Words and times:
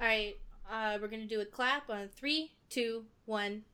All 0.00 0.06
right, 0.06 0.34
uh, 0.72 0.96
we're 0.98 1.08
gonna 1.08 1.26
do 1.26 1.42
a 1.42 1.44
clap 1.44 1.90
on 1.90 2.08
three, 2.16 2.52
two, 2.70 3.04
one. 3.26 3.64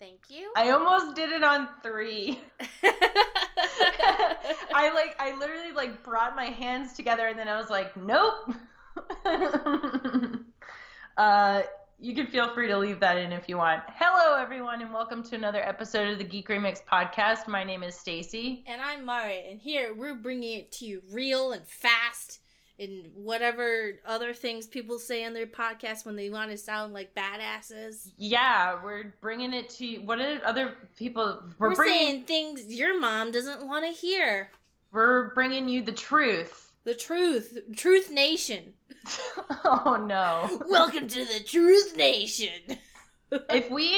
Thank 0.00 0.18
you. 0.28 0.52
I 0.56 0.70
almost 0.70 1.14
did 1.14 1.30
it 1.30 1.44
on 1.44 1.68
three. 1.80 2.40
I 4.74 4.90
like, 4.92 5.14
I 5.20 5.36
literally 5.38 5.70
like 5.76 6.02
brought 6.02 6.34
my 6.34 6.46
hands 6.46 6.94
together, 6.94 7.28
and 7.28 7.38
then 7.38 7.46
I 7.46 7.56
was 7.56 7.70
like, 7.70 7.96
nope. 7.96 8.52
uh, 11.16 11.62
you 12.00 12.16
can 12.16 12.26
feel 12.26 12.52
free 12.52 12.66
to 12.66 12.76
leave 12.76 12.98
that 12.98 13.16
in 13.16 13.30
if 13.30 13.48
you 13.48 13.58
want. 13.58 13.84
Hello, 13.94 14.36
everyone, 14.42 14.82
and 14.82 14.92
welcome 14.92 15.22
to 15.22 15.36
another 15.36 15.60
episode 15.60 16.10
of 16.10 16.18
the 16.18 16.24
Geek 16.24 16.48
Remix 16.48 16.80
podcast. 16.84 17.46
My 17.46 17.62
name 17.62 17.84
is 17.84 17.94
Stacy. 17.94 18.64
and 18.66 18.80
I'm 18.82 19.04
Mari, 19.04 19.48
and 19.48 19.60
here 19.60 19.94
we're 19.94 20.16
bringing 20.16 20.58
it 20.58 20.72
to 20.72 20.84
you 20.84 21.00
real 21.12 21.52
and 21.52 21.64
fast, 21.64 22.40
and 22.82 23.10
whatever 23.14 23.92
other 24.04 24.34
things 24.34 24.66
people 24.66 24.98
say 24.98 25.24
on 25.24 25.32
their 25.32 25.46
podcast 25.46 26.04
when 26.04 26.16
they 26.16 26.30
want 26.30 26.50
to 26.50 26.58
sound 26.58 26.92
like 26.92 27.14
badasses. 27.14 28.10
Yeah, 28.18 28.82
we're 28.82 29.14
bringing 29.20 29.54
it 29.54 29.70
to 29.70 29.86
you. 29.86 30.02
What 30.02 30.20
are 30.20 30.40
other 30.44 30.74
people? 30.98 31.42
We're, 31.58 31.70
We're, 31.70 31.76
bringing. 31.76 31.98
saying 31.98 32.24
things 32.24 32.66
your 32.66 32.98
mom 32.98 33.30
doesn't 33.30 33.66
want 33.66 33.86
to 33.86 33.92
hear. 33.92 34.50
We're 34.90 35.32
bringing 35.34 35.68
you 35.68 35.82
the 35.82 35.92
truth. 35.92 36.72
The 36.84 36.94
truth, 36.94 37.56
Truth 37.76 38.10
Nation. 38.10 38.72
oh 39.64 40.04
no. 40.06 40.60
Welcome 40.68 41.06
to 41.08 41.24
the 41.24 41.40
Truth 41.44 41.96
Nation. 41.96 42.78
if 43.50 43.70
we 43.70 43.96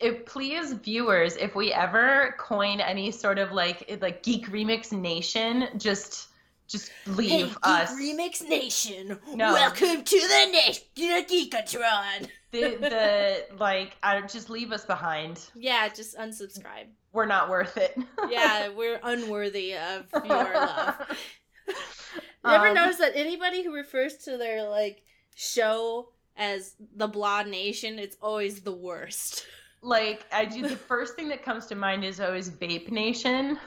if 0.00 0.24
please 0.26 0.72
viewers 0.72 1.36
if 1.36 1.54
we 1.54 1.72
ever 1.72 2.34
coin 2.38 2.80
any 2.80 3.10
sort 3.10 3.38
of 3.38 3.52
like 3.52 3.98
like 4.00 4.22
geek 4.22 4.48
remix 4.48 4.90
nation 4.90 5.68
just 5.76 6.28
just 6.68 6.90
Hey, 7.04 7.12
leave 7.12 7.48
Geek 7.48 7.56
us 7.62 7.90
Remix 7.92 8.46
Nation. 8.48 9.18
No. 9.34 9.52
Welcome 9.54 10.04
to 10.04 10.20
the 10.20 10.50
nation, 10.52 10.84
Geekatron. 10.96 12.28
the 12.52 12.60
the 12.76 13.46
like 13.58 13.96
I 14.02 14.20
just 14.22 14.50
leave 14.50 14.70
us 14.72 14.84
behind 14.84 15.40
Yeah, 15.54 15.88
just 15.88 16.16
unsubscribe. 16.16 16.86
we're 17.12 17.26
not 17.26 17.48
worth 17.50 17.76
it 17.76 17.96
Yeah, 18.30 18.68
we're 18.68 19.00
unworthy 19.02 19.74
of 19.76 20.06
your 20.24 20.54
love. 20.54 20.96
Um, 22.44 22.74
notice 22.74 22.98
that 22.98 23.12
anybody 23.14 23.62
who 23.64 23.74
refers 23.74 24.16
to 24.24 24.36
their 24.36 24.68
like 24.68 25.02
show 25.34 26.10
as 26.36 26.74
the 26.96 27.08
Blah 27.08 27.42
Nation, 27.42 27.98
it's 27.98 28.16
always 28.22 28.60
the 28.60 28.72
worst. 28.72 29.44
like 29.82 30.24
I 30.32 30.44
do 30.44 30.62
the 30.68 30.76
first 30.76 31.14
thing 31.16 31.28
that 31.30 31.42
comes 31.42 31.66
to 31.66 31.74
mind 31.74 32.04
is 32.04 32.20
always 32.20 32.50
vape 32.50 32.90
nation 32.90 33.58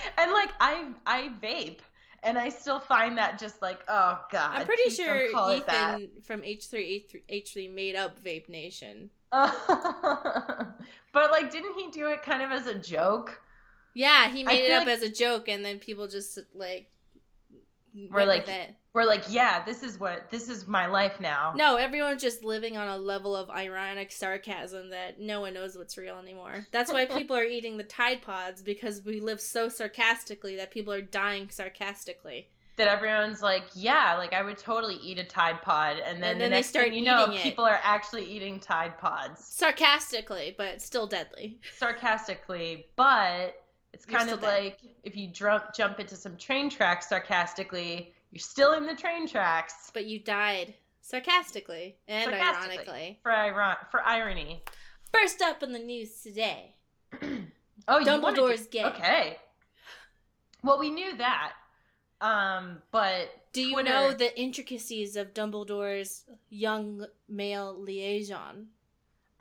and 0.18 0.32
like 0.32 0.50
I 0.60 0.86
I 1.06 1.30
vape 1.42 1.80
and 2.22 2.38
I 2.38 2.48
still 2.48 2.80
find 2.80 3.18
that 3.18 3.38
just 3.38 3.60
like 3.62 3.80
oh 3.88 4.20
god 4.30 4.60
I'm 4.60 4.66
pretty 4.66 4.90
sure. 4.90 5.26
Ethan 5.52 6.08
from 6.24 6.42
H3 6.42 7.04
H3 7.30 7.74
made 7.74 7.96
up 7.96 8.22
Vape 8.24 8.48
Nation. 8.48 9.10
but 9.32 11.30
like, 11.30 11.50
didn't 11.50 11.74
he 11.78 11.90
do 11.90 12.08
it 12.08 12.22
kind 12.22 12.42
of 12.42 12.50
as 12.50 12.66
a 12.66 12.74
joke? 12.74 13.40
Yeah, 13.94 14.28
he 14.28 14.42
I 14.42 14.44
made 14.44 14.64
it 14.66 14.72
up 14.72 14.86
like- 14.86 14.96
as 14.96 15.02
a 15.02 15.08
joke, 15.10 15.48
and 15.48 15.64
then 15.64 15.78
people 15.78 16.06
just 16.06 16.38
like 16.54 16.88
We're 18.10 18.24
like- 18.24 18.48
We're 18.94 19.04
like, 19.06 19.24
yeah, 19.28 19.64
this 19.64 19.82
is 19.82 19.98
what 19.98 20.30
this 20.30 20.50
is 20.50 20.66
my 20.68 20.86
life 20.86 21.18
now. 21.18 21.54
No, 21.56 21.76
everyone's 21.76 22.20
just 22.20 22.44
living 22.44 22.76
on 22.76 22.88
a 22.88 22.98
level 22.98 23.34
of 23.34 23.48
ironic 23.48 24.12
sarcasm 24.12 24.90
that 24.90 25.18
no 25.18 25.40
one 25.40 25.54
knows 25.54 25.76
what's 25.78 25.96
real 25.96 26.18
anymore. 26.18 26.66
That's 26.72 26.92
why 26.92 27.06
people 27.18 27.34
are 27.36 27.44
eating 27.44 27.78
the 27.78 27.84
Tide 27.84 28.20
Pods 28.20 28.60
because 28.60 29.02
we 29.02 29.20
live 29.20 29.40
so 29.40 29.68
sarcastically 29.70 30.56
that 30.56 30.70
people 30.70 30.92
are 30.92 31.00
dying 31.00 31.48
sarcastically. 31.50 32.48
That 32.76 32.88
everyone's 32.88 33.42
like, 33.42 33.64
yeah, 33.74 34.14
like 34.16 34.32
I 34.32 34.42
would 34.42 34.56
totally 34.58 34.96
eat 34.96 35.18
a 35.18 35.24
Tide 35.24 35.60
Pod, 35.62 35.96
and 35.98 36.22
then, 36.22 36.32
And 36.32 36.40
the 36.40 36.44
then 36.44 36.50
they 36.52 36.62
start 36.62 36.86
thing 36.86 36.94
you 36.94 37.04
know, 37.04 37.30
it. 37.30 37.42
people 37.42 37.64
are 37.64 37.78
actually 37.82 38.24
eating 38.24 38.58
Tide 38.60 38.96
Pods 38.98 39.44
Sarcastically, 39.44 40.54
but 40.56 40.80
still 40.82 41.06
deadly. 41.06 41.58
sarcastically, 41.78 42.86
but 42.96 43.61
it's 43.92 44.04
kind 44.04 44.30
of 44.30 44.42
like 44.42 44.78
if 45.04 45.16
you 45.16 45.28
jump 45.28 45.74
jump 45.74 46.00
into 46.00 46.16
some 46.16 46.36
train 46.36 46.70
tracks 46.70 47.08
sarcastically, 47.08 48.12
you're 48.30 48.40
still 48.40 48.72
in 48.72 48.86
the 48.86 48.94
train 48.94 49.28
tracks 49.28 49.90
But 49.92 50.06
you 50.06 50.18
died 50.18 50.74
sarcastically 51.00 51.96
and 52.08 52.24
Sarcastically. 52.30 52.78
ironically. 52.78 53.18
for 53.22 53.32
iron 53.32 53.76
for 53.90 54.02
irony. 54.02 54.62
First 55.12 55.42
up 55.42 55.62
in 55.62 55.72
the 55.72 55.78
news 55.78 56.20
today. 56.22 56.74
Oh, 57.88 57.98
you 57.98 58.04
to- 58.04 58.10
Dumbledore's 58.12 58.66
gay. 58.68 58.84
Okay. 58.84 59.36
Well, 60.62 60.78
we 60.78 60.88
knew 60.90 61.16
that. 61.16 61.54
Um, 62.20 62.80
but 62.92 63.28
Do 63.52 63.60
you 63.60 63.72
Twitter- 63.72 63.88
know 63.88 64.12
the 64.12 64.38
intricacies 64.40 65.16
of 65.16 65.34
Dumbledore's 65.34 66.22
young 66.48 67.04
male 67.28 67.76
liaison? 67.76 68.68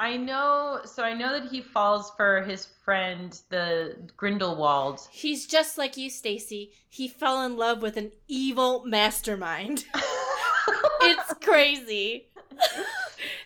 I 0.02 0.18
know. 0.18 0.82
So 0.84 1.04
I 1.04 1.14
know 1.14 1.40
that 1.40 1.52
he 1.52 1.62
falls 1.62 2.12
for 2.18 2.42
his 2.42 2.66
friend, 2.84 3.40
the 3.50 3.96
Grindelwald. 4.18 5.08
He's 5.12 5.46
just 5.46 5.78
like 5.78 5.96
you, 5.96 6.10
Stacy. 6.10 6.72
He 6.90 7.08
fell 7.08 7.44
in 7.44 7.56
love 7.56 7.84
with 7.84 7.98
an 7.98 8.12
evil 8.28 8.84
mastermind. 8.84 9.86
it's 11.02 11.34
crazy. 11.46 12.30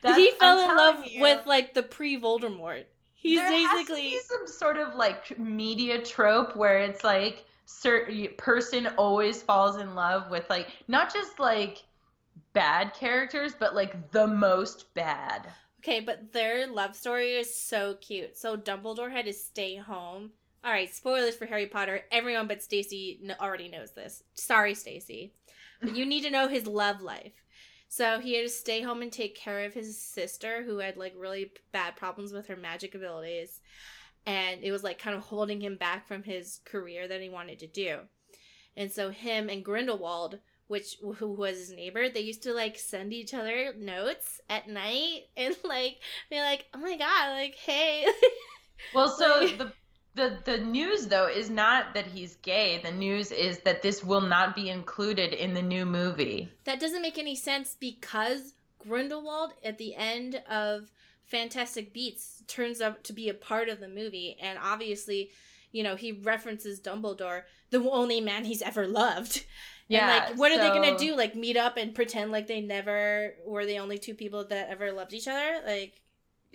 That's- 0.02 0.18
he 0.18 0.32
fell 0.32 0.60
I'm 0.60 0.70
in 0.70 0.78
love 0.78 1.06
you, 1.06 1.22
with 1.22 1.46
like 1.46 1.74
the 1.74 1.84
pre-Voldemort. 1.84 2.86
He's 3.16 3.40
there 3.40 3.52
has 3.52 3.72
to 3.72 3.76
basically 3.76 4.02
be 4.12 4.20
some 4.20 4.48
sort 4.48 4.78
of 4.78 4.96
like 4.96 5.38
media 5.38 6.02
trope 6.02 6.56
where 6.56 6.78
it's 6.80 7.04
like 7.04 7.44
certain 7.66 8.30
person 8.38 8.88
always 8.96 9.42
falls 9.42 9.76
in 9.76 9.94
love 9.94 10.32
with 10.32 10.50
like 10.50 10.70
not 10.88 11.14
just 11.14 11.38
like 11.38 11.84
bad 12.54 12.94
characters, 12.94 13.54
but 13.60 13.76
like 13.76 14.12
the 14.12 14.26
most 14.26 14.94
bad. 14.94 15.50
Okay, 15.86 16.00
but 16.00 16.34
their 16.34 16.66
love 16.66 16.96
story 16.96 17.34
is 17.34 17.56
so 17.56 17.94
cute. 18.02 18.36
So 18.36 18.58
Dumbledore 18.58 19.12
had 19.12 19.26
to 19.26 19.34
stay 19.34 19.76
home. 19.76 20.32
All 20.64 20.72
right, 20.72 20.92
spoilers 20.92 21.36
for 21.36 21.46
Harry 21.46 21.68
Potter. 21.68 22.02
Everyone 22.12 22.48
but 22.48 22.64
Stacy 22.64 23.22
already 23.40 23.70
knows 23.70 23.92
this. 23.92 24.24
Sorry, 24.34 24.74
Stacy. 24.74 25.34
But 25.80 25.96
you 25.96 26.04
need 26.04 26.24
to 26.24 26.32
know 26.32 26.48
his 26.48 26.66
love 26.66 27.02
life. 27.02 27.34
So 27.88 28.20
he 28.20 28.34
had 28.34 28.48
to 28.48 28.50
stay 28.50 28.82
home 28.82 29.04
and 29.04 29.12
take 29.12 29.36
care 29.36 29.64
of 29.64 29.76
his 29.76 30.02
sister 30.02 30.64
who 30.64 30.80
had 30.80 30.98
like 30.98 31.14
really 31.16 31.52
bad 31.72 31.96
problems 31.96 32.34
with 32.34 32.48
her 32.48 32.56
magic 32.56 32.96
abilities. 32.96 33.62
And 34.26 34.64
it 34.64 34.72
was 34.72 34.84
like 34.84 34.98
kind 34.98 35.16
of 35.16 35.22
holding 35.22 35.62
him 35.62 35.76
back 35.76 36.08
from 36.08 36.24
his 36.24 36.62
career 36.66 37.08
that 37.08 37.22
he 37.22 37.30
wanted 37.30 37.60
to 37.60 37.68
do. 37.68 38.00
And 38.76 38.92
so 38.92 39.12
him 39.12 39.50
and 39.50 39.64
Grindelwald 39.64 40.40
which 40.68 40.98
who 41.18 41.32
was 41.32 41.58
his 41.58 41.72
neighbor 41.72 42.10
they 42.10 42.22
used 42.22 42.44
to 42.44 42.54
like 42.54 42.78
send 42.78 43.14
each 43.14 43.34
other 43.34 43.74
notes 43.78 44.42
at 44.50 44.68
night 44.68 45.22
and 45.38 45.56
like 45.64 45.98
be 46.30 46.40
like 46.40 46.66
oh 46.74 46.80
my 46.80 46.98
god 46.98 47.32
like 47.32 47.56
hey 47.56 48.06
Well, 48.94 49.10
so 49.10 49.48
the 49.48 49.72
the 50.16 50.38
the 50.46 50.58
news 50.60 51.08
though 51.08 51.28
is 51.28 51.50
not 51.50 51.94
that 51.94 52.06
he's 52.08 52.36
gay. 52.36 52.80
The 52.84 52.92
news 52.92 53.32
is 53.32 53.60
that 53.60 53.82
this 53.82 54.04
will 54.04 54.22
not 54.22 54.54
be 54.56 54.70
included 54.70 55.34
in 55.34 55.54
the 55.54 55.62
new 55.62 55.86
movie. 55.86 56.50
that 56.66 56.80
doesn't 56.80 57.02
make 57.02 57.18
any 57.18 57.36
sense 57.36 57.76
because 57.80 58.54
grindelwald 58.80 59.54
at 59.64 59.78
the 59.78 59.96
end 59.96 60.42
of 60.50 60.92
fantastic 61.24 61.94
beasts 61.94 62.44
turns 62.48 62.82
out 62.82 63.04
to 63.06 63.14
be 63.14 63.30
a 63.30 63.34
part 63.34 63.68
of 63.70 63.80
the 63.80 63.88
movie 63.88 64.38
and 64.40 64.60
obviously 64.62 65.32
you 65.72 65.82
know 65.82 65.96
he 65.96 66.12
references 66.12 66.80
dumbledore 66.80 67.42
the 67.72 67.80
only 67.90 68.22
man 68.22 68.46
he's 68.46 68.62
ever 68.62 68.86
loved 68.88 69.44
Yeah. 69.88 70.00
and 70.00 70.30
like 70.32 70.40
what 70.40 70.52
are 70.52 70.58
they 70.58 70.70
gonna 70.70 70.98
do 70.98 71.16
like 71.16 71.36
meet 71.36 71.58
up 71.58 71.78
and 71.78 71.94
pretend 71.94 72.32
like 72.32 72.48
they 72.48 72.62
never 72.62 73.36
were 73.46 73.66
the 73.66 73.80
only 73.80 73.98
two 74.00 74.16
people 74.16 74.44
that 74.46 74.70
ever 74.70 74.92
loved 74.92 75.14
each 75.14 75.28
other 75.28 75.62
like 75.66 76.02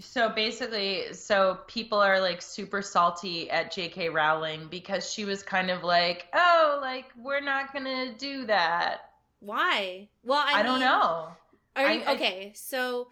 So 0.00 0.30
basically, 0.30 1.12
so 1.12 1.58
people 1.66 1.98
are 2.00 2.20
like 2.20 2.40
super 2.40 2.80
salty 2.82 3.50
at 3.50 3.70
J.K. 3.70 4.08
Rowling 4.08 4.66
because 4.70 5.12
she 5.12 5.26
was 5.26 5.42
kind 5.42 5.70
of 5.70 5.84
like, 5.84 6.26
"Oh, 6.32 6.78
like 6.80 7.06
we're 7.18 7.42
not 7.42 7.72
gonna 7.74 8.14
do 8.14 8.46
that." 8.46 9.02
why 9.40 10.08
well 10.22 10.42
i, 10.46 10.60
I, 10.60 10.62
don't 10.62 10.80
know. 10.80 11.28
Are 11.76 11.86
I- 11.86 11.92
you 11.92 12.02
I- 12.06 12.14
okay? 12.14 12.52
So 12.54 13.08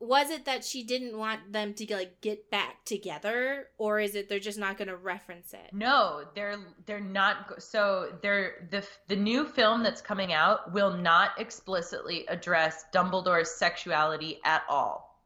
was 0.00 0.30
it 0.30 0.46
that 0.46 0.64
she 0.64 0.82
didn't 0.82 1.16
want 1.16 1.52
them 1.52 1.74
to 1.74 1.94
like 1.94 2.20
get 2.22 2.50
back 2.50 2.84
together, 2.86 3.68
or 3.76 4.00
is 4.00 4.14
it 4.14 4.28
they're 4.30 4.38
just 4.38 4.58
not 4.58 4.78
going 4.78 4.88
to 4.88 4.96
reference 4.96 5.52
it? 5.52 5.70
No, 5.72 6.24
they're 6.34 6.56
they're 6.86 7.00
not. 7.00 7.62
So 7.62 8.18
they're 8.22 8.66
the 8.70 8.84
the 9.08 9.16
new 9.16 9.44
film 9.44 9.82
that's 9.82 10.00
coming 10.00 10.32
out 10.32 10.72
will 10.72 10.96
not 10.96 11.32
explicitly 11.38 12.26
address 12.28 12.84
Dumbledore's 12.94 13.50
sexuality 13.50 14.40
at 14.44 14.62
all. 14.70 15.20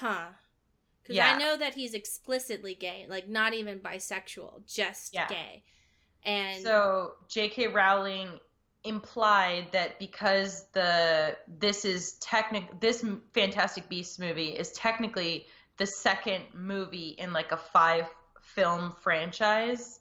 Huh? 0.00 0.28
Because 1.02 1.16
Yeah. 1.16 1.34
I 1.34 1.38
know 1.38 1.56
that 1.56 1.74
he's 1.74 1.94
explicitly 1.94 2.74
gay, 2.74 3.06
like 3.08 3.28
not 3.28 3.52
even 3.54 3.80
bisexual, 3.80 4.66
just 4.66 5.14
Yeah. 5.14 5.28
gay. 5.28 5.62
And 6.24 6.62
So 6.62 7.12
J.K. 7.28 7.68
Rowling 7.68 8.40
implied 8.86 9.68
that 9.72 9.98
because 9.98 10.66
the 10.72 11.36
this 11.58 11.84
is 11.84 12.14
technic 12.14 12.80
this 12.80 13.04
Fantastic 13.34 13.88
Beasts 13.88 14.18
movie 14.18 14.50
is 14.50 14.72
technically 14.72 15.46
the 15.78 15.86
second 15.86 16.44
movie 16.54 17.10
in 17.18 17.32
like 17.32 17.52
a 17.52 17.56
five 17.56 18.06
film 18.40 18.94
franchise 19.02 20.00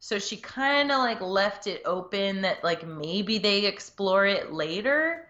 So 0.00 0.18
she 0.18 0.36
kind 0.36 0.92
of 0.92 0.98
like 0.98 1.20
left 1.20 1.66
it 1.66 1.82
open 1.84 2.42
that 2.42 2.62
like 2.64 2.86
maybe 2.86 3.38
they 3.38 3.66
explore 3.66 4.26
it 4.26 4.52
later, 4.52 5.28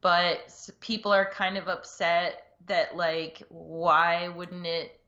but 0.00 0.40
people 0.80 1.12
are 1.12 1.30
kind 1.30 1.56
of 1.56 1.68
upset 1.68 2.56
that 2.66 2.96
like 2.96 3.42
why 3.48 4.28
wouldn't 4.28 4.66
it 4.66 5.00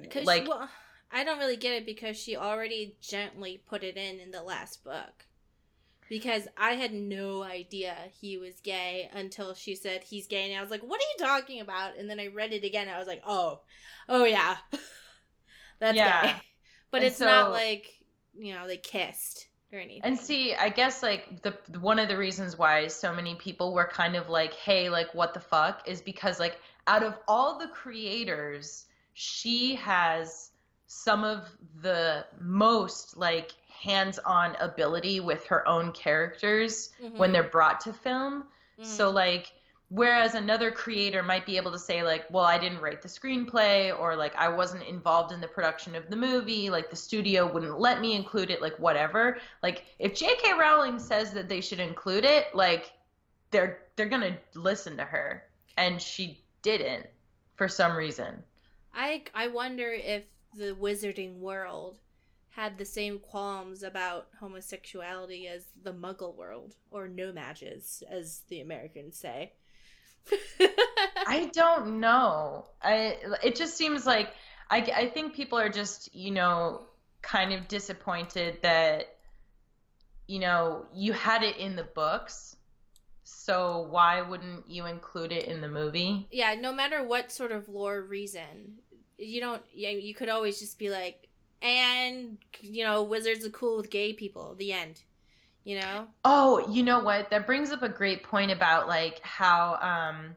Because 0.00 0.26
like 0.26 0.48
well, 0.48 0.68
I 1.10 1.24
don't 1.24 1.38
really 1.38 1.56
get 1.56 1.74
it 1.74 1.86
because 1.86 2.16
she 2.18 2.36
already 2.36 2.96
gently 3.00 3.62
put 3.66 3.84
it 3.84 3.96
in 3.96 4.20
in 4.20 4.30
the 4.30 4.42
last 4.42 4.84
book. 4.84 5.26
Because 6.08 6.48
I 6.56 6.72
had 6.72 6.92
no 6.92 7.42
idea 7.42 7.96
he 8.20 8.36
was 8.38 8.60
gay 8.60 9.08
until 9.12 9.54
she 9.54 9.74
said 9.74 10.04
he's 10.04 10.26
gay, 10.26 10.50
and 10.50 10.58
I 10.58 10.62
was 10.62 10.70
like, 10.70 10.82
"What 10.82 11.00
are 11.00 11.04
you 11.18 11.26
talking 11.26 11.60
about?" 11.60 11.96
And 11.96 12.08
then 12.10 12.20
I 12.20 12.28
read 12.28 12.52
it 12.52 12.64
again. 12.64 12.88
And 12.88 12.96
I 12.96 12.98
was 12.98 13.08
like, 13.08 13.22
"Oh, 13.26 13.60
oh 14.08 14.24
yeah, 14.24 14.56
that's 15.80 16.00
Yeah. 16.00 16.02
gay." 16.02 16.42
But 16.90 17.02
And 17.02 17.10
it's 17.10 17.20
not 17.20 17.50
like 17.50 17.90
you 18.38 18.54
know 18.54 18.68
they 18.68 18.76
kissed 18.76 19.48
or 19.72 19.78
anything. 19.80 20.04
And 20.04 20.18
see, 20.18 20.54
I 20.54 20.68
guess 20.68 21.02
like 21.02 21.42
the 21.42 21.52
one 21.80 21.98
of 21.98 22.08
the 22.08 22.16
reasons 22.16 22.56
why 22.58 22.86
so 22.88 23.12
many 23.14 23.34
people 23.36 23.72
were 23.74 23.86
kind 23.86 24.14
of 24.16 24.28
like, 24.28 24.52
"Hey, 24.54 24.88
like 24.90 25.14
what 25.14 25.34
the 25.34 25.40
fuck?" 25.40 25.88
is 25.88 26.00
because 26.02 26.38
like 26.38 26.60
out 26.86 27.02
of 27.02 27.18
all 27.26 27.58
the 27.58 27.68
creators, 27.68 28.84
she 29.14 29.74
has 29.76 30.50
some 30.86 31.24
of 31.24 31.48
the 31.80 32.24
most 32.40 33.16
like 33.16 33.52
hands-on 33.84 34.56
ability 34.60 35.20
with 35.20 35.44
her 35.46 35.66
own 35.68 35.92
characters 35.92 36.90
Mhm, 37.02 37.16
when 37.18 37.32
they're 37.32 37.42
brought 37.58 37.80
to 37.80 37.92
film. 37.92 38.44
mhm. 38.78 38.84
So 38.84 39.10
like 39.10 39.52
whereas 39.90 40.34
another 40.34 40.70
creator 40.72 41.22
might 41.22 41.46
be 41.46 41.56
able 41.56 41.70
to 41.70 41.78
say 41.78 42.02
like, 42.02 42.24
well, 42.30 42.44
I 42.44 42.58
didn't 42.58 42.80
write 42.80 43.02
the 43.02 43.08
screenplay 43.08 43.96
or 43.96 44.16
like 44.16 44.34
I 44.36 44.48
wasn't 44.48 44.82
involved 44.84 45.30
in 45.32 45.40
the 45.40 45.46
production 45.48 45.94
of 45.94 46.08
the 46.10 46.16
movie, 46.16 46.70
like 46.70 46.90
the 46.90 46.96
studio 46.96 47.50
wouldn't 47.52 47.78
let 47.78 48.00
me 48.00 48.14
include 48.14 48.50
it, 48.50 48.60
like 48.62 48.76
whatever. 48.78 49.38
Like 49.62 49.84
if 49.98 50.14
J.K. 50.14 50.54
Rowling 50.58 50.98
says 50.98 51.32
that 51.34 51.48
they 51.48 51.60
should 51.60 51.80
include 51.80 52.24
it, 52.24 52.46
like 52.54 52.92
they're 53.50 53.82
they're 53.96 54.08
going 54.08 54.22
to 54.32 54.38
listen 54.58 54.96
to 54.96 55.04
her 55.04 55.44
and 55.76 56.00
she 56.00 56.42
didn't 56.62 57.06
for 57.56 57.68
some 57.68 57.94
reason. 57.96 58.42
I 58.94 59.22
I 59.34 59.48
wonder 59.48 59.92
if 59.92 60.24
the 60.54 60.74
wizarding 60.74 61.38
world 61.38 61.98
had 62.54 62.78
the 62.78 62.84
same 62.84 63.18
qualms 63.18 63.82
about 63.82 64.28
homosexuality 64.38 65.48
as 65.48 65.66
the 65.82 65.92
Muggle 65.92 66.36
world, 66.36 66.76
or 66.90 67.08
No-Majs, 67.08 68.02
as 68.08 68.42
the 68.48 68.60
Americans 68.60 69.18
say. 69.18 69.52
I 71.26 71.50
don't 71.52 72.00
know. 72.00 72.66
I 72.82 73.18
it 73.42 73.56
just 73.56 73.76
seems 73.76 74.06
like 74.06 74.30
I 74.70 74.78
I 74.94 75.06
think 75.08 75.34
people 75.34 75.58
are 75.58 75.68
just, 75.68 76.14
you 76.14 76.30
know, 76.30 76.86
kind 77.22 77.52
of 77.52 77.68
disappointed 77.68 78.58
that 78.62 79.08
you 80.26 80.38
know, 80.38 80.86
you 80.94 81.12
had 81.12 81.42
it 81.42 81.58
in 81.58 81.76
the 81.76 81.84
books. 81.84 82.56
So 83.24 83.86
why 83.90 84.22
wouldn't 84.22 84.70
you 84.70 84.86
include 84.86 85.32
it 85.32 85.46
in 85.46 85.60
the 85.60 85.68
movie? 85.68 86.28
yeah, 86.30 86.54
no 86.54 86.72
matter 86.72 87.02
what 87.02 87.30
sort 87.30 87.52
of 87.52 87.68
lore 87.68 88.00
reason, 88.00 88.78
you 89.18 89.40
don't. 89.40 89.62
Yeah, 89.72 89.90
you 89.90 90.14
could 90.14 90.28
always 90.28 90.58
just 90.58 90.78
be 90.78 90.90
like, 90.90 91.28
and 91.62 92.38
you 92.60 92.84
know, 92.84 93.02
wizards 93.02 93.44
are 93.44 93.50
cool 93.50 93.76
with 93.76 93.90
gay 93.90 94.12
people. 94.12 94.54
The 94.58 94.72
end. 94.72 95.02
You 95.64 95.80
know. 95.80 96.06
Oh, 96.24 96.68
you 96.70 96.82
know 96.82 97.00
what? 97.00 97.30
That 97.30 97.46
brings 97.46 97.72
up 97.72 97.82
a 97.82 97.88
great 97.88 98.22
point 98.22 98.50
about 98.50 98.86
like 98.86 99.20
how 99.22 99.78
um 99.80 100.36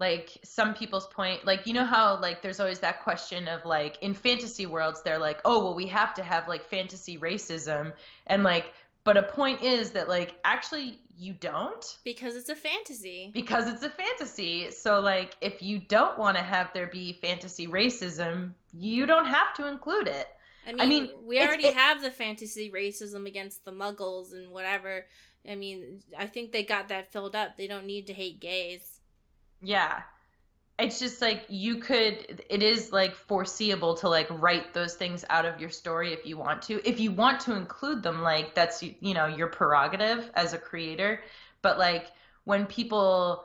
like 0.00 0.38
some 0.44 0.74
people's 0.74 1.08
point 1.08 1.44
like 1.44 1.66
you 1.66 1.72
know 1.72 1.84
how 1.84 2.20
like 2.20 2.40
there's 2.40 2.60
always 2.60 2.78
that 2.78 3.02
question 3.02 3.48
of 3.48 3.64
like 3.64 3.98
in 4.00 4.14
fantasy 4.14 4.64
worlds 4.64 5.02
they're 5.02 5.18
like, 5.18 5.40
"Oh, 5.44 5.62
well 5.64 5.74
we 5.74 5.86
have 5.88 6.14
to 6.14 6.22
have 6.22 6.48
like 6.48 6.64
fantasy 6.64 7.18
racism." 7.18 7.92
And 8.26 8.42
like 8.42 8.72
but 9.08 9.16
a 9.16 9.22
point 9.22 9.62
is 9.62 9.92
that 9.92 10.06
like 10.06 10.34
actually 10.44 10.98
you 11.16 11.32
don't 11.32 11.98
Because 12.04 12.36
it's 12.36 12.50
a 12.50 12.54
fantasy. 12.54 13.30
because 13.32 13.66
it's 13.72 13.82
a 13.82 13.88
fantasy. 13.88 14.70
So 14.70 15.00
like 15.00 15.34
if 15.40 15.62
you 15.62 15.78
don't 15.78 16.18
want 16.18 16.36
to 16.36 16.42
have 16.42 16.70
there 16.74 16.88
be 16.88 17.14
fantasy 17.14 17.66
racism, 17.66 18.52
you 18.74 19.06
don't 19.06 19.24
have 19.24 19.54
to 19.54 19.66
include 19.66 20.08
it. 20.08 20.26
I 20.66 20.72
mean, 20.72 20.80
I 20.82 20.86
mean, 20.86 21.10
we 21.24 21.40
already 21.40 21.68
it- 21.68 21.74
have 21.74 22.02
the 22.02 22.10
fantasy 22.10 22.70
racism 22.70 23.26
against 23.26 23.64
the 23.64 23.72
muggles 23.72 24.34
and 24.34 24.50
whatever. 24.50 25.06
I 25.50 25.54
mean, 25.54 26.02
I 26.18 26.26
think 26.26 26.52
they 26.52 26.62
got 26.64 26.88
that 26.88 27.10
filled 27.10 27.34
up. 27.34 27.56
They 27.56 27.66
don't 27.66 27.86
need 27.86 28.08
to 28.08 28.12
hate 28.12 28.40
gays. 28.40 29.00
Yeah. 29.62 30.02
It's 30.78 31.00
just 31.00 31.20
like 31.20 31.44
you 31.48 31.76
could 31.76 32.44
it 32.48 32.62
is 32.62 32.92
like 32.92 33.14
foreseeable 33.14 33.94
to 33.96 34.08
like 34.08 34.28
write 34.30 34.72
those 34.74 34.94
things 34.94 35.24
out 35.28 35.44
of 35.44 35.60
your 35.60 35.70
story 35.70 36.12
if 36.12 36.24
you 36.24 36.38
want 36.38 36.62
to. 36.62 36.88
If 36.88 37.00
you 37.00 37.10
want 37.10 37.40
to 37.40 37.56
include 37.56 38.02
them 38.02 38.22
like 38.22 38.54
that's 38.54 38.82
you 38.82 39.14
know 39.14 39.26
your 39.26 39.48
prerogative 39.48 40.30
as 40.34 40.52
a 40.52 40.58
creator, 40.58 41.20
but 41.62 41.78
like 41.78 42.12
when 42.44 42.64
people 42.66 43.44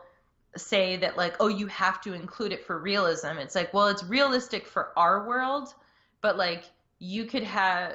say 0.56 0.98
that 0.98 1.18
like 1.18 1.36
oh 1.40 1.48
you 1.48 1.66
have 1.68 2.00
to 2.02 2.14
include 2.14 2.52
it 2.52 2.66
for 2.66 2.78
realism, 2.78 3.40
it's 3.40 3.56
like 3.56 3.74
well 3.74 3.88
it's 3.88 4.04
realistic 4.04 4.68
for 4.68 4.92
our 4.96 5.28
world, 5.28 5.74
but 6.22 6.38
like 6.38 6.66
you 7.00 7.26
could 7.26 7.44
have 7.44 7.94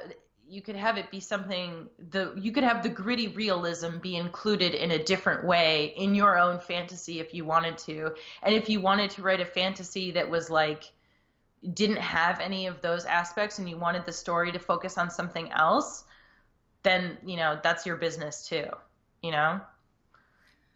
you 0.49 0.61
could 0.61 0.75
have 0.75 0.97
it 0.97 1.11
be 1.11 1.19
something 1.19 1.87
the 2.09 2.33
you 2.35 2.51
could 2.51 2.63
have 2.63 2.83
the 2.83 2.89
gritty 2.89 3.27
realism 3.27 3.99
be 3.99 4.15
included 4.15 4.73
in 4.73 4.91
a 4.91 5.03
different 5.03 5.45
way 5.45 5.93
in 5.95 6.15
your 6.15 6.37
own 6.37 6.59
fantasy 6.59 7.19
if 7.19 7.33
you 7.33 7.45
wanted 7.45 7.77
to. 7.77 8.13
And 8.43 8.55
if 8.55 8.69
you 8.69 8.81
wanted 8.81 9.11
to 9.11 9.21
write 9.21 9.41
a 9.41 9.45
fantasy 9.45 10.11
that 10.11 10.29
was 10.29 10.49
like 10.49 10.83
didn't 11.73 11.97
have 11.97 12.39
any 12.39 12.67
of 12.67 12.81
those 12.81 13.05
aspects 13.05 13.59
and 13.59 13.69
you 13.69 13.77
wanted 13.77 14.05
the 14.05 14.13
story 14.13 14.51
to 14.51 14.59
focus 14.59 14.97
on 14.97 15.09
something 15.09 15.51
else 15.51 16.05
then 16.83 17.17
you 17.25 17.35
know 17.35 17.59
that's 17.61 17.85
your 17.85 17.97
business 17.97 18.47
too 18.47 18.63
you 19.21 19.31
know? 19.31 19.59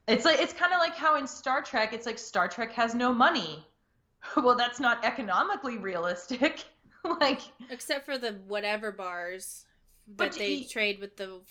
It's 0.08 0.26
like 0.26 0.40
it's 0.40 0.54
kind 0.54 0.74
of 0.74 0.80
like 0.80 0.96
how 0.96 1.18
in 1.18 1.28
Star 1.28 1.62
Trek 1.62 1.94
it's 1.94 2.06
like 2.06 2.20
Star 2.20 2.48
Trek 2.48 2.74
has 2.74 2.94
no 2.94 3.14
money. 3.14 3.66
Well 4.38 4.56
that's 4.56 4.80
not 4.80 5.04
economically 5.04 5.78
realistic 5.78 6.64
like 7.20 7.42
Except 7.70 8.06
for 8.06 8.18
the 8.18 8.40
whatever 8.48 8.92
bars 8.92 9.66
But 10.08 10.32
that 10.32 10.40
they 10.40 10.56
he- 10.58 10.68
trade 10.68 11.00
with 11.00 11.18
the 11.18 11.42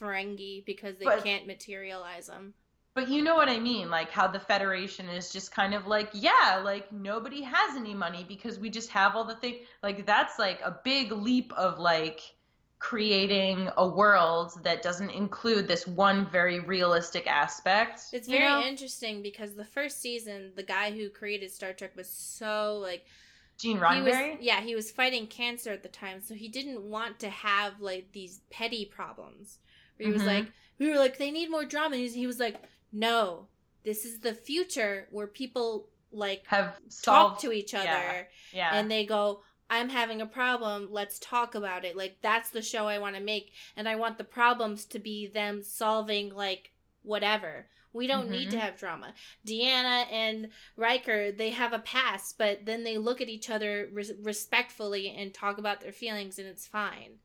Ferengi 0.00 0.64
because 0.64 0.96
they 0.98 1.04
But- 1.04 1.24
can't 1.24 1.46
materialize 1.46 2.26
them. 2.26 2.54
But 2.94 3.08
you 3.08 3.22
know 3.22 3.36
what 3.36 3.48
I 3.48 3.60
mean, 3.60 3.90
like 3.90 4.10
how 4.10 4.26
the 4.26 4.40
Federation 4.40 5.08
is 5.08 5.30
just 5.30 5.52
kind 5.52 5.72
of 5.72 5.86
like, 5.86 6.08
yeah, 6.14 6.60
like 6.64 6.90
nobody 6.90 7.42
has 7.42 7.76
any 7.76 7.94
money 7.94 8.24
because 8.26 8.58
we 8.58 8.70
just 8.70 8.90
have 8.90 9.14
all 9.14 9.22
the 9.24 9.36
thing. 9.36 9.60
Like 9.84 10.04
that's 10.04 10.36
like 10.36 10.60
a 10.64 10.80
big 10.82 11.12
leap 11.12 11.52
of 11.52 11.78
like 11.78 12.34
creating 12.80 13.68
a 13.76 13.86
world 13.86 14.52
that 14.64 14.82
doesn't 14.82 15.10
include 15.10 15.68
this 15.68 15.86
one 15.86 16.28
very 16.30 16.58
realistic 16.58 17.28
aspect. 17.28 18.00
It's 18.12 18.26
very 18.26 18.48
know? 18.48 18.62
interesting 18.62 19.22
because 19.22 19.54
the 19.54 19.64
first 19.64 20.00
season, 20.00 20.50
the 20.56 20.64
guy 20.64 20.90
who 20.90 21.08
created 21.08 21.52
Star 21.52 21.72
Trek 21.72 21.94
was 21.94 22.08
so 22.08 22.78
like 22.82 23.04
Gene 23.58 23.76
he 23.76 23.82
Roddenberry. 23.82 24.36
was 24.36 24.38
yeah 24.40 24.60
he 24.60 24.74
was 24.74 24.90
fighting 24.90 25.26
cancer 25.26 25.72
at 25.72 25.82
the 25.82 25.88
time, 25.88 26.20
so 26.22 26.34
he 26.34 26.48
didn't 26.48 26.82
want 26.82 27.18
to 27.20 27.28
have 27.30 27.80
like 27.80 28.12
these 28.12 28.40
petty 28.50 28.84
problems. 28.84 29.58
Where 29.96 30.06
he 30.08 30.12
was 30.12 30.22
Mhm. 30.22 30.26
like, 30.26 30.46
we 30.78 30.88
were 30.88 30.96
like, 30.96 31.18
they 31.18 31.30
need 31.32 31.50
more 31.50 31.64
drama. 31.64 31.96
And 31.96 32.08
he 32.08 32.26
was, 32.26 32.38
like, 32.38 32.62
no, 32.92 33.48
this 33.82 34.04
is 34.04 34.20
the 34.20 34.32
future 34.34 35.08
where 35.10 35.26
people 35.26 35.88
like 36.12 36.44
have 36.46 36.78
talk 37.02 37.38
to 37.40 37.52
each 37.52 37.74
other 37.74 37.84
yeah, 37.84 38.22
yeah. 38.52 38.70
and 38.72 38.90
they 38.90 39.04
go 39.04 39.42
i'm 39.68 39.90
having 39.90 40.22
a 40.22 40.26
problem 40.26 40.88
let's 40.90 41.18
talk 41.18 41.54
about 41.54 41.84
it 41.84 41.94
like 41.98 42.16
that's 42.22 42.48
the 42.48 42.62
show 42.62 42.86
i 42.88 42.98
want 42.98 43.14
to 43.14 43.20
make 43.22 43.52
and 43.76 43.86
i 43.86 43.94
want 43.94 44.16
the 44.16 44.24
problems 44.24 44.86
to 44.86 44.98
be 44.98 45.26
them 45.26 45.62
solving 45.62 46.34
like 46.34 46.70
whatever 47.02 47.66
we 47.92 48.06
don't 48.06 48.30
need 48.30 48.50
to 48.50 48.56
Mhm. 48.56 48.60
have 48.60 48.76
drama 48.78 49.12
deanna 49.46 50.06
and 50.12 50.50
riker 50.76 51.32
they 51.32 51.50
have 51.50 51.72
a 51.72 51.78
past 51.78 52.36
but 52.38 52.64
then 52.66 52.84
they 52.84 52.98
look 52.98 53.20
at 53.20 53.28
each 53.28 53.50
other 53.50 53.88
res- 53.92 54.12
respectfully 54.22 55.10
and 55.10 55.34
talk 55.34 55.58
about 55.58 55.80
their 55.80 55.92
feelings 55.92 56.38
and 56.38 56.48
it's 56.48 56.66
fine 56.66 57.18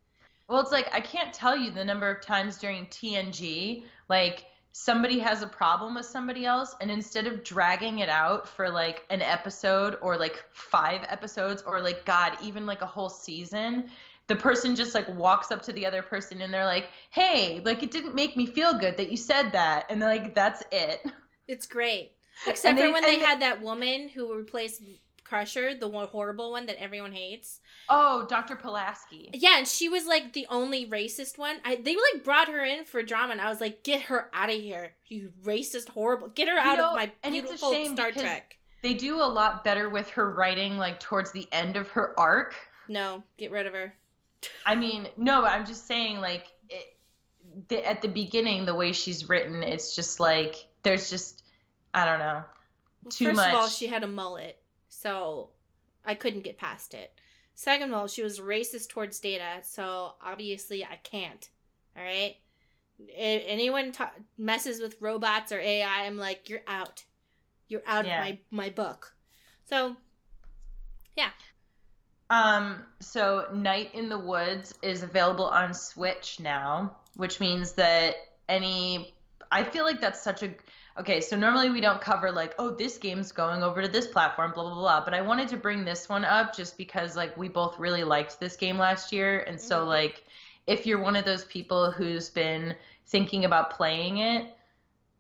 Well, 0.48 0.60
it's 0.62 0.72
like 0.72 0.93
I 0.93 1.00
can't 1.01 1.34
tell 1.34 1.55
you 1.58 1.72
the 1.72 1.86
number 1.86 2.10
of 2.10 2.22
times 2.22 2.58
during 2.58 2.86
TNG, 2.88 3.86
like 4.10 4.46
somebody 4.74 5.20
has 5.20 5.41
a 5.41 5.48
problem 5.48 5.96
with 5.96 6.05
somebody 6.05 6.46
else, 6.46 6.75
and 6.82 6.91
instead 6.91 7.27
of 7.27 7.43
dragging 7.43 8.00
it 8.00 8.10
out 8.10 8.48
for 8.48 8.70
like 8.70 9.05
an 9.10 9.22
episode 9.22 9.98
or 10.01 10.17
like 10.17 10.43
five 10.51 11.01
episodes 11.08 11.62
or 11.63 11.79
like 11.82 12.05
God, 12.05 12.38
even 12.41 12.65
like 12.65 12.82
a 12.82 12.86
whole 12.86 13.10
season, 13.10 13.89
the 14.27 14.36
person 14.36 14.75
just 14.75 14.96
like 14.96 15.08
walks 15.15 15.51
up 15.51 15.62
to 15.63 15.74
the 15.74 15.86
other 15.86 16.01
person 16.01 16.42
and 16.42 16.53
they're 16.53 16.65
like, 16.65 16.89
"Hey, 17.10 17.62
like 17.65 17.84
it 17.84 17.92
didn't 17.92 18.15
make 18.15 18.38
me 18.38 18.46
feel 18.46 18.74
good 18.74 18.98
that 18.98 19.12
you 19.12 19.18
said 19.18 19.51
that," 19.51 19.86
and 19.89 20.01
they're 20.01 20.10
like, 20.10 20.34
"That's 20.36 20.63
it." 20.72 21.01
it's 21.48 21.68
great 21.68 22.13
except 22.48 22.80
And 22.80 22.88
for 22.88 22.94
when 22.94 23.03
they 23.03 23.18
they- 23.18 23.24
had 23.24 23.42
that 23.42 23.62
woman 23.62 24.08
who 24.10 24.34
replaced 24.34 24.82
crusher 25.25 25.74
the 25.74 25.88
one 25.88 26.08
horrible 26.08 26.51
one 26.51 26.65
that 26.68 26.82
everyone 26.82 27.12
hates 27.12 27.60
Oh, 27.89 28.25
Dr. 28.30 28.56
Pulaski. 28.56 29.30
Yeah, 29.34 29.58
and 29.58 29.68
she 29.68 29.89
was 29.89 30.06
like 30.06 30.32
the 30.34 30.48
only 30.50 30.88
racist 30.88 31.38
one. 31.38 31.58
I 31.65 31.75
they 31.75 31.96
like 31.96 32.24
brought 32.24 32.48
her 32.48 32.63
in 32.63 32.86
for 32.86 33.03
drama, 33.03 33.34
and 33.34 33.42
I 33.42 33.50
was 33.50 33.60
like, 33.60 33.84
"Get 33.84 34.03
her 34.03 34.30
out 34.34 34.50
of 34.50 34.56
here, 34.56 34.94
you 35.08 35.34
racist, 35.44 35.89
horrible! 35.89 36.30
Get 36.30 36.48
her 36.48 36.58
out 36.58 36.77
know, 36.77 36.92
of 36.92 36.96
my 36.96 37.12
and 37.24 37.36
it's 37.36 37.46
a 37.46 37.56
beautiful 37.56 37.86
Star 37.94 38.12
Trek." 38.12 38.58
They 38.84 38.94
do 38.94 39.15
a 39.18 39.24
lot 39.27 39.63
better 39.65 39.89
with 39.89 40.10
her 40.12 40.32
writing 40.32 40.77
like 40.77 41.00
towards 41.00 41.32
the 41.34 41.48
end 41.51 41.75
of 41.75 41.89
her 41.89 42.18
arc. 42.18 42.56
No, 42.88 43.24
get 43.38 43.51
rid 43.51 43.65
of 43.65 43.74
her. 43.74 43.94
I 44.65 44.75
mean, 44.75 45.07
no, 45.17 45.45
I'm 45.45 45.65
just 45.65 45.88
saying, 45.88 46.19
like, 46.21 46.45
it, 46.69 46.95
the, 47.69 47.88
at 47.88 48.01
the 48.01 48.07
beginning, 48.07 48.65
the 48.65 48.75
way 48.75 48.91
she's 48.93 49.29
written, 49.29 49.63
it's 49.63 49.95
just 49.95 50.19
like 50.19 50.55
there's 50.83 51.09
just, 51.09 51.43
I 51.93 52.05
don't 52.05 52.19
know, 52.19 52.43
too 53.09 53.25
First 53.25 53.35
much. 53.38 53.50
of 53.50 53.55
all, 53.55 53.67
she 53.67 53.88
had 53.88 54.03
a 54.03 54.07
mullet, 54.07 54.57
so 54.89 55.50
I 56.05 56.15
couldn't 56.15 56.41
get 56.43 56.57
past 56.57 56.93
it. 56.93 57.12
Second 57.55 57.89
of 57.89 57.95
all, 58.00 58.07
she 58.07 58.23
was 58.23 58.39
racist 58.39 58.89
towards 58.89 59.19
Data, 59.19 59.59
so 59.62 60.13
obviously 60.25 60.83
I 60.83 60.95
can't. 61.03 61.47
All 61.95 62.03
right. 62.03 62.35
If 63.00 63.43
anyone 63.47 63.91
ta- 63.91 64.12
messes 64.38 64.79
with 64.81 64.95
robots 65.00 65.51
or 65.51 65.59
AI, 65.59 66.05
I'm 66.05 66.17
like, 66.17 66.50
you're 66.50 66.62
out. 66.67 67.03
You're 67.67 67.81
out 67.85 68.05
Yeah. 68.05 68.19
of 68.19 68.25
my 68.25 68.39
my 68.50 68.69
book. 68.69 69.13
So 69.65 69.95
Um, 72.33 72.83
so 72.99 73.47
Night 73.53 73.91
in 73.93 74.09
the 74.09 74.17
Woods 74.17 74.73
is 74.81 75.03
available 75.03 75.45
on 75.45 75.71
Switch 75.75 76.39
now, 76.39 76.97
which 77.15 77.39
means 77.39 77.73
that 77.73 78.15
any 78.49 79.13
I 79.51 79.63
feel 79.63 79.85
like 79.85 80.01
that's 80.01 80.23
such 80.23 80.41
a 80.41 80.49
okay, 80.97 81.21
so 81.21 81.37
normally 81.37 81.69
we 81.69 81.79
don't 81.79 82.01
cover 82.01 82.31
like, 82.31 82.55
oh, 82.57 82.71
this 82.71 82.97
game's 82.97 83.31
going 83.31 83.61
over 83.61 83.83
to 83.83 83.87
this 83.87 84.07
platform, 84.07 84.51
blah 84.55 84.63
blah 84.63 84.73
blah. 84.73 85.05
But 85.05 85.13
I 85.13 85.21
wanted 85.21 85.47
to 85.49 85.57
bring 85.57 85.85
this 85.85 86.09
one 86.09 86.25
up 86.25 86.55
just 86.55 86.75
because 86.75 87.15
like 87.15 87.37
we 87.37 87.49
both 87.49 87.77
really 87.77 88.03
liked 88.03 88.39
this 88.39 88.55
game 88.55 88.79
last 88.79 89.11
year. 89.11 89.41
And 89.41 89.61
so 89.61 89.85
Mhm. 89.85 89.87
like 89.89 90.23
if 90.65 90.87
you're 90.87 91.01
one 91.03 91.15
of 91.15 91.25
those 91.25 91.45
people 91.45 91.91
who's 91.91 92.31
been 92.31 92.75
thinking 93.05 93.45
about 93.45 93.69
playing 93.69 94.17
it, 94.17 94.51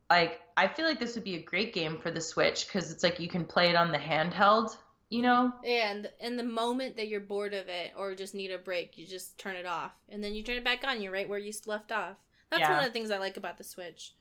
like 0.09 0.41
I 0.57 0.67
feel 0.67 0.87
like 0.87 0.99
this 0.99 1.13
would 1.13 1.23
be 1.23 1.35
a 1.35 1.43
great 1.43 1.73
game 1.75 1.99
for 1.99 2.09
the 2.09 2.21
Switch 2.21 2.65
because 2.65 2.91
it's 2.91 3.03
like 3.03 3.19
you 3.19 3.27
can 3.27 3.45
play 3.45 3.69
it 3.69 3.75
on 3.75 3.91
the 3.91 3.99
handheld, 3.99 4.75
you 5.13 5.21
know? 5.21 5.53
and 5.65 6.09
in 6.19 6.37
the 6.37 6.43
moment 6.43 6.95
that 6.97 7.07
you're 7.07 7.19
bored 7.19 7.53
of 7.53 7.67
it 7.69 7.91
or 7.97 8.15
just 8.15 8.33
need 8.35 8.51
a 8.51 8.57
break, 8.57 8.97
you 8.97 9.05
just 9.05 9.37
turn 9.37 9.55
it 9.55 9.65
off, 9.65 9.91
and 10.09 10.23
then 10.23 10.33
you 10.33 10.43
turn 10.43 10.57
it 10.57 10.63
back 10.63 10.83
on. 10.85 11.01
You're 11.01 11.11
right 11.13 11.27
where 11.29 11.39
you 11.39 11.53
left 11.65 11.91
off. 11.91 12.17
That's 12.49 12.61
Yeah. 12.61 12.69
one 12.71 12.79
of 12.79 12.85
the 12.85 12.91
things 12.91 13.11
I 13.11 13.17
like 13.17 13.37
about 13.37 13.57
the 13.57 13.63
Switch, 13.63 14.13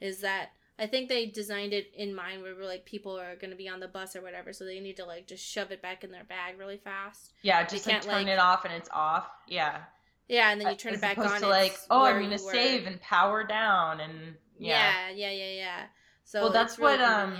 is 0.00 0.20
that 0.20 0.50
I 0.78 0.86
think 0.86 1.08
they 1.08 1.26
designed 1.26 1.72
it 1.72 1.90
in 1.96 2.14
mind 2.14 2.42
where 2.42 2.54
like 2.64 2.84
people 2.84 3.18
are 3.18 3.34
going 3.36 3.50
to 3.50 3.56
be 3.56 3.68
on 3.68 3.80
the 3.80 3.88
bus 3.88 4.14
or 4.14 4.20
whatever, 4.22 4.52
so 4.52 4.64
they 4.64 4.78
need 4.80 4.96
to 4.96 5.04
like 5.04 5.26
just 5.26 5.44
shove 5.44 5.70
it 5.70 5.80
back 5.82 6.04
in 6.04 6.10
their 6.10 6.24
bag 6.24 6.58
really 6.58 6.76
fast. 6.76 7.32
Yeah, 7.42 7.62
just 7.64 7.86
like 7.86 7.92
can't, 7.94 8.04
turn 8.04 8.12
like- 8.12 8.26
it 8.26 8.38
off 8.38 8.64
and 8.64 8.74
it's 8.74 8.90
off. 8.92 9.26
Yeah. 9.48 9.78
Yeah, 10.28 10.50
and 10.50 10.60
then 10.60 10.68
you 10.68 10.74
turn 10.76 10.92
As 10.92 10.98
it 10.98 11.02
back 11.02 11.18
on. 11.18 11.40
to 11.40 11.48
like, 11.48 11.78
oh, 11.88 12.04
I'm 12.04 12.22
you 12.24 12.30
were. 12.30 12.38
save 12.38 12.86
and 12.86 13.00
power 13.00 13.44
down 13.44 14.00
and 14.00 14.34
yeah. 14.58 15.10
Yeah, 15.10 15.30
yeah, 15.30 15.30
yeah, 15.30 15.52
yeah. 15.52 15.82
So 16.24 16.42
Well, 16.42 16.52
that's 16.52 16.78
what, 16.78 17.00
um. 17.00 17.36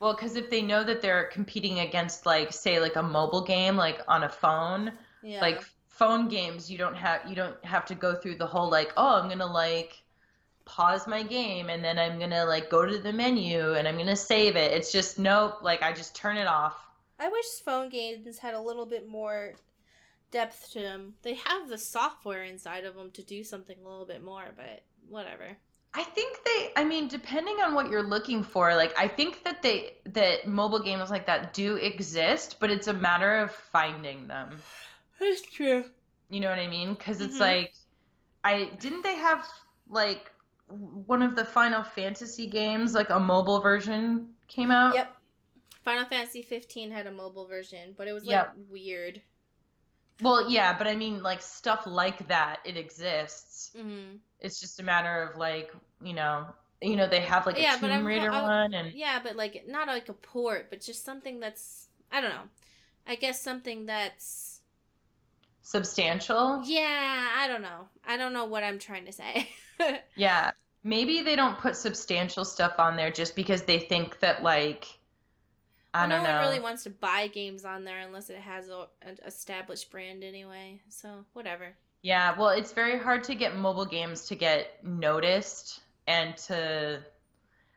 Well, 0.00 0.14
because 0.14 0.34
if 0.36 0.48
they 0.48 0.62
know 0.62 0.82
that 0.82 1.02
they're 1.02 1.24
competing 1.24 1.80
against 1.80 2.24
like 2.24 2.52
say 2.52 2.80
like 2.80 2.96
a 2.96 3.02
mobile 3.02 3.44
game 3.44 3.76
like 3.76 4.00
on 4.08 4.24
a 4.24 4.28
phone, 4.28 4.92
yeah. 5.22 5.40
like 5.40 5.62
phone 5.88 6.28
games, 6.28 6.70
you 6.70 6.78
don't 6.78 6.96
have 6.96 7.20
you 7.28 7.36
don't 7.36 7.62
have 7.64 7.84
to 7.86 7.94
go 7.94 8.14
through 8.14 8.36
the 8.36 8.46
whole 8.46 8.70
like, 8.70 8.92
oh, 8.96 9.20
I'm 9.20 9.28
gonna 9.28 9.44
like 9.46 10.02
pause 10.64 11.06
my 11.06 11.22
game 11.22 11.68
and 11.68 11.84
then 11.84 11.98
I'm 11.98 12.18
gonna 12.18 12.46
like 12.46 12.70
go 12.70 12.86
to 12.86 12.98
the 12.98 13.12
menu 13.12 13.74
and 13.74 13.86
I'm 13.86 13.98
gonna 13.98 14.16
save 14.16 14.56
it. 14.56 14.72
It's 14.72 14.90
just 14.90 15.18
nope, 15.18 15.62
like 15.62 15.82
I 15.82 15.92
just 15.92 16.16
turn 16.16 16.38
it 16.38 16.46
off. 16.46 16.76
I 17.18 17.28
wish 17.28 17.44
phone 17.62 17.90
games 17.90 18.38
had 18.38 18.54
a 18.54 18.60
little 18.60 18.86
bit 18.86 19.06
more 19.06 19.52
depth 20.30 20.72
to 20.72 20.80
them. 20.80 21.14
They 21.20 21.34
have 21.34 21.68
the 21.68 21.76
software 21.76 22.44
inside 22.44 22.84
of 22.84 22.94
them 22.94 23.10
to 23.10 23.22
do 23.22 23.44
something 23.44 23.76
a 23.84 23.88
little 23.88 24.06
bit 24.06 24.24
more, 24.24 24.54
but 24.56 24.82
whatever. 25.08 25.58
I 25.94 26.02
think 26.04 26.38
they 26.44 26.72
I 26.76 26.84
mean 26.84 27.06
depending 27.08 27.60
on 27.60 27.74
what 27.74 27.90
you're 27.90 28.02
looking 28.02 28.42
for 28.42 28.74
like 28.74 28.92
I 28.98 29.06
think 29.08 29.44
that 29.44 29.62
they 29.62 29.94
that 30.06 30.46
mobile 30.46 30.80
games 30.82 31.10
like 31.10 31.26
that 31.26 31.52
do 31.52 31.76
exist 31.76 32.56
but 32.60 32.70
it's 32.70 32.86
a 32.88 32.92
matter 32.92 33.36
of 33.38 33.52
finding 33.52 34.26
them. 34.26 34.62
That's 35.20 35.42
true. 35.42 35.84
You 36.30 36.40
know 36.40 36.48
what 36.48 36.58
I 36.58 36.66
mean? 36.68 36.96
Cuz 36.96 37.20
it's 37.20 37.34
Mhm. 37.34 37.40
like 37.40 37.74
I 38.44 38.66
didn't 38.80 39.02
they 39.02 39.16
have 39.16 39.48
like 39.88 40.32
one 40.68 41.22
of 41.22 41.36
the 41.36 41.44
Final 41.44 41.82
Fantasy 41.84 42.46
games 42.48 42.94
like 42.94 43.10
a 43.10 43.20
mobile 43.20 43.60
version 43.60 44.34
came 44.48 44.70
out? 44.70 44.94
Yep. 44.94 45.16
Final 45.84 46.04
Fantasy 46.06 46.42
15 46.42 46.90
had 46.90 47.06
a 47.06 47.12
mobile 47.12 47.46
version, 47.46 47.94
but 47.96 48.08
it 48.08 48.12
was 48.12 48.26
like 48.26 48.42
Yep. 48.42 48.54
weird. 48.54 49.22
Well, 50.22 50.50
yeah, 50.50 50.76
but 50.76 50.86
I 50.86 50.96
mean 50.96 51.22
like 51.22 51.42
stuff 51.42 51.84
like 51.86 52.28
that 52.28 52.60
it 52.64 52.76
exists. 52.76 53.70
hmm 53.76 54.16
It's 54.40 54.60
just 54.60 54.80
a 54.80 54.82
matter 54.82 55.22
of 55.22 55.36
like, 55.38 55.72
you 56.02 56.14
know, 56.14 56.46
you 56.82 56.96
know 56.96 57.06
they 57.08 57.20
have 57.20 57.46
like 57.46 57.58
a 57.58 57.62
Yeah, 57.62 57.76
but 57.80 57.90
I'm- 57.90 58.00
Tomb 58.00 58.06
Raider 58.06 58.30
I- 58.32 58.42
one 58.42 58.74
and 58.74 58.92
Yeah, 58.92 59.20
but 59.22 59.36
like 59.36 59.64
not 59.68 59.88
like 59.88 60.08
a 60.08 60.14
port, 60.14 60.68
but 60.70 60.80
just 60.80 61.04
something 61.04 61.40
that's 61.40 61.88
I 62.12 62.20
don't 62.20 62.30
know. 62.30 62.48
I 63.06 63.14
guess 63.16 63.40
something 63.40 63.86
that's 63.86 64.60
substantial. 65.62 66.62
yeah, 66.64 67.28
I 67.36 67.46
don't 67.48 67.62
know. 67.62 67.88
I 68.06 68.16
don't 68.16 68.32
know 68.32 68.44
what 68.46 68.64
I'm 68.64 68.78
trying 68.78 69.06
to 69.06 69.12
say. 69.12 69.48
Yeah. 70.14 70.50
Maybe 70.84 71.22
they 71.22 71.36
don't 71.36 71.58
put 71.58 71.74
substantial 71.76 72.44
stuff 72.44 72.74
on 72.78 72.96
there 72.96 73.10
just 73.10 73.34
because 73.34 73.62
they 73.62 73.78
think 73.78 74.18
that 74.20 74.42
like 74.42 74.86
I 75.92 76.06
Well, 76.06 76.08
don't 76.08 76.22
no 76.22 76.22
know. 76.22 76.32
one 76.32 76.38
really 76.38 76.60
wants 76.60 76.84
to 76.84 76.90
buy 76.90 77.26
games 77.28 77.64
on 77.64 77.84
there 77.84 77.98
unless 78.00 78.30
it 78.30 78.38
has 78.38 78.68
a, 78.68 78.88
an 79.02 79.18
established 79.26 79.90
brand 79.90 80.24
anyway. 80.24 80.80
So 80.88 81.24
whatever. 81.32 81.76
Yeah, 82.02 82.36
well, 82.38 82.48
it's 82.50 82.72
very 82.72 82.98
hard 82.98 83.24
to 83.24 83.34
get 83.34 83.56
mobile 83.56 83.84
games 83.84 84.26
to 84.26 84.34
get 84.34 84.82
noticed 84.84 85.80
and 86.06 86.36
to 86.48 87.02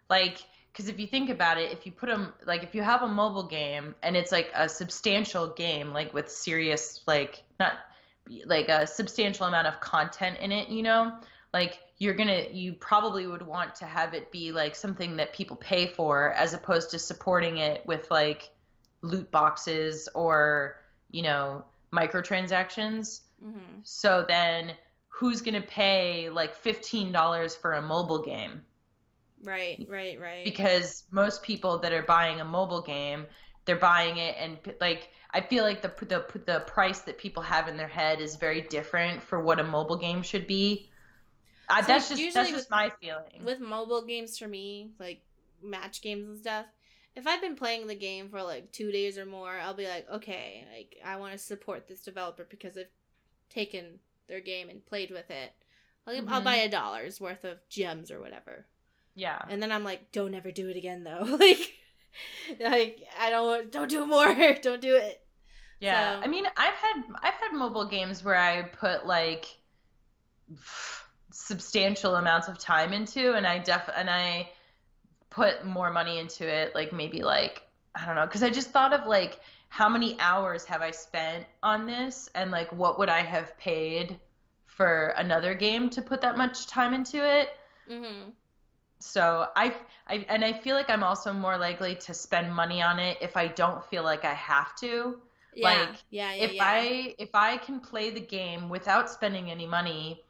like 0.10 0.40
because 0.72 0.90
if 0.90 1.00
you 1.00 1.08
think 1.08 1.30
about 1.30 1.58
it, 1.60 1.72
if 1.72 1.86
you 1.86 1.92
put 1.92 2.10
them 2.10 2.34
like 2.46 2.64
if 2.64 2.76
you 2.76 2.84
have 2.84 3.04
a 3.04 3.08
mobile 3.08 3.44
game 3.48 3.96
and 4.04 4.18
it's 4.18 4.32
like 4.32 4.52
a 4.56 4.70
substantial 4.70 5.48
game 5.50 5.94
like 5.94 6.14
with 6.14 6.32
serious 6.32 7.02
like 7.08 7.44
not 7.60 7.74
like 8.46 8.70
a 8.70 8.88
substantial 8.88 9.46
amount 9.48 9.68
of 9.68 9.80
content 9.82 10.38
in 10.40 10.52
it, 10.52 10.70
you 10.70 10.84
know, 10.84 11.14
like 11.54 11.80
you're 12.04 12.14
gonna 12.14 12.46
you 12.52 12.74
probably 12.74 13.26
would 13.28 13.42
want 13.42 13.76
to 13.76 13.86
have 13.86 14.14
it 14.14 14.32
be 14.32 14.52
like 14.52 14.76
something 14.76 15.16
that 15.18 15.34
people 15.34 15.56
pay 15.56 15.88
for 15.88 16.32
as 16.34 16.54
opposed 16.54 16.92
to 16.92 17.00
supporting 17.00 17.58
it 17.58 17.86
with 17.86 18.10
like 18.12 18.52
loot 19.02 19.30
boxes 19.32 20.10
or 20.14 20.76
you 21.12 21.24
know 21.24 21.64
microtransactions 21.94 23.22
hmm 23.42 23.82
so 23.84 24.26
then 24.28 24.74
who's 25.10 25.42
to 25.42 25.62
pay 25.62 26.30
like 26.30 26.56
$15 26.56 27.56
for 27.56 27.74
a 27.74 27.82
mobile 27.82 28.22
game? 28.24 28.62
Right, 29.44 29.86
right, 29.90 30.20
right. 30.20 30.44
Because 30.44 31.04
most 31.12 31.44
people 31.44 31.78
that 31.80 31.94
are 31.94 32.04
buying 32.04 32.40
a 32.42 32.46
mobile 32.46 32.82
game, 32.82 33.26
they're 33.66 33.76
buying 33.76 34.18
it 34.18 34.36
and 34.40 34.58
like 34.82 35.10
I 35.32 35.42
feel 35.42 35.64
like 35.64 35.82
the 35.82 35.94
the 36.06 36.26
the 36.46 36.60
price 36.62 37.02
that 37.02 37.18
people 37.18 37.44
have 37.44 37.68
in 37.68 37.78
their 37.78 37.88
head 37.88 38.22
is 38.22 38.36
very 38.36 38.62
different 38.62 39.22
for 39.22 39.42
what 39.42 39.60
a 39.60 39.64
mobile 39.64 39.98
game 39.98 40.22
should 40.22 40.48
be. 40.48 40.90
Uh, 41.78 41.82
So 41.82 41.88
that's 41.88 42.10
just 42.10 42.22
usually 42.22 42.44
that's 42.44 42.50
just 42.52 42.66
with- 42.66 42.72
my 42.72 42.90
feeling. 43.02 43.44
with 43.44 43.60
mobile 43.60 44.04
games 44.06 44.38
for 44.38 44.48
me, 44.48 44.92
like 45.00 45.22
match 45.62 46.02
games 46.02 46.28
and 46.28 46.38
stuff, 46.40 46.66
if 47.16 47.26
I've 47.28 47.42
been 47.42 47.56
playing 47.56 47.88
the 47.88 47.96
game 47.96 48.30
for 48.30 48.42
like 48.44 48.72
two 48.72 48.92
days 48.92 49.18
or 49.18 49.26
more, 49.26 49.52
I'll 49.60 49.74
be 49.74 49.88
like, 49.88 50.10
okay, 50.10 50.66
like 50.76 50.98
I 51.06 51.16
want 51.18 51.32
to 51.34 51.38
support 51.38 51.88
this 51.88 52.02
developer 52.04 52.46
because 52.50 52.78
I've 52.78 52.88
taken 53.50 54.00
their 54.28 54.40
game 54.42 54.70
and 54.70 54.86
played 54.86 55.12
with 55.12 55.30
it. 55.32 55.52
I'll, 56.08 56.16
I'll 56.30 56.42
Mhm. 56.42 56.44
buy 56.44 56.56
a 56.56 56.70
dollar's 56.70 57.22
worth 57.22 57.44
of 57.46 57.58
gems 57.70 58.12
or 58.12 58.20
whatever, 58.20 58.66
yeah. 59.16 59.42
and 59.50 59.62
then 59.62 59.72
I'm 59.72 59.84
like, 59.86 60.12
don't 60.12 60.34
ever 60.34 60.52
do 60.52 60.68
it 60.70 60.76
again 60.76 61.04
though. 61.04 61.24
like, 61.40 61.74
like 62.60 63.04
I 63.20 63.30
don't 63.30 63.72
don't 63.72 63.90
do 63.90 64.04
it 64.04 64.08
more. 64.08 64.34
don't 64.62 64.82
do 64.82 64.96
it. 64.98 65.22
Yeah, 65.80 66.20
So- 66.20 66.24
I 66.26 66.28
mean, 66.28 66.46
I've 66.58 66.74
had 66.74 67.04
I've 67.22 67.34
had 67.36 67.54
mobile 67.54 67.86
games 67.86 68.24
where 68.24 68.36
I 68.36 68.64
put 68.64 69.06
like 69.06 69.46
substantial 71.34 72.16
amounts 72.16 72.48
of 72.48 72.58
time 72.60 72.94
into, 72.94 73.34
and 73.34 73.48
I 73.48 73.60
def 73.60 73.90
and 73.96 74.10
I 74.10 74.52
put 75.30 75.66
more 75.66 75.92
money 75.92 76.20
into 76.20 76.48
it, 76.48 76.76
like 76.76 76.94
maybe 76.94 77.24
like 77.24 77.64
I 77.96 78.06
don't 78.06 78.16
know, 78.16 78.26
because 78.26 78.44
I 78.44 78.50
just 78.50 78.72
thought 78.72 78.94
of 78.94 79.08
like 79.08 79.40
how 79.70 79.90
many 79.90 80.20
hours 80.20 80.66
have 80.66 80.82
I 80.82 80.92
spent 80.92 81.46
on 81.64 81.88
this, 81.88 82.30
and 82.36 82.52
like 82.52 82.72
what 82.72 83.00
would 83.00 83.10
I 83.10 83.22
have 83.22 83.58
paid 83.58 84.20
for 84.68 85.08
another 85.18 85.56
game 85.56 85.90
to 85.92 86.02
put 86.02 86.22
that 86.22 86.38
much 86.38 86.68
time 86.68 86.94
into 86.94 87.26
it. 87.26 87.50
Mm-hmm. 87.90 88.32
So 89.00 89.50
I, 89.56 89.76
I 90.08 90.26
and 90.30 90.46
I 90.46 90.54
feel 90.54 90.76
like 90.76 90.90
I'm 90.90 91.04
also 91.04 91.34
more 91.34 91.58
likely 91.58 91.96
to 91.96 92.14
spend 92.14 92.54
money 92.56 92.82
on 92.82 93.00
it 93.00 93.18
if 93.22 93.36
I 93.38 93.48
don't 93.48 93.84
feel 93.86 94.04
like 94.04 94.26
I 94.26 94.34
have 94.34 94.76
to 94.78 95.22
Yeah, 95.54 95.64
Like, 95.64 96.04
yeah, 96.10 96.34
yeah, 96.34 96.44
if 96.46 96.54
yeah. 96.54 96.64
I 96.66 97.16
if 97.20 97.36
I 97.36 97.58
can 97.58 97.80
play 97.80 98.10
the 98.12 98.22
game 98.22 98.70
without 98.70 99.10
spending 99.10 99.52
any 99.52 99.68
money, 99.68 100.23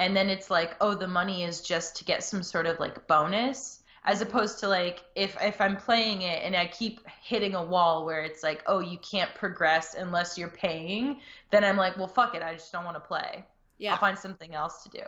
and 0.00 0.16
then 0.16 0.28
it's 0.30 0.50
like, 0.50 0.74
oh, 0.80 0.94
the 0.94 1.06
money 1.06 1.44
is 1.44 1.60
just 1.60 1.94
to 1.98 2.04
get 2.04 2.24
some 2.24 2.42
sort 2.42 2.66
of 2.66 2.80
like 2.80 3.06
bonus, 3.06 3.82
as 4.04 4.22
opposed 4.22 4.58
to 4.60 4.68
like 4.68 5.04
if 5.14 5.36
if 5.42 5.60
I'm 5.60 5.76
playing 5.76 6.22
it 6.22 6.42
and 6.42 6.56
I 6.56 6.66
keep 6.66 7.06
hitting 7.22 7.54
a 7.54 7.62
wall 7.64 8.04
where 8.06 8.22
it's 8.22 8.42
like, 8.42 8.62
oh, 8.66 8.80
you 8.80 8.98
can't 8.98 9.32
progress 9.34 9.94
unless 9.94 10.38
you're 10.38 10.48
paying, 10.48 11.20
then 11.50 11.64
I'm 11.64 11.76
like, 11.76 11.96
well, 11.98 12.08
fuck 12.08 12.34
it, 12.34 12.42
I 12.42 12.54
just 12.54 12.72
don't 12.72 12.84
want 12.84 12.96
to 12.96 13.00
play. 13.00 13.44
yeah. 13.78 13.92
I'll 13.92 13.98
find 13.98 14.18
something 14.18 14.54
else 14.54 14.82
to 14.84 14.88
do. 14.90 15.04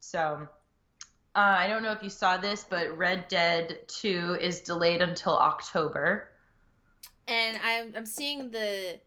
So. 0.00 0.46
Uh, 1.34 1.56
I 1.64 1.68
don't 1.68 1.82
know 1.84 1.92
if 1.92 2.02
you 2.02 2.10
saw 2.10 2.36
this, 2.36 2.66
but 2.68 2.96
Red 2.98 3.28
Dead 3.28 3.78
2 3.86 4.38
is 4.40 4.60
delayed 4.62 5.02
until 5.02 5.36
October. 5.38 6.30
and 7.28 7.58
I'm 7.62 7.92
I'm 7.96 8.06
seeing 8.06 8.50
the 8.50 8.98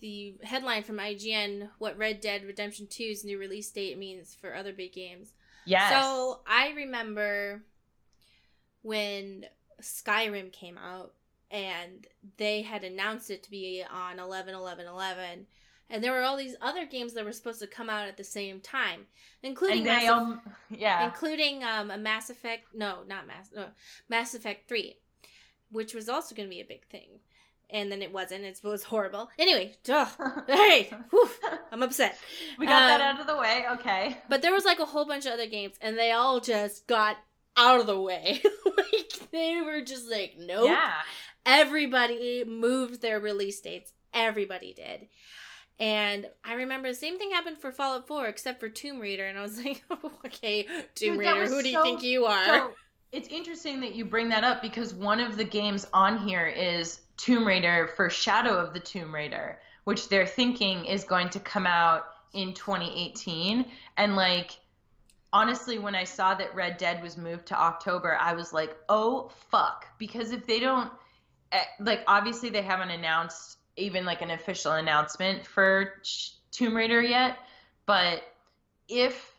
the 0.00 0.34
headline 0.42 0.82
from 0.82 0.98
IGN 0.98 1.68
what 1.78 1.96
Red 1.96 2.20
Dead 2.20 2.44
Redemption 2.44 2.86
2's 2.86 3.24
new 3.24 3.38
release 3.38 3.70
date 3.70 3.98
means 3.98 4.34
for 4.34 4.54
other 4.54 4.72
big 4.72 4.92
games. 4.92 5.32
Yes. 5.64 5.90
So 5.90 6.40
I 6.46 6.72
remember 6.76 7.62
when 8.82 9.46
Skyrim 9.82 10.52
came 10.52 10.78
out 10.78 11.12
and 11.50 12.06
they 12.36 12.62
had 12.62 12.84
announced 12.84 13.30
it 13.30 13.42
to 13.44 13.50
be 13.50 13.84
on 13.90 14.18
11 14.18 14.54
11 14.54 14.86
11 14.86 15.46
and 15.88 16.02
there 16.02 16.12
were 16.12 16.22
all 16.22 16.36
these 16.36 16.56
other 16.60 16.84
games 16.84 17.12
that 17.12 17.24
were 17.24 17.32
supposed 17.32 17.60
to 17.60 17.66
come 17.66 17.88
out 17.88 18.08
at 18.08 18.16
the 18.16 18.24
same 18.24 18.60
time 18.60 19.06
including 19.42 19.84
Mass, 19.84 20.08
um, 20.08 20.40
yeah. 20.70 21.04
including 21.04 21.62
um, 21.62 21.90
a 21.90 21.98
Mass 21.98 22.30
Effect 22.30 22.64
no 22.74 22.98
not 23.06 23.26
Mass 23.26 23.50
no, 23.54 23.66
Mass 24.08 24.34
Effect 24.34 24.68
3 24.68 24.96
which 25.70 25.94
was 25.94 26.08
also 26.08 26.34
going 26.34 26.48
to 26.48 26.54
be 26.54 26.60
a 26.60 26.64
big 26.64 26.84
thing 26.86 27.20
and 27.70 27.90
then 27.90 28.02
it 28.02 28.12
wasn't 28.12 28.44
it 28.44 28.60
was 28.62 28.84
horrible 28.84 29.28
anyway 29.38 29.74
ugh, 29.92 30.08
hey 30.46 30.90
whew, 31.10 31.28
I'm 31.72 31.82
upset 31.82 32.18
we 32.58 32.66
got 32.66 32.86
that 32.86 33.00
um, 33.00 33.16
out 33.16 33.20
of 33.20 33.26
the 33.26 33.36
way. 33.36 33.64
Okay. 33.72 34.16
but 34.28 34.42
there 34.42 34.52
was 34.52 34.64
like 34.64 34.78
a 34.78 34.84
whole 34.84 35.04
bunch 35.04 35.26
of 35.26 35.32
other 35.32 35.46
games, 35.46 35.76
and 35.80 35.96
they 35.96 36.12
all 36.12 36.40
just 36.40 36.86
got 36.86 37.16
out 37.56 37.80
of 37.80 37.86
the 37.86 38.00
way. 38.00 38.40
like 38.76 39.30
they 39.30 39.60
were 39.62 39.80
just 39.82 40.10
like, 40.10 40.34
nope. 40.38 40.68
Yeah. 40.68 40.92
Everybody 41.44 42.44
moved 42.44 43.02
their 43.02 43.20
release 43.20 43.60
dates. 43.60 43.92
Everybody 44.12 44.74
did. 44.74 45.08
And 45.78 46.26
I 46.44 46.54
remember 46.54 46.88
the 46.88 46.94
same 46.94 47.18
thing 47.18 47.30
happened 47.30 47.58
for 47.58 47.70
Fallout 47.70 48.08
4, 48.08 48.26
except 48.26 48.60
for 48.60 48.68
Tomb 48.68 48.98
Raider, 48.98 49.26
and 49.26 49.38
I 49.38 49.42
was 49.42 49.62
like, 49.62 49.84
okay, 50.26 50.64
Tomb 50.94 51.14
Dude, 51.14 51.18
Raider, 51.18 51.46
who 51.46 51.62
do 51.62 51.68
you 51.68 51.82
think 51.82 52.02
you 52.02 52.24
are? 52.24 52.46
So 52.46 52.72
it's 53.12 53.28
interesting 53.28 53.80
that 53.80 53.94
you 53.94 54.04
bring 54.04 54.28
that 54.30 54.44
up 54.44 54.62
because 54.62 54.92
one 54.92 55.20
of 55.20 55.36
the 55.36 55.44
games 55.44 55.86
on 55.92 56.18
here 56.18 56.46
is 56.46 57.00
Tomb 57.16 57.46
Raider 57.46 57.88
for 57.96 58.10
Shadow 58.10 58.58
of 58.58 58.72
the 58.74 58.80
Tomb 58.80 59.14
Raider, 59.14 59.58
which 59.84 60.08
they're 60.08 60.26
thinking 60.26 60.84
is 60.84 61.04
going 61.04 61.30
to 61.30 61.40
come 61.40 61.66
out 61.66 62.04
in 62.34 62.52
2018. 62.52 63.64
And 63.96 64.16
like, 64.16 64.58
honestly, 65.32 65.78
when 65.78 65.94
I 65.94 66.04
saw 66.04 66.34
that 66.34 66.54
Red 66.54 66.76
Dead 66.76 67.02
was 67.02 67.16
moved 67.16 67.46
to 67.46 67.58
October, 67.58 68.16
I 68.20 68.34
was 68.34 68.52
like, 68.52 68.76
oh 68.88 69.30
fuck. 69.50 69.86
Because 69.98 70.32
if 70.32 70.46
they 70.46 70.60
don't, 70.60 70.90
eh, 71.52 71.62
like, 71.80 72.02
obviously 72.06 72.50
they 72.50 72.62
haven't 72.62 72.90
announced 72.90 73.58
even 73.76 74.04
like 74.04 74.22
an 74.22 74.30
official 74.30 74.72
announcement 74.72 75.46
for 75.46 75.94
Tomb 76.50 76.76
Raider 76.76 77.02
yet, 77.02 77.36
but 77.84 78.22
if 78.88 79.35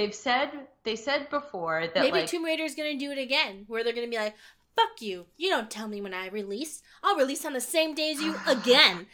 they've 0.00 0.14
said 0.14 0.50
they 0.84 0.96
said 0.96 1.28
before 1.28 1.86
that 1.86 2.02
Maybe 2.02 2.20
like 2.20 2.26
Tomb 2.26 2.44
Raider 2.44 2.64
is 2.64 2.74
going 2.74 2.98
to 2.98 3.04
do 3.04 3.12
it 3.12 3.18
again, 3.18 3.64
where 3.66 3.84
they're 3.84 3.92
going 3.92 4.06
to 4.06 4.10
be 4.10 4.16
like, 4.16 4.34
fuck 4.74 5.00
you. 5.02 5.26
You 5.36 5.50
don't 5.50 5.70
tell 5.70 5.88
me 5.88 6.00
when 6.00 6.14
I 6.14 6.28
release. 6.28 6.82
I'll 7.02 7.16
release 7.16 7.44
on 7.44 7.52
the 7.52 7.60
same 7.60 7.94
day 7.94 8.12
as 8.12 8.20
you 8.20 8.34
again. 8.46 9.06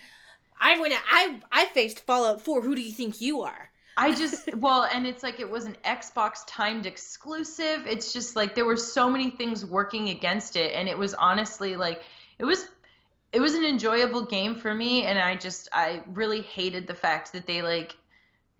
I 0.61 0.78
went. 0.78 0.95
I 1.11 1.40
I 1.50 1.66
faced 1.66 2.07
Fallout 2.07 2.40
4. 2.40 2.62
Who 2.62 2.76
do 2.76 2.81
you 2.81 2.93
think 2.93 3.21
you 3.21 3.43
are? 3.43 3.71
I 3.97 4.14
just 4.23 4.55
well, 4.55 4.88
and 4.93 5.07
it's 5.07 5.25
like 5.25 5.40
it 5.40 5.50
was 5.50 5.64
an 5.64 5.76
Xbox 5.85 6.40
timed 6.47 6.87
exclusive. 6.87 7.87
It's 7.87 8.12
just 8.12 8.37
like 8.37 8.55
there 8.55 8.64
were 8.64 8.76
so 8.76 9.11
many 9.11 9.31
things 9.31 9.66
working 9.66 10.11
against 10.11 10.55
it, 10.55 10.73
and 10.73 10.88
it 10.88 10.97
was 10.97 11.14
honestly 11.14 11.75
like 11.75 12.02
it 12.38 12.45
was 12.45 12.69
it 13.33 13.40
was 13.40 13.55
an 13.55 13.64
enjoyable 13.64 14.25
game 14.25 14.55
for 14.55 14.73
me, 14.73 15.05
and 15.05 15.19
I 15.19 15.35
just 15.35 15.69
I 15.73 16.02
really 16.14 16.43
hated 16.43 16.87
the 16.87 16.95
fact 16.95 17.33
that 17.33 17.47
they 17.47 17.61
like 17.61 17.97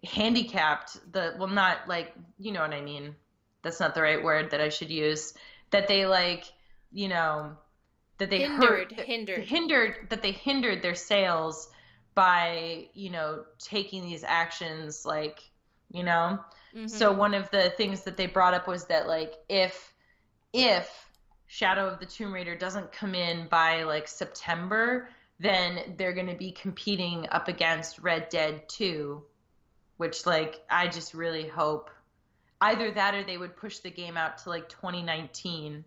handicapped 0.07 1.13
the 1.13 1.35
well 1.39 1.49
not 1.49 1.89
like 1.89 2.13
you 2.39 2.53
know 2.53 2.61
what 2.61 2.73
I 2.75 2.81
mean. 2.81 3.15
That's 3.63 3.81
not 3.81 3.95
the 3.95 4.03
right 4.03 4.23
word 4.23 4.51
that 4.51 4.61
I 4.61 4.69
should 4.69 4.91
use. 4.91 5.35
That 5.71 5.89
they 5.89 6.07
like 6.07 6.45
you 6.93 7.09
know 7.09 7.57
that 8.19 8.31
they 8.31 8.41
hindered, 8.41 8.93
hurt, 8.93 9.01
hindered. 9.01 9.45
hindered 9.45 10.11
that 10.11 10.23
they 10.23 10.33
hindered 10.33 10.83
their 10.83 10.95
sales 10.95 11.69
by 12.15 12.89
you 12.95 13.11
know 13.11 13.45
taking 13.59 14.03
these 14.03 14.25
actions 14.25 15.05
like 15.05 15.41
you 15.91 16.03
know 16.03 16.39
Mhm. 16.75 16.91
so 16.91 17.13
one 17.13 17.35
of 17.35 17.51
the 17.51 17.71
things 17.71 18.03
that 18.03 18.17
they 18.17 18.27
brought 18.27 18.55
up 18.55 18.67
was 18.67 18.87
that 18.87 19.07
like 19.07 19.35
if 19.49 19.93
if 20.53 21.11
shadow 21.47 21.87
of 21.87 22.01
the 22.01 22.07
tomb 22.07 22.33
raider 22.33 22.57
doesn't 22.57 22.93
come 22.93 23.15
in 23.15 23.49
by 23.49 23.83
like 23.85 24.09
september 24.09 25.09
then 25.39 25.95
they're 25.99 26.15
going 26.15 26.27
to 26.27 26.35
be 26.35 26.51
competing 26.53 27.27
up 27.31 27.49
against 27.49 27.99
red 27.99 28.29
dead 28.31 28.69
2 28.69 29.23
which 29.97 30.27
like 30.27 30.65
i 30.71 30.87
just 30.89 31.15
really 31.15 31.47
hope 31.49 31.91
either 32.61 32.91
that 32.91 33.15
or 33.15 33.23
they 33.25 33.37
would 33.37 33.57
push 33.57 33.79
the 33.79 33.91
game 33.91 34.17
out 34.17 34.39
to 34.39 34.49
like 34.49 34.69
2019 34.69 35.85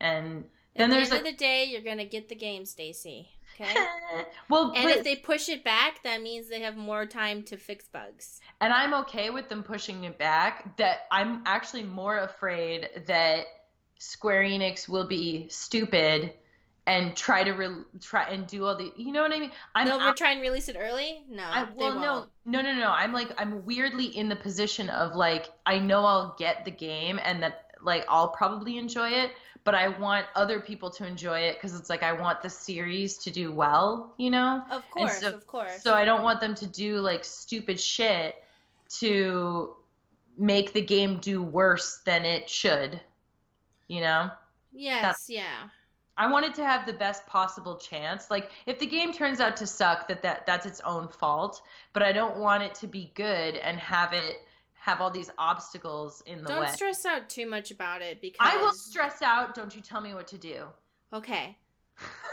and 0.00 0.44
At 0.44 0.44
then 0.76 0.90
the 0.90 0.96
there's 0.96 1.06
end 1.10 1.24
like 1.24 1.32
of 1.32 1.38
the 1.38 1.44
day, 1.44 1.64
you're 1.64 1.82
gonna 1.82 2.04
get 2.06 2.28
the 2.28 2.34
game, 2.34 2.64
Stacy. 2.64 3.28
Okay. 3.60 3.74
well 4.48 4.72
and 4.74 4.84
but- 4.84 4.96
if 4.98 5.04
they 5.04 5.16
push 5.16 5.48
it 5.48 5.62
back, 5.64 6.02
that 6.04 6.22
means 6.22 6.48
they 6.48 6.60
have 6.60 6.76
more 6.76 7.04
time 7.06 7.42
to 7.44 7.56
fix 7.56 7.86
bugs. 7.88 8.40
and 8.60 8.72
I'm 8.72 8.94
okay 9.02 9.30
with 9.30 9.48
them 9.48 9.62
pushing 9.62 10.04
it 10.04 10.18
back. 10.18 10.76
That 10.78 11.00
I'm 11.10 11.42
actually 11.46 11.82
more 11.84 12.18
afraid 12.18 12.88
that 13.06 13.44
Square 13.98 14.44
Enix 14.44 14.88
will 14.88 15.06
be 15.06 15.48
stupid 15.48 16.32
and 16.90 17.16
try 17.16 17.44
to 17.44 17.52
re- 17.52 17.84
try 18.00 18.24
and 18.24 18.46
do 18.48 18.64
all 18.64 18.76
the 18.76 18.92
you 18.96 19.12
know 19.12 19.22
what 19.22 19.32
I 19.32 19.38
mean. 19.38 19.52
I'm 19.76 19.86
They'll 19.86 20.00
out- 20.00 20.16
try 20.16 20.32
and 20.32 20.40
release 20.40 20.68
it 20.68 20.76
early. 20.78 21.22
No, 21.30 21.44
I, 21.44 21.68
well, 21.76 21.94
no, 21.94 22.26
no, 22.44 22.62
no, 22.62 22.74
no. 22.74 22.90
I'm 22.90 23.12
like, 23.12 23.30
I'm 23.40 23.64
weirdly 23.64 24.06
in 24.06 24.28
the 24.28 24.34
position 24.36 24.90
of 24.90 25.14
like, 25.14 25.46
I 25.64 25.78
know 25.78 26.04
I'll 26.04 26.34
get 26.38 26.64
the 26.64 26.72
game 26.72 27.20
and 27.22 27.42
that 27.44 27.66
like 27.80 28.04
I'll 28.08 28.28
probably 28.28 28.76
enjoy 28.76 29.10
it, 29.10 29.30
but 29.62 29.74
I 29.76 29.88
want 29.88 30.26
other 30.34 30.58
people 30.60 30.90
to 30.90 31.06
enjoy 31.06 31.38
it 31.40 31.54
because 31.56 31.78
it's 31.78 31.88
like 31.88 32.02
I 32.02 32.12
want 32.12 32.42
the 32.42 32.50
series 32.50 33.18
to 33.18 33.30
do 33.30 33.52
well, 33.52 34.12
you 34.18 34.30
know. 34.30 34.62
Of 34.70 34.82
course, 34.90 35.20
so- 35.20 35.28
of 35.28 35.46
course. 35.46 35.82
So 35.82 35.94
I 35.94 36.04
don't 36.04 36.24
want 36.24 36.40
them 36.40 36.56
to 36.56 36.66
do 36.66 36.96
like 36.96 37.24
stupid 37.24 37.78
shit 37.78 38.34
to 38.98 39.76
make 40.36 40.72
the 40.72 40.82
game 40.82 41.18
do 41.20 41.40
worse 41.40 42.00
than 42.04 42.24
it 42.24 42.50
should. 42.50 43.00
You 43.86 44.00
know? 44.00 44.30
yes, 44.72 45.26
yeah. 45.28 45.68
I 46.20 46.30
wanted 46.30 46.52
to 46.56 46.64
have 46.64 46.84
the 46.84 46.92
best 46.92 47.26
possible 47.26 47.76
chance. 47.76 48.30
Like 48.30 48.50
if 48.66 48.78
the 48.78 48.84
game 48.84 49.10
turns 49.10 49.40
out 49.40 49.56
to 49.56 49.66
suck 49.66 50.06
that, 50.08 50.20
that 50.20 50.44
that's 50.44 50.66
its 50.66 50.80
own 50.80 51.08
fault, 51.08 51.62
but 51.94 52.02
I 52.02 52.12
don't 52.12 52.36
want 52.36 52.62
it 52.62 52.74
to 52.76 52.86
be 52.86 53.10
good 53.14 53.56
and 53.56 53.78
have 53.78 54.12
it 54.12 54.42
have 54.74 55.00
all 55.00 55.10
these 55.10 55.30
obstacles 55.38 56.22
in 56.26 56.42
the 56.42 56.50
way. 56.50 56.56
Don't 56.56 56.68
stress 56.68 57.06
out 57.06 57.30
too 57.30 57.48
much 57.48 57.70
about 57.70 58.02
it 58.02 58.20
because 58.20 58.36
I 58.38 58.58
will 58.58 58.74
stress 58.74 59.22
out, 59.22 59.54
don't 59.54 59.74
you 59.74 59.80
tell 59.80 60.02
me 60.02 60.12
what 60.12 60.26
to 60.28 60.36
do. 60.36 60.64
Okay. 61.10 61.56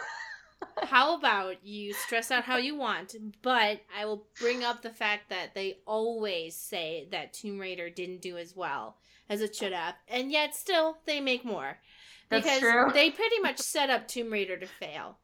how 0.84 1.18
about 1.18 1.66
you 1.66 1.94
stress 1.94 2.30
out 2.30 2.44
how 2.44 2.58
you 2.58 2.76
want, 2.76 3.16
but 3.42 3.80
I 3.98 4.06
will 4.06 4.28
bring 4.38 4.66
up 4.66 4.82
the 4.82 4.90
fact 4.90 5.30
that 5.30 5.56
they 5.56 5.78
always 5.86 6.56
say 6.56 7.08
that 7.12 7.34
Tomb 7.34 7.58
Raider 7.58 7.90
didn't 7.90 8.22
do 8.22 8.38
as 8.38 8.54
well 8.54 8.98
as 9.30 9.40
it 9.40 9.56
should 9.56 9.72
have, 9.74 9.96
and 10.10 10.30
yet 10.30 10.56
still 10.56 10.98
they 11.06 11.22
make 11.22 11.46
more. 11.46 11.78
That's 12.30 12.44
because 12.44 12.60
true. 12.60 12.92
they 12.94 13.12
pretty 13.12 13.40
much 13.40 13.60
set 13.60 13.90
up 13.90 14.08
Tomb 14.08 14.32
Raider 14.32 14.58
to 14.58 14.68
fail. 14.68 15.20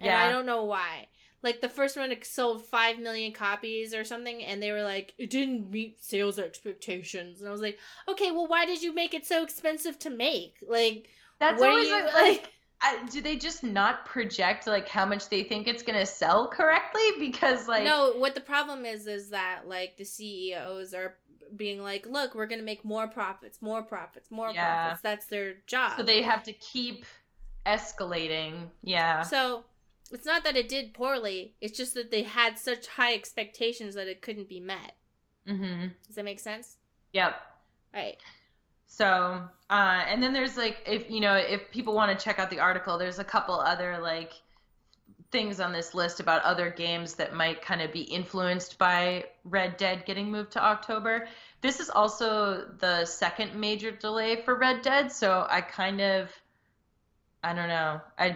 And 0.00 0.06
Yeah. 0.06 0.18
I 0.18 0.28
don't 0.28 0.46
know 0.46 0.64
why. 0.64 1.08
Like 1.42 1.60
the 1.60 1.68
first 1.68 1.96
one 1.96 2.12
sold 2.24 2.64
5 2.66 2.98
million 2.98 3.32
copies 3.32 3.94
or 3.94 4.04
something 4.04 4.42
and 4.44 4.62
they 4.62 4.72
were 4.72 4.82
like 4.82 5.14
it 5.18 5.30
didn't 5.30 5.70
meet 5.70 6.02
sales 6.02 6.38
expectations. 6.38 7.40
And 7.40 7.48
I 7.48 7.52
was 7.52 7.60
like, 7.60 7.78
"Okay, 8.08 8.30
well 8.32 8.48
why 8.48 8.66
did 8.66 8.82
you 8.82 8.92
make 8.94 9.14
it 9.14 9.26
so 9.26 9.42
expensive 9.44 9.98
to 10.00 10.10
make?" 10.10 10.58
Like 10.66 11.08
That's 11.38 11.60
what 11.60 11.70
always 11.70 11.88
you 11.88 11.94
like, 12.14 12.14
like 12.14 12.52
I, 12.80 13.04
do 13.10 13.20
they 13.20 13.36
just 13.36 13.64
not 13.64 14.06
project 14.06 14.66
like 14.66 14.88
how 14.88 15.04
much 15.04 15.28
they 15.28 15.42
think 15.42 15.66
it's 15.66 15.82
gonna 15.82 16.06
sell 16.06 16.48
correctly? 16.48 17.02
Because 17.18 17.66
like 17.68 17.84
no, 17.84 18.12
what 18.16 18.34
the 18.34 18.40
problem 18.40 18.84
is 18.84 19.06
is 19.06 19.30
that 19.30 19.62
like 19.66 19.96
the 19.96 20.04
CEOs 20.04 20.94
are 20.94 21.16
being 21.56 21.82
like, 21.82 22.06
"Look, 22.06 22.34
we're 22.34 22.46
going 22.46 22.58
to 22.60 22.64
make 22.64 22.84
more 22.84 23.06
profits, 23.08 23.60
more 23.62 23.82
profits, 23.82 24.30
more 24.30 24.50
Yeah. 24.50 24.82
profits." 24.86 25.02
That's 25.02 25.26
their 25.26 25.54
job. 25.66 25.96
so 25.96 26.02
they 26.02 26.22
have 26.22 26.42
to 26.44 26.52
keep 26.52 27.04
escalating. 27.66 28.70
Yeah. 28.82 29.22
So 29.22 29.64
it's 30.10 30.26
not 30.26 30.44
that 30.44 30.56
it 30.56 30.68
did 30.68 30.94
poorly. 30.94 31.54
It's 31.60 31.76
just 31.76 31.94
that 31.94 32.10
they 32.10 32.22
had 32.22 32.58
such 32.58 32.86
high 32.86 33.14
expectations 33.14 33.94
that 33.94 34.08
it 34.08 34.22
couldn't 34.22 34.48
be 34.48 34.60
met. 34.60 34.96
Mm-hmm. 35.46 35.88
Does 36.06 36.16
that 36.16 36.24
make 36.24 36.40
sense? 36.40 36.76
Yep. 37.12 37.34
Right. 37.94 38.16
So, 38.86 39.42
uh, 39.70 40.04
and 40.08 40.22
then 40.22 40.32
there's 40.32 40.56
like, 40.56 40.78
if 40.86 41.10
you 41.10 41.20
know, 41.20 41.34
if 41.34 41.70
people 41.70 41.94
want 41.94 42.16
to 42.16 42.22
check 42.24 42.38
out 42.38 42.50
the 42.50 42.58
article, 42.58 42.98
there's 42.98 43.18
a 43.18 43.24
couple 43.24 43.54
other 43.60 43.98
like 43.98 44.32
things 45.30 45.60
on 45.60 45.72
this 45.72 45.94
list 45.94 46.20
about 46.20 46.42
other 46.42 46.70
games 46.70 47.14
that 47.14 47.34
might 47.34 47.60
kind 47.62 47.82
of 47.82 47.92
be 47.92 48.02
influenced 48.02 48.78
by 48.78 49.26
Red 49.44 49.76
Dead 49.76 50.04
getting 50.06 50.30
moved 50.30 50.52
to 50.52 50.64
October. 50.64 51.28
This 51.60 51.80
is 51.80 51.90
also 51.90 52.66
the 52.78 53.04
second 53.04 53.54
major 53.54 53.90
delay 53.90 54.42
for 54.42 54.54
Red 54.56 54.82
Dead, 54.82 55.12
so 55.12 55.46
I 55.50 55.60
kind 55.60 56.00
of, 56.00 56.30
I 57.42 57.54
don't 57.54 57.68
know, 57.68 58.00
I, 58.18 58.28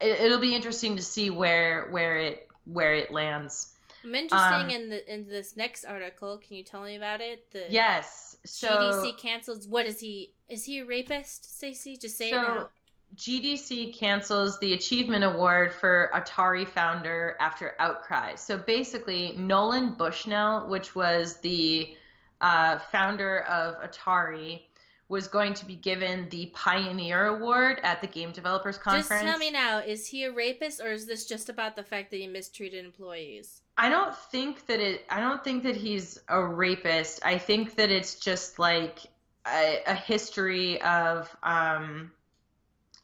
it, 0.00 0.20
it'll 0.20 0.40
be 0.40 0.54
interesting 0.54 0.96
to 0.96 1.02
see 1.02 1.30
where 1.30 1.88
where 1.90 2.16
it 2.18 2.48
where 2.64 2.94
it 2.94 3.10
lands. 3.10 3.72
I'm 4.04 4.14
interested 4.14 4.54
Um, 4.54 4.70
in 4.70 4.88
the 4.88 5.12
in 5.12 5.26
this 5.28 5.56
next 5.56 5.84
article. 5.84 6.38
Can 6.38 6.56
you 6.56 6.62
tell 6.64 6.82
me 6.82 6.96
about 6.96 7.20
it? 7.20 7.50
The 7.50 7.66
Yes. 7.68 8.36
So 8.44 8.68
GDC 8.68 9.18
cancels. 9.18 9.66
What 9.66 9.86
is 9.86 10.00
he? 10.00 10.32
Is 10.48 10.64
he 10.64 10.80
a 10.80 10.84
rapist, 10.84 11.56
Stacey? 11.56 11.96
Just 11.96 12.16
say 12.16 12.30
it 12.30 12.32
So 12.32 12.42
now. 12.42 12.68
GDC 13.14 13.96
cancels 13.96 14.58
the 14.58 14.74
Achievement 14.74 15.24
Award 15.24 15.72
for 15.72 16.10
Atari 16.14 16.68
founder 16.68 17.36
after 17.40 17.74
outcry. 17.78 18.34
So 18.34 18.58
basically, 18.58 19.34
Nolan 19.38 19.94
Bushnell, 19.94 20.68
which 20.68 20.94
was 20.94 21.38
the 21.38 21.96
uh, 22.40 22.78
founder 22.78 23.40
of 23.42 23.76
Atari, 23.80 24.62
was 25.08 25.28
going 25.28 25.54
to 25.54 25.64
be 25.64 25.76
given 25.76 26.28
the 26.30 26.46
Pioneer 26.46 27.26
Award 27.26 27.80
at 27.84 28.00
the 28.00 28.06
Game 28.08 28.32
Developers 28.32 28.76
Conference. 28.76 29.08
Just 29.08 29.22
tell 29.22 29.38
me 29.38 29.50
now, 29.50 29.78
is 29.78 30.06
he 30.08 30.24
a 30.24 30.32
rapist 30.32 30.80
or 30.80 30.90
is 30.90 31.06
this 31.06 31.26
just 31.26 31.48
about 31.48 31.76
the 31.76 31.84
fact 31.84 32.10
that 32.10 32.16
he 32.16 32.26
mistreated 32.26 32.84
employees? 32.84 33.62
I 33.78 33.88
don't 33.88 34.14
think 34.14 34.66
that 34.66 34.80
it. 34.80 35.04
I 35.08 35.20
don't 35.20 35.44
think 35.44 35.62
that 35.62 35.76
he's 35.76 36.18
a 36.28 36.42
rapist. 36.42 37.20
I 37.24 37.38
think 37.38 37.76
that 37.76 37.90
it's 37.90 38.16
just 38.16 38.58
like 38.58 38.98
a, 39.46 39.80
a 39.86 39.94
history 39.94 40.80
of 40.82 41.34
um, 41.42 42.10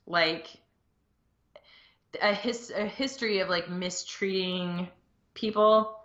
like 0.07 0.49
a 2.21 2.35
his 2.35 2.71
a 2.71 2.87
history 2.87 3.39
of 3.41 3.49
like 3.49 3.69
mistreating 3.71 4.89
people. 5.35 5.97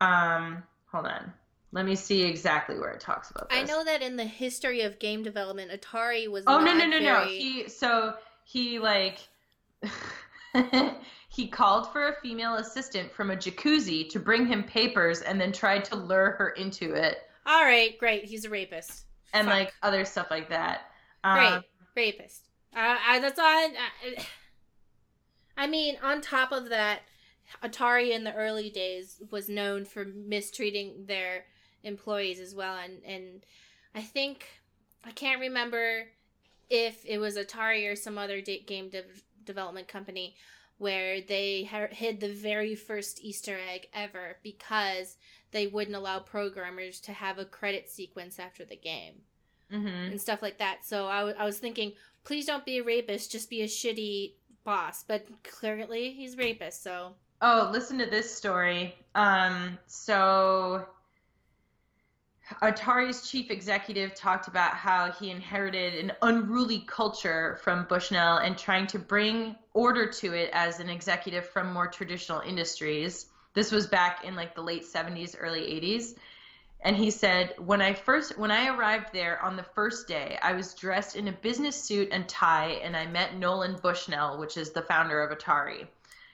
Um, 0.00 0.62
hold 0.90 1.06
on. 1.06 1.32
Let 1.72 1.86
me 1.86 1.96
see 1.96 2.22
exactly 2.22 2.78
where 2.78 2.90
it 2.92 3.00
talks 3.00 3.30
about 3.30 3.48
this. 3.50 3.58
I 3.58 3.62
know 3.64 3.84
that 3.84 4.00
in 4.02 4.16
the 4.16 4.24
history 4.24 4.82
of 4.82 4.98
game 5.00 5.22
development, 5.22 5.70
Atari 5.72 6.28
was. 6.28 6.44
Oh 6.46 6.60
no 6.60 6.72
no 6.72 6.86
no 6.86 6.98
no! 6.98 7.20
very- 7.20 7.38
He 7.38 7.68
so 7.68 8.14
he 8.44 8.78
like 8.78 9.18
he 11.28 11.48
called 11.48 11.90
for 11.92 12.08
a 12.08 12.14
female 12.20 12.54
assistant 12.56 13.12
from 13.12 13.30
a 13.30 13.36
jacuzzi 13.36 14.08
to 14.10 14.20
bring 14.20 14.46
him 14.46 14.62
papers, 14.64 15.20
and 15.22 15.40
then 15.40 15.52
tried 15.52 15.84
to 15.86 15.96
lure 15.96 16.32
her 16.38 16.50
into 16.50 16.92
it, 16.94 17.18
All 17.46 17.64
right, 17.64 17.98
great. 17.98 18.24
He's 18.24 18.44
a 18.44 18.50
rapist. 18.50 19.04
and 19.32 19.46
Fuck. 19.48 19.54
like 19.54 19.74
other 19.82 20.04
stuff 20.04 20.28
like 20.30 20.48
that. 20.50 20.82
Great, 21.24 21.46
Um, 21.52 21.64
rapist. 21.96 22.48
Uh, 22.74 22.96
I, 23.06 23.18
that's 23.20 23.38
all. 23.38 23.44
I, 23.46 23.70
I, 24.06 24.26
I 25.64 25.66
mean, 25.66 25.96
on 26.02 26.20
top 26.20 26.50
of 26.50 26.68
that, 26.70 27.02
Atari 27.62 28.10
in 28.10 28.24
the 28.24 28.34
early 28.34 28.70
days 28.70 29.22
was 29.30 29.48
known 29.48 29.84
for 29.84 30.04
mistreating 30.04 31.04
their 31.06 31.44
employees 31.84 32.40
as 32.40 32.54
well, 32.54 32.76
and 32.76 33.04
and 33.04 33.44
I 33.94 34.02
think 34.02 34.46
I 35.04 35.12
can't 35.12 35.40
remember 35.40 36.06
if 36.70 37.04
it 37.04 37.18
was 37.18 37.36
Atari 37.36 37.90
or 37.90 37.94
some 37.94 38.18
other 38.18 38.40
da- 38.40 38.64
game 38.64 38.88
dev- 38.88 39.22
development 39.44 39.86
company 39.86 40.34
where 40.78 41.20
they 41.20 41.64
ha- 41.64 41.86
hid 41.90 42.20
the 42.20 42.32
very 42.32 42.74
first 42.74 43.20
Easter 43.22 43.56
egg 43.72 43.86
ever 43.94 44.38
because 44.42 45.16
they 45.52 45.66
wouldn't 45.66 45.96
allow 45.96 46.18
programmers 46.18 47.00
to 47.00 47.12
have 47.12 47.38
a 47.38 47.44
credit 47.44 47.88
sequence 47.88 48.38
after 48.38 48.64
the 48.64 48.76
game 48.76 49.14
mhm. 49.72 50.10
and 50.10 50.20
stuff 50.20 50.42
like 50.42 50.58
that. 50.58 50.84
So 50.84 51.06
I, 51.06 51.18
w- 51.20 51.36
I 51.38 51.44
was 51.44 51.58
thinking, 51.58 51.92
please 52.24 52.46
don't 52.46 52.64
be 52.64 52.78
a 52.78 52.82
rapist, 52.82 53.30
just 53.30 53.50
be 53.50 53.62
a 53.62 53.66
shitty 53.66 54.32
boss. 54.64 55.04
But 55.06 55.26
clearly 55.42 56.12
he's 56.12 56.36
rapist, 56.36 56.82
so 56.82 57.14
Oh, 57.40 57.68
listen 57.72 57.98
to 57.98 58.06
this 58.06 58.34
story. 58.34 58.94
Um, 59.14 59.78
so 59.86 60.86
Atari's 62.62 63.28
chief 63.28 63.50
executive 63.50 64.14
talked 64.14 64.48
about 64.48 64.72
how 64.72 65.12
he 65.12 65.30
inherited 65.30 65.94
an 65.94 66.12
unruly 66.22 66.84
culture 66.86 67.58
from 67.62 67.84
Bushnell 67.88 68.38
and 68.38 68.56
trying 68.56 68.86
to 68.88 68.98
bring 68.98 69.56
order 69.74 70.06
to 70.06 70.32
it 70.32 70.50
as 70.52 70.80
an 70.80 70.88
executive 70.88 71.46
from 71.46 71.72
more 71.72 71.86
traditional 71.86 72.40
industries. 72.40 73.26
This 73.54 73.70
was 73.70 73.86
back 73.86 74.24
in 74.24 74.34
like 74.34 74.54
the 74.54 74.62
late 74.62 74.84
70s, 74.84 75.36
early 75.38 75.60
80s. 75.60 76.16
And 76.84 76.94
he 76.94 77.10
said, 77.10 77.54
"When 77.58 77.80
I 77.80 77.94
first 77.94 78.36
when 78.38 78.50
I 78.50 78.68
arrived 78.68 79.12
there 79.14 79.42
on 79.42 79.56
the 79.56 79.62
first 79.62 80.06
day, 80.06 80.38
I 80.42 80.52
was 80.52 80.74
dressed 80.74 81.16
in 81.16 81.28
a 81.28 81.32
business 81.32 81.82
suit 81.82 82.10
and 82.12 82.28
tie 82.28 82.78
and 82.82 82.94
I 82.94 83.06
met 83.06 83.36
Nolan 83.36 83.76
Bushnell, 83.76 84.36
which 84.38 84.58
is 84.58 84.70
the 84.70 84.82
founder 84.82 85.22
of 85.22 85.36
Atari. 85.36 85.88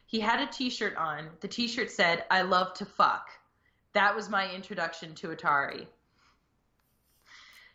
He 0.06 0.18
had 0.18 0.40
a 0.40 0.50
t-shirt 0.50 0.96
on. 0.96 1.30
The 1.38 1.46
t-shirt 1.46 1.88
said, 1.88 2.24
"I 2.32 2.42
love 2.42 2.74
to 2.74 2.84
fuck." 2.84 3.30
That 3.92 4.16
was 4.16 4.28
my 4.28 4.50
introduction 4.52 5.14
to 5.16 5.28
Atari. 5.28 5.86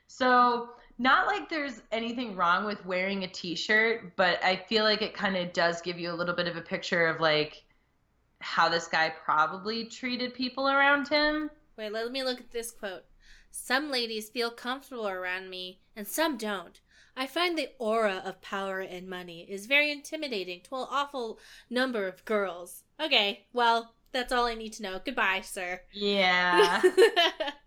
So, 0.07 0.69
not 0.97 1.27
like 1.27 1.47
there's 1.47 1.81
anything 1.93 2.35
wrong 2.35 2.65
with 2.65 2.85
wearing 2.85 3.23
a 3.23 3.27
t-shirt, 3.27 4.17
but 4.17 4.43
I 4.43 4.57
feel 4.57 4.83
like 4.83 5.01
it 5.01 5.13
kind 5.13 5.37
of 5.37 5.53
does 5.53 5.81
give 5.81 5.97
you 5.97 6.11
a 6.11 6.15
little 6.19 6.35
bit 6.35 6.49
of 6.49 6.57
a 6.57 6.61
picture 6.61 7.07
of 7.07 7.21
like 7.21 7.63
how 8.39 8.67
this 8.67 8.87
guy 8.87 9.09
probably 9.09 9.85
treated 9.85 10.33
people 10.33 10.67
around 10.67 11.07
him. 11.07 11.49
Wait, 11.77 11.91
let 11.91 12.11
me 12.11 12.23
look 12.23 12.39
at 12.39 12.51
this 12.51 12.71
quote. 12.71 13.05
Some 13.51 13.89
ladies 13.89 14.29
feel 14.29 14.51
comfortable 14.51 15.07
around 15.07 15.49
me, 15.49 15.79
and 15.95 16.07
some 16.07 16.37
don't. 16.37 16.79
I 17.17 17.27
find 17.27 17.57
the 17.57 17.69
aura 17.79 18.21
of 18.25 18.41
power 18.41 18.81
and 18.81 19.07
money 19.07 19.45
is 19.49 19.67
very 19.67 19.91
intimidating 19.91 20.61
to 20.61 20.75
an 20.75 20.87
awful 20.89 21.39
number 21.69 22.07
of 22.07 22.25
girls. 22.25 22.83
Okay, 22.99 23.45
well, 23.53 23.93
that's 24.11 24.33
all 24.33 24.45
I 24.45 24.55
need 24.55 24.73
to 24.73 24.83
know. 24.83 25.01
Goodbye, 25.03 25.41
sir. 25.41 25.81
Yeah. 25.93 26.81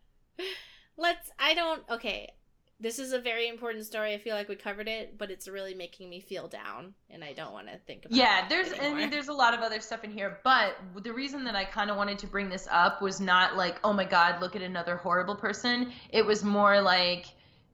Let's. 0.97 1.31
I 1.39 1.55
don't. 1.55 1.83
Okay. 1.91 2.33
This 2.81 3.01
is 3.01 3.13
a 3.13 3.19
very 3.19 3.49
important 3.49 3.85
story. 3.87 4.15
I 4.15 4.19
feel 4.19 4.37
like 4.37 4.49
we 4.49 4.55
covered 4.55 4.87
it, 4.87 5.19
but 5.19 5.33
it's 5.33 5.49
really 5.49 5.75
making 5.75 6.09
me 6.09 6.21
feel 6.21 6.47
down, 6.47 6.95
and 7.11 7.25
I 7.25 7.33
don't 7.33 7.53
want 7.53 7.67
to 7.67 7.77
think 7.87 8.05
about 8.05 8.17
Yeah, 8.17 8.45
it 8.45 8.49
there's 8.49 8.73
I 8.81 8.95
mean 8.95 9.11
there's 9.11 9.29
a 9.29 9.33
lot 9.33 9.53
of 9.53 9.61
other 9.61 9.81
stuff 9.81 10.05
in 10.05 10.13
here, 10.13 10.39
but 10.45 10.77
the 11.03 11.13
reason 11.13 11.43
that 11.45 11.57
I 11.57 11.65
kind 11.65 11.91
of 11.91 11.97
wanted 11.97 12.21
to 12.21 12.29
bring 12.29 12.49
this 12.49 12.69
up 12.71 13.03
was 13.03 13.21
not 13.21 13.57
like, 13.57 13.81
oh 13.83 13.93
my 13.93 14.05
god, 14.05 14.41
look 14.41 14.55
at 14.55 14.63
another 14.63 14.97
horrible 14.97 15.35
person. 15.35 15.93
It 16.11 16.25
was 16.25 16.45
more 16.45 16.81
like 16.81 17.27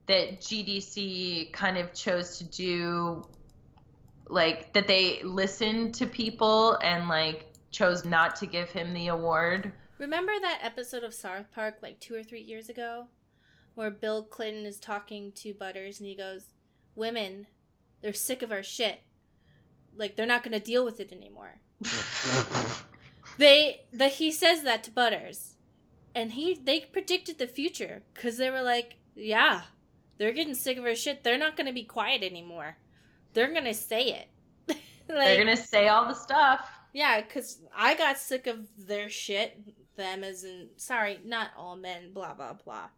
that 0.06 0.40
GDC 0.40 1.52
kind 1.52 1.76
of 1.76 1.92
chose 1.92 2.38
to 2.38 2.44
do 2.44 3.26
like 4.28 4.72
that 4.72 4.86
they 4.86 5.22
listened 5.22 5.94
to 5.96 6.06
people 6.06 6.78
and 6.82 7.08
like 7.08 7.52
chose 7.70 8.04
not 8.04 8.36
to 8.36 8.46
give 8.46 8.70
him 8.70 8.94
the 8.94 9.08
award. 9.08 9.72
Remember 9.98 10.32
that 10.40 10.60
episode 10.62 11.04
of 11.04 11.12
South 11.12 11.50
Park 11.54 11.76
like 11.82 12.00
two 12.00 12.14
or 12.14 12.22
three 12.22 12.42
years 12.42 12.68
ago, 12.68 13.06
where 13.74 13.90
Bill 13.90 14.22
Clinton 14.22 14.66
is 14.66 14.78
talking 14.78 15.32
to 15.36 15.54
Butters 15.54 15.98
and 16.00 16.08
he 16.08 16.14
goes, 16.14 16.46
"Women, 16.94 17.46
they're 18.02 18.12
sick 18.12 18.42
of 18.42 18.52
our 18.52 18.62
shit. 18.62 19.00
Like 19.96 20.16
they're 20.16 20.26
not 20.26 20.42
gonna 20.42 20.60
deal 20.60 20.84
with 20.84 21.00
it 21.00 21.12
anymore." 21.12 21.60
They 23.38 23.86
that 23.92 24.12
he 24.12 24.30
says 24.30 24.62
that 24.62 24.84
to 24.84 24.90
Butters, 24.90 25.54
and 26.14 26.32
he 26.32 26.54
they 26.54 26.80
predicted 26.80 27.38
the 27.38 27.46
future 27.46 28.02
because 28.12 28.36
they 28.36 28.50
were 28.50 28.62
like, 28.62 28.96
"Yeah, 29.16 29.62
they're 30.18 30.32
getting 30.32 30.54
sick 30.54 30.76
of 30.78 30.84
our 30.84 30.94
shit. 30.94 31.24
They're 31.24 31.38
not 31.38 31.56
gonna 31.56 31.72
be 31.72 31.84
quiet 31.84 32.22
anymore. 32.22 32.76
They're 33.32 33.52
gonna 33.52 33.74
say 33.74 34.08
it." 34.12 34.28
like, 34.68 34.78
They're 35.08 35.38
gonna 35.38 35.56
say 35.56 35.88
all 35.88 36.06
the 36.06 36.14
stuff. 36.14 36.68
yeah, 36.92 37.20
because 37.20 37.58
I 37.74 37.96
got 37.96 38.18
sick 38.18 38.46
of 38.46 38.68
their 38.78 39.08
shit. 39.08 39.58
Them 39.96 40.22
as 40.22 40.44
in, 40.44 40.68
sorry, 40.76 41.18
not 41.24 41.50
all 41.56 41.76
men, 41.76 42.12
blah, 42.12 42.34
blah, 42.34 42.52
blah. 42.52 42.88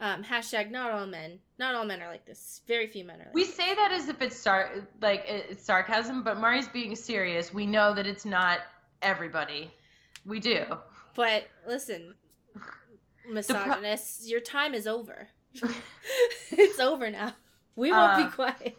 Um, 0.00 0.24
hashtag 0.24 0.70
not 0.70 0.90
all 0.90 1.06
men. 1.06 1.38
Not 1.58 1.74
all 1.74 1.84
men 1.84 2.00
are 2.00 2.08
like 2.08 2.24
this. 2.24 2.62
Very 2.66 2.86
few 2.86 3.04
men 3.04 3.20
are 3.20 3.26
like 3.26 3.34
We 3.34 3.44
this. 3.44 3.54
say 3.54 3.74
that 3.74 3.92
as 3.92 4.08
if 4.08 4.22
it's 4.22 4.36
sar- 4.36 4.72
like 5.02 5.24
it's 5.28 5.62
sarcasm, 5.64 6.22
but 6.22 6.38
Mari's 6.40 6.68
being 6.68 6.96
serious. 6.96 7.52
We 7.52 7.66
know 7.66 7.92
that 7.94 8.06
it's 8.06 8.24
not 8.24 8.60
everybody. 9.02 9.70
We 10.24 10.40
do. 10.40 10.64
But 11.14 11.44
listen, 11.66 12.14
misogynists, 13.30 14.28
your 14.28 14.40
time 14.40 14.74
is 14.74 14.86
over. 14.86 15.28
it's 16.50 16.78
over 16.80 17.10
now. 17.10 17.34
We 17.76 17.92
won't 17.92 18.12
Uh, 18.20 18.24
be 18.24 18.30
quiet. 18.32 18.78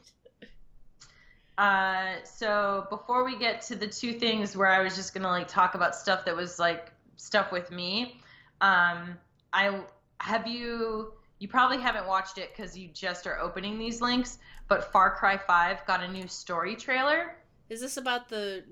Uh, 1.58 2.16
so 2.24 2.88
before 2.90 3.24
we 3.24 3.38
get 3.38 3.62
to 3.62 3.76
the 3.76 3.88
two 3.88 4.14
things 4.14 4.56
where 4.58 4.68
I 4.68 4.82
was 4.82 4.96
just 4.96 5.14
gonna 5.14 5.28
like 5.28 5.48
talk 5.48 5.76
about 5.76 5.96
stuff 5.96 6.26
that 6.26 6.36
was 6.36 6.58
like 6.60 6.92
stuff 7.18 7.52
with 7.52 7.70
me, 7.72 8.22
um, 8.62 9.18
I 9.54 9.82
have 10.22 10.48
you. 10.48 11.14
You 11.40 11.48
probably 11.48 11.80
haven't 11.80 12.06
watched 12.08 12.38
it 12.38 12.52
because 12.56 12.78
you 12.78 12.88
just 12.94 13.26
are 13.26 13.40
opening 13.40 13.80
these 13.80 14.02
links. 14.02 14.38
But 14.68 14.92
Far 14.92 15.16
Cry 15.16 15.38
Five 15.38 15.86
got 15.86 16.04
a 16.04 16.08
new 16.08 16.28
story 16.28 16.76
trailer. 16.76 17.36
Is 17.70 17.80
this 17.80 17.98
about 17.98 18.30
the 18.30 18.64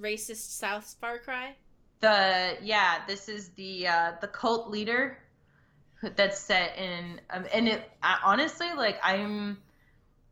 racist 0.00 0.58
South 0.58 0.96
Far 1.00 1.18
Cry? 1.18 1.56
The 2.00 2.56
yeah, 2.62 3.00
this 3.06 3.28
is 3.28 3.48
the 3.50 3.88
uh, 3.88 4.12
the 4.20 4.28
cult 4.28 4.70
leader 4.70 5.18
that's 6.14 6.38
set 6.38 6.78
in, 6.78 7.20
um, 7.30 7.44
and 7.52 7.68
it 7.68 7.90
I, 8.02 8.18
honestly 8.24 8.68
like 8.76 8.98
I'm. 9.02 9.58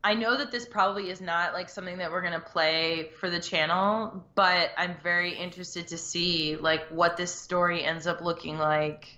I 0.03 0.13
know 0.13 0.37
that 0.37 0.51
this 0.51 0.65
probably 0.65 1.09
is 1.09 1.19
not 1.19 1.53
like 1.53 1.67
something 1.67 1.97
that 1.97 2.11
we're 2.11 2.21
gonna 2.21 2.39
play 2.39 3.09
for 3.19 3.29
the 3.29 3.41
channel, 3.41 4.25
but 4.35 4.69
I'm 4.77 4.95
very 5.03 5.35
interested 5.35 5.89
to 5.89 5.97
see 5.97 6.55
like 6.55 6.87
what 6.87 7.17
this 7.17 7.33
story 7.33 7.83
ends 7.83 8.07
up 8.07 8.21
looking 8.21 8.57
like. 8.57 9.16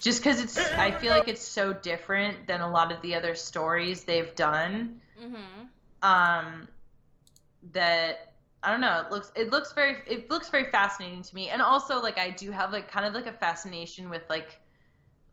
Just 0.00 0.22
because 0.22 0.42
it's, 0.42 0.58
I 0.58 0.90
feel 0.90 1.10
like 1.10 1.28
it's 1.28 1.46
so 1.46 1.72
different 1.72 2.46
than 2.46 2.60
a 2.60 2.70
lot 2.70 2.90
of 2.90 3.00
the 3.02 3.14
other 3.14 3.34
stories 3.34 4.04
they've 4.04 4.34
done. 4.34 5.00
Mm-hmm. 5.22 5.66
Um, 6.02 6.68
that 7.72 8.32
I 8.62 8.70
don't 8.70 8.80
know. 8.80 9.02
It 9.06 9.10
looks 9.10 9.32
it 9.34 9.50
looks 9.50 9.72
very 9.72 9.98
it 10.06 10.30
looks 10.30 10.48
very 10.48 10.70
fascinating 10.70 11.22
to 11.22 11.34
me, 11.34 11.48
and 11.48 11.60
also 11.60 12.00
like 12.00 12.18
I 12.18 12.30
do 12.30 12.50
have 12.50 12.72
like 12.72 12.90
kind 12.90 13.06
of 13.06 13.14
like 13.14 13.26
a 13.26 13.32
fascination 13.32 14.10
with 14.10 14.22
like 14.28 14.60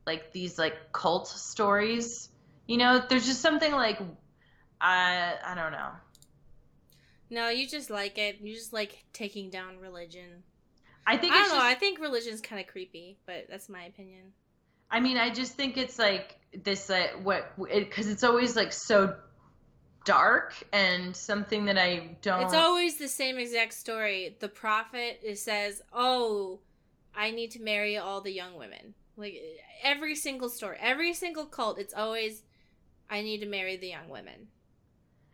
like 0.06 0.32
these 0.32 0.58
like 0.58 0.92
cult 0.92 1.28
stories. 1.28 2.30
You 2.68 2.78
know, 2.78 3.04
there's 3.08 3.26
just 3.26 3.42
something 3.42 3.72
like 3.72 4.00
I 4.82 5.36
I 5.46 5.56
don't 5.56 5.72
know. 5.72 5.90
No, 7.30 7.50
you 7.50 7.68
just 7.68 7.90
like 7.90 8.18
it. 8.18 8.42
You 8.42 8.56
just 8.56 8.74
like 8.74 9.06
taking 9.14 9.50
down 9.50 9.78
religion. 9.80 10.44
I 11.06 11.18
think 11.18 11.34
I 11.34 11.40
don't 11.40 11.50
know. 11.50 11.56
just, 11.56 11.66
I 11.66 11.76
think 11.76 12.00
religion's 12.00 12.42
kind 12.42 12.60
of 12.60 12.68
creepy, 12.68 13.18
but 13.26 13.46
that's 13.50 13.70
my 13.70 13.84
opinion. 13.84 14.34
I 14.92 15.00
mean, 15.00 15.18
I 15.18 15.30
just 15.30 15.54
think 15.54 15.78
it's 15.78 16.00
like 16.00 16.36
this, 16.64 16.90
uh, 16.90 17.08
what, 17.24 17.52
because 17.58 18.08
it's 18.08 18.24
always 18.24 18.56
like 18.56 18.74
so 18.74 19.16
dark 20.06 20.56
and 20.74 21.16
something 21.16 21.66
that 21.66 21.78
I 21.78 22.18
don't. 22.22 22.44
It's 22.44 22.54
always 22.54 22.98
the 22.98 23.08
same 23.08 23.38
exact 23.38 23.74
story. 23.74 24.36
The 24.40 24.48
prophet 24.48 25.20
it 25.24 25.38
says, 25.38 25.82
"Oh, 25.94 26.60
I 27.16 27.32
need 27.32 27.52
to 27.52 27.62
marry 27.62 27.98
all 27.98 28.22
the 28.22 28.32
young 28.32 28.56
women." 28.58 28.96
Like 29.18 29.40
every 29.84 30.16
single 30.16 30.50
story, 30.50 30.78
every 30.80 31.14
single 31.14 31.46
cult, 31.46 31.78
it's 31.80 31.94
always, 31.94 32.44
"I 33.10 33.22
need 33.22 33.42
to 33.42 33.46
marry 33.48 33.78
the 33.78 33.88
young 33.88 34.10
women." 34.10 34.48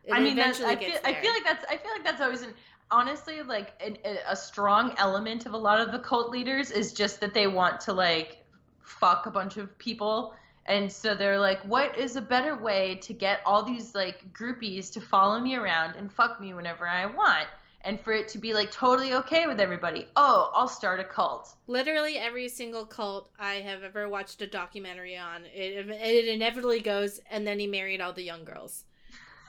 It 0.04 0.14
I 0.14 0.20
mean, 0.20 0.36
that's, 0.36 0.62
I 0.62 0.76
feel, 0.76 0.98
I 1.04 1.14
feel 1.16 1.32
like 1.32 1.44
that's, 1.44 1.66
I 1.66 1.78
feel 1.78 1.92
like 1.92 2.04
that's 2.04 2.22
always 2.22 2.44
an, 2.44 2.54
honestly, 2.92 3.42
like 3.42 3.74
an, 3.84 3.98
a 4.28 4.36
strong 4.36 4.94
element 4.98 5.46
of 5.48 5.54
a 5.54 5.58
lot 5.58 5.80
of 5.82 5.92
the 5.92 6.00
cult 6.00 6.30
leaders 6.30 6.70
is 6.70 6.94
just 6.94 7.20
that 7.22 7.34
they 7.34 7.48
want 7.48 7.80
to 7.82 7.94
like 7.94 8.45
fuck 8.86 9.26
a 9.26 9.32
bunch 9.32 9.58
of 9.58 9.78
people. 9.78 10.34
And 10.68 10.92
so 10.92 11.14
they're 11.14 11.40
like, 11.40 11.62
what 11.62 11.98
is 11.98 12.16
a 12.16 12.22
better 12.22 12.56
way 12.58 12.96
to 13.04 13.14
get 13.14 13.42
all 13.46 13.64
these 13.64 13.94
like 13.94 14.32
groupies 14.34 14.92
to 14.94 15.02
follow 15.02 15.40
me 15.40 15.56
around 15.56 15.96
and 15.96 16.12
fuck 16.12 16.42
me 16.42 16.54
whenever 16.54 16.88
I 16.88 17.06
want? 17.06 17.48
And 17.82 18.00
for 18.00 18.14
it 18.14 18.28
to 18.30 18.40
be 18.40 18.54
like 18.56 18.72
totally 18.72 19.14
okay 19.14 19.46
with 19.46 19.60
everybody. 19.60 20.08
Oh, 20.16 20.50
I'll 20.56 20.68
start 20.68 21.00
a 21.00 21.04
cult. 21.04 21.54
Literally 21.68 22.18
every 22.18 22.50
single 22.50 22.84
cult 22.84 23.30
I 23.38 23.56
have 23.56 23.84
ever 23.84 24.10
watched 24.10 24.42
a 24.42 24.48
documentary 24.48 25.16
on, 25.18 25.46
it, 25.46 25.88
it 25.88 26.28
inevitably 26.28 26.80
goes, 26.80 27.20
and 27.30 27.46
then 27.46 27.60
he 27.60 27.68
married 27.68 28.02
all 28.02 28.12
the 28.12 28.24
young 28.24 28.44
girls. 28.44 28.86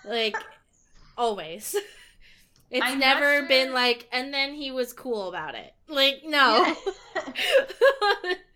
Like, 0.05 0.37
always. 1.17 1.75
It's 2.71 2.85
I'm 2.85 2.99
never 2.99 3.39
sure- 3.39 3.49
been 3.49 3.73
like, 3.73 4.07
and 4.13 4.35
then 4.35 4.53
he 4.53 4.71
was 4.71 4.93
cool 4.93 5.31
about 5.31 5.55
it. 5.55 5.73
Like, 5.89 6.21
no. 6.27 6.75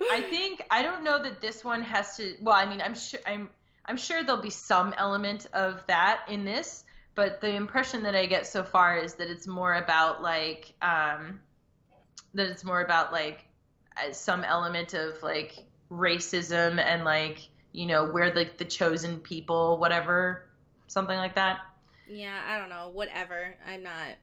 I 0.00 0.20
think 0.22 0.62
I 0.70 0.82
don't 0.82 1.04
know 1.04 1.22
that 1.22 1.40
this 1.40 1.64
one 1.64 1.82
has 1.82 2.16
to. 2.16 2.34
Well, 2.40 2.54
I 2.54 2.66
mean, 2.66 2.80
I'm 2.80 2.94
sure 2.94 3.20
I'm 3.26 3.50
I'm 3.84 3.96
sure 3.96 4.22
there'll 4.22 4.42
be 4.42 4.50
some 4.50 4.94
element 4.96 5.46
of 5.52 5.82
that 5.86 6.22
in 6.28 6.44
this, 6.44 6.84
but 7.14 7.40
the 7.40 7.54
impression 7.54 8.02
that 8.04 8.14
I 8.14 8.26
get 8.26 8.46
so 8.46 8.62
far 8.62 8.98
is 8.98 9.14
that 9.14 9.28
it's 9.28 9.46
more 9.46 9.74
about 9.74 10.22
like 10.22 10.72
um, 10.82 11.40
that 12.34 12.48
it's 12.48 12.64
more 12.64 12.82
about 12.82 13.12
like 13.12 13.44
uh, 13.96 14.12
some 14.12 14.44
element 14.44 14.94
of 14.94 15.22
like 15.22 15.58
racism 15.90 16.78
and 16.78 17.04
like 17.04 17.48
you 17.72 17.86
know 17.86 18.10
we're 18.12 18.32
like 18.34 18.58
the 18.58 18.64
chosen 18.64 19.18
people, 19.18 19.78
whatever, 19.78 20.44
something 20.86 21.16
like 21.16 21.34
that. 21.34 21.60
yeah, 22.08 22.40
I 22.46 22.58
don't 22.58 22.68
know. 22.68 22.90
Whatever. 22.92 23.54
I'm 23.66 23.82
not. 23.82 24.16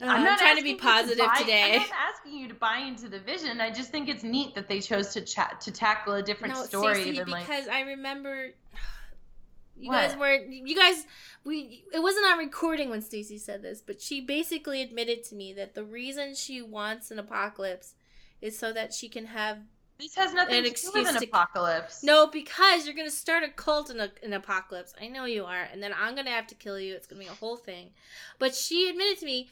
Uh, 0.00 0.06
I'm 0.06 0.16
I'm, 0.18 0.24
not 0.24 0.38
trying 0.38 0.56
to 0.56 0.62
be 0.62 0.74
positive 0.74 1.26
buy- 1.26 1.38
today. 1.38 1.72
I'm 1.74 1.80
not 1.80 1.88
asking 2.14 2.38
you 2.38 2.48
to 2.48 2.54
buy 2.54 2.78
into 2.78 3.08
the 3.08 3.20
vision. 3.20 3.60
I 3.60 3.70
just 3.70 3.90
think 3.90 4.08
it's 4.08 4.22
neat 4.24 4.54
that 4.54 4.68
they 4.68 4.80
chose 4.80 5.08
to 5.14 5.20
chat 5.20 5.60
to 5.62 5.70
tackle 5.70 6.14
a 6.14 6.22
different 6.22 6.54
no, 6.54 6.64
story 6.64 6.94
Stacey, 7.02 7.18
than 7.18 7.28
like 7.28 7.46
because 7.46 7.68
I 7.68 7.80
remember 7.82 8.48
you 9.76 9.90
What? 9.90 10.08
guys 10.08 10.16
were 10.16 10.34
you 10.34 10.74
guys 10.76 11.04
we 11.44 11.84
it 11.92 12.00
wasn't 12.02 12.26
on 12.26 12.38
recording 12.38 12.90
when 12.90 13.02
Stacy 13.02 13.38
said 13.38 13.62
this, 13.62 13.80
but 13.80 14.00
she 14.00 14.20
basically 14.20 14.82
admitted 14.82 15.24
to 15.24 15.34
me 15.34 15.52
that 15.54 15.74
the 15.74 15.84
reason 15.84 16.34
she 16.34 16.62
wants 16.62 17.10
an 17.10 17.18
apocalypse 17.18 17.94
is 18.40 18.58
so 18.58 18.72
that 18.72 18.92
she 18.92 19.08
can 19.08 19.26
have 19.26 19.58
This 19.98 20.16
has 20.16 20.32
nothing 20.34 20.56
An 20.56 20.64
to 20.64 20.70
do 20.70 20.90
with 20.94 21.08
an 21.08 21.14
to- 21.20 21.24
apocalypse. 21.26 22.02
no 22.02 22.26
because 22.26 22.86
you're 22.86 22.96
gonna 22.96 23.10
start 23.10 23.44
a 23.44 23.48
cult 23.48 23.90
in 23.90 24.00
a, 24.00 24.10
an 24.22 24.32
apocalypse. 24.32 24.94
I 25.00 25.06
know 25.08 25.26
you 25.26 25.44
are, 25.44 25.68
and 25.72 25.82
then 25.82 25.92
I'm 25.96 26.14
gonna 26.16 26.30
have 26.30 26.46
to 26.48 26.54
kill 26.56 26.80
you. 26.80 26.94
It's 26.94 27.06
gonna 27.06 27.20
be 27.20 27.26
a 27.28 27.32
whole 27.34 27.56
thing. 27.56 27.90
But 28.38 28.54
she 28.54 28.88
admitted 28.88 29.18
to 29.20 29.26
me, 29.26 29.50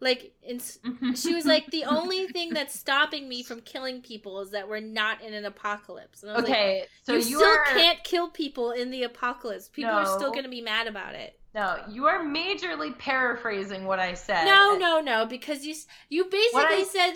like, 0.00 0.32
in, 0.42 0.58
mm-hmm. 0.58 1.12
she 1.14 1.34
was 1.34 1.44
like, 1.44 1.66
the 1.70 1.84
only 1.86 2.26
thing 2.28 2.54
that's 2.54 2.78
stopping 2.78 3.28
me 3.28 3.42
from 3.42 3.60
killing 3.60 4.00
people 4.00 4.40
is 4.40 4.50
that 4.50 4.68
we're 4.68 4.80
not 4.80 5.22
in 5.22 5.34
an 5.34 5.44
apocalypse. 5.44 6.22
And 6.22 6.32
I 6.32 6.34
was 6.36 6.44
like, 6.44 6.52
okay, 6.52 6.84
so 7.02 7.12
you, 7.12 7.18
you, 7.18 7.24
still 7.24 7.42
are 7.42 7.64
can't 7.66 8.02
kill 8.04 8.28
people 8.28 8.70
in 8.70 8.90
the 8.90 9.02
apocalypse. 9.02 9.68
People 9.68 9.92
are 9.92 10.06
still 10.06 10.30
going 10.30 10.44
to 10.44 10.50
be 10.50 10.60
mad 10.60 10.86
about 10.86 11.14
it. 11.14 11.38
no, 11.54 11.78
you 11.88 12.06
are 12.06 12.20
majorly 12.20 12.96
paraphrasing 12.98 13.84
what 13.86 13.98
I 13.98 14.14
said. 14.14 14.44
No, 14.44 14.76
no, 14.76 15.00
no, 15.00 15.26
because 15.26 15.66
you 15.66 15.74
you 16.08 16.24
basically 16.24 16.82
I- 16.82 16.88
said 16.90 17.14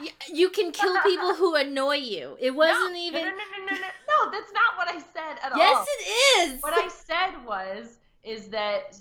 y- 0.00 0.12
you 0.32 0.50
can 0.50 0.70
kill 0.70 0.94
people 1.04 1.34
who 1.34 1.56
annoy 1.56 1.96
you. 1.96 2.36
It 2.38 2.54
wasn't 2.54 2.92
no, 2.92 2.98
even. 2.98 3.24
No, 3.24 3.30
no, 3.30 3.36
no, 3.36 3.64
no, 3.64 3.72
no, 3.72 4.26
no. 4.26 4.30
That's 4.30 4.52
not 4.52 4.76
what 4.76 4.88
I 4.88 4.98
said 4.98 5.38
at 5.42 5.52
all. 5.52 5.58
Yes, 5.58 5.86
it 5.88 6.52
is. 6.52 6.62
What 6.62 6.74
I 6.74 6.88
said 6.88 7.44
was 7.44 7.98
is 8.22 8.48
that 8.48 8.96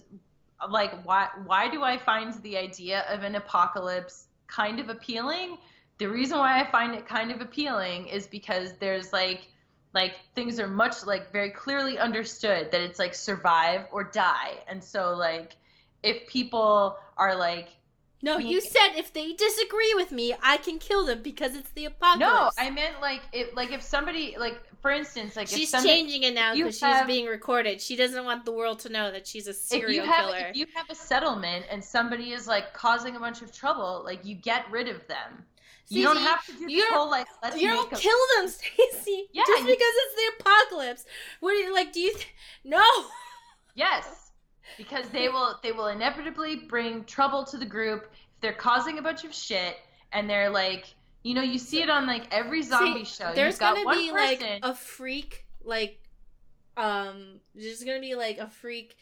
like 0.70 1.04
why 1.06 1.30
why 1.46 1.70
do 1.70 1.84
I 1.84 1.98
find 1.98 2.34
the 2.44 2.58
idea 2.58 3.06
of 3.10 3.24
an 3.24 3.36
apocalypse 3.36 4.28
kind 4.48 4.80
of 4.80 4.90
appealing? 4.90 5.58
The 5.98 6.08
reason 6.08 6.38
why 6.38 6.60
I 6.60 6.70
find 6.72 6.96
it 6.96 7.08
kind 7.08 7.32
of 7.32 7.42
appealing 7.42 8.08
is 8.08 8.28
because 8.28 8.74
there's 8.80 9.14
like 9.14 9.48
like 9.94 10.16
things 10.36 10.60
are 10.60 10.68
much 10.68 11.06
like 11.06 11.32
very 11.32 11.50
clearly 11.50 11.98
understood 11.98 12.72
that 12.72 12.82
it's 12.82 13.00
like 13.00 13.14
survive 13.14 13.86
or 13.92 14.04
die. 14.04 14.60
And 14.68 14.84
so 14.84 15.16
like 15.16 15.56
if 16.04 16.28
people 16.28 16.98
are 17.18 17.36
like 17.36 17.70
no, 18.24 18.38
you 18.38 18.62
said 18.62 18.90
if 18.98 19.14
they 19.14 19.34
disagree 19.34 19.94
with 19.96 20.12
me, 20.12 20.36
I 20.44 20.58
can 20.58 20.78
kill 20.78 21.06
them 21.08 21.24
because 21.24 21.56
it's 21.56 21.72
the 21.72 21.86
apocalypse. 21.86 22.20
no. 22.20 22.64
I 22.64 22.70
meant 22.70 23.02
like 23.02 23.22
if 23.34 23.56
like 23.56 23.72
if 23.72 23.82
somebody 23.82 24.36
like 24.40 24.60
for 24.82 24.92
instance 24.92 25.36
like 25.36 25.52
if 25.52 25.58
She's 25.58 25.70
somebody, 25.70 25.94
changing 25.94 26.24
it 26.24 26.34
now 26.34 26.54
because 26.56 26.78
she's 26.78 27.02
being 27.08 27.26
recorded. 27.28 27.80
She 27.82 27.96
doesn't 27.96 28.26
want 28.26 28.46
the 28.46 28.52
world 28.52 28.80
to 28.80 28.90
know 28.90 29.12
that 29.12 29.28
she's 29.28 29.48
a 29.48 29.52
if 29.52 29.56
serial 29.58 29.92
you 29.92 30.02
have 30.02 30.26
killer. 30.26 30.48
if 30.50 30.56
you 30.56 30.66
have 30.74 30.90
a 30.90 30.96
settlement 30.96 31.66
and 31.70 31.84
somebody 31.84 32.32
is 32.32 32.48
like 32.48 32.74
causing 32.74 33.16
a 33.16 33.20
bunch 33.20 33.42
of 33.42 33.52
trouble, 33.52 34.02
like 34.06 34.26
you 34.26 34.36
get 34.36 34.70
rid 34.72 34.88
of 34.88 35.06
them. 35.08 35.46
you 35.90 36.04
don't 36.04 36.18
have 36.18 36.46
to 36.46 36.54
do 36.54 36.72
you 36.72 36.86
whole 36.90 37.10
like 37.10 37.28
let's 37.44 37.60
you 37.62 37.68
don't 37.68 37.92
kill 37.92 38.18
them, 38.38 38.48
Stacy. 38.60 39.28
Yeah, 39.34 39.44
just 39.48 39.62
you- 39.62 39.68
because 39.68 39.94
it's 40.04 40.16
the 40.16 40.44
apocalypse. 40.44 41.06
What 41.42 41.52
do 41.52 41.58
you 41.58 41.74
like? 41.74 41.94
Do 41.94 42.00
you? 42.00 42.14
Th- 42.14 42.28
no. 42.64 42.84
yes, 43.76 44.32
because 44.78 45.08
they 45.10 45.30
will 45.30 45.60
they 45.64 45.72
will 45.72 45.88
inevitably 45.88 46.56
bring 46.56 47.04
trouble 47.06 47.44
to 47.46 47.58
the 47.58 47.66
group 47.66 48.10
if 48.36 48.42
they're 48.42 48.54
causing 48.54 48.98
a 48.98 49.02
bunch 49.02 49.24
of 49.24 49.34
shit 49.34 49.76
and 50.14 50.30
they're 50.30 50.50
like 50.50 50.94
you 51.24 51.34
know 51.34 51.42
you 51.42 51.60
see 51.60 51.82
it 51.82 51.90
on 51.90 52.08
like 52.08 52.28
every 52.32 52.62
zombie 52.62 53.06
See, 53.06 53.24
show. 53.24 53.32
There's 53.34 53.58
gonna 53.58 53.80
be 53.96 54.12
person. 54.12 54.16
like 54.16 54.60
a 54.64 54.74
freak, 54.74 55.46
like, 55.64 56.00
um, 56.78 57.40
there's 57.54 57.84
gonna 57.84 58.00
be 58.00 58.16
like 58.16 58.38
a 58.38 58.48
freak 58.50 58.96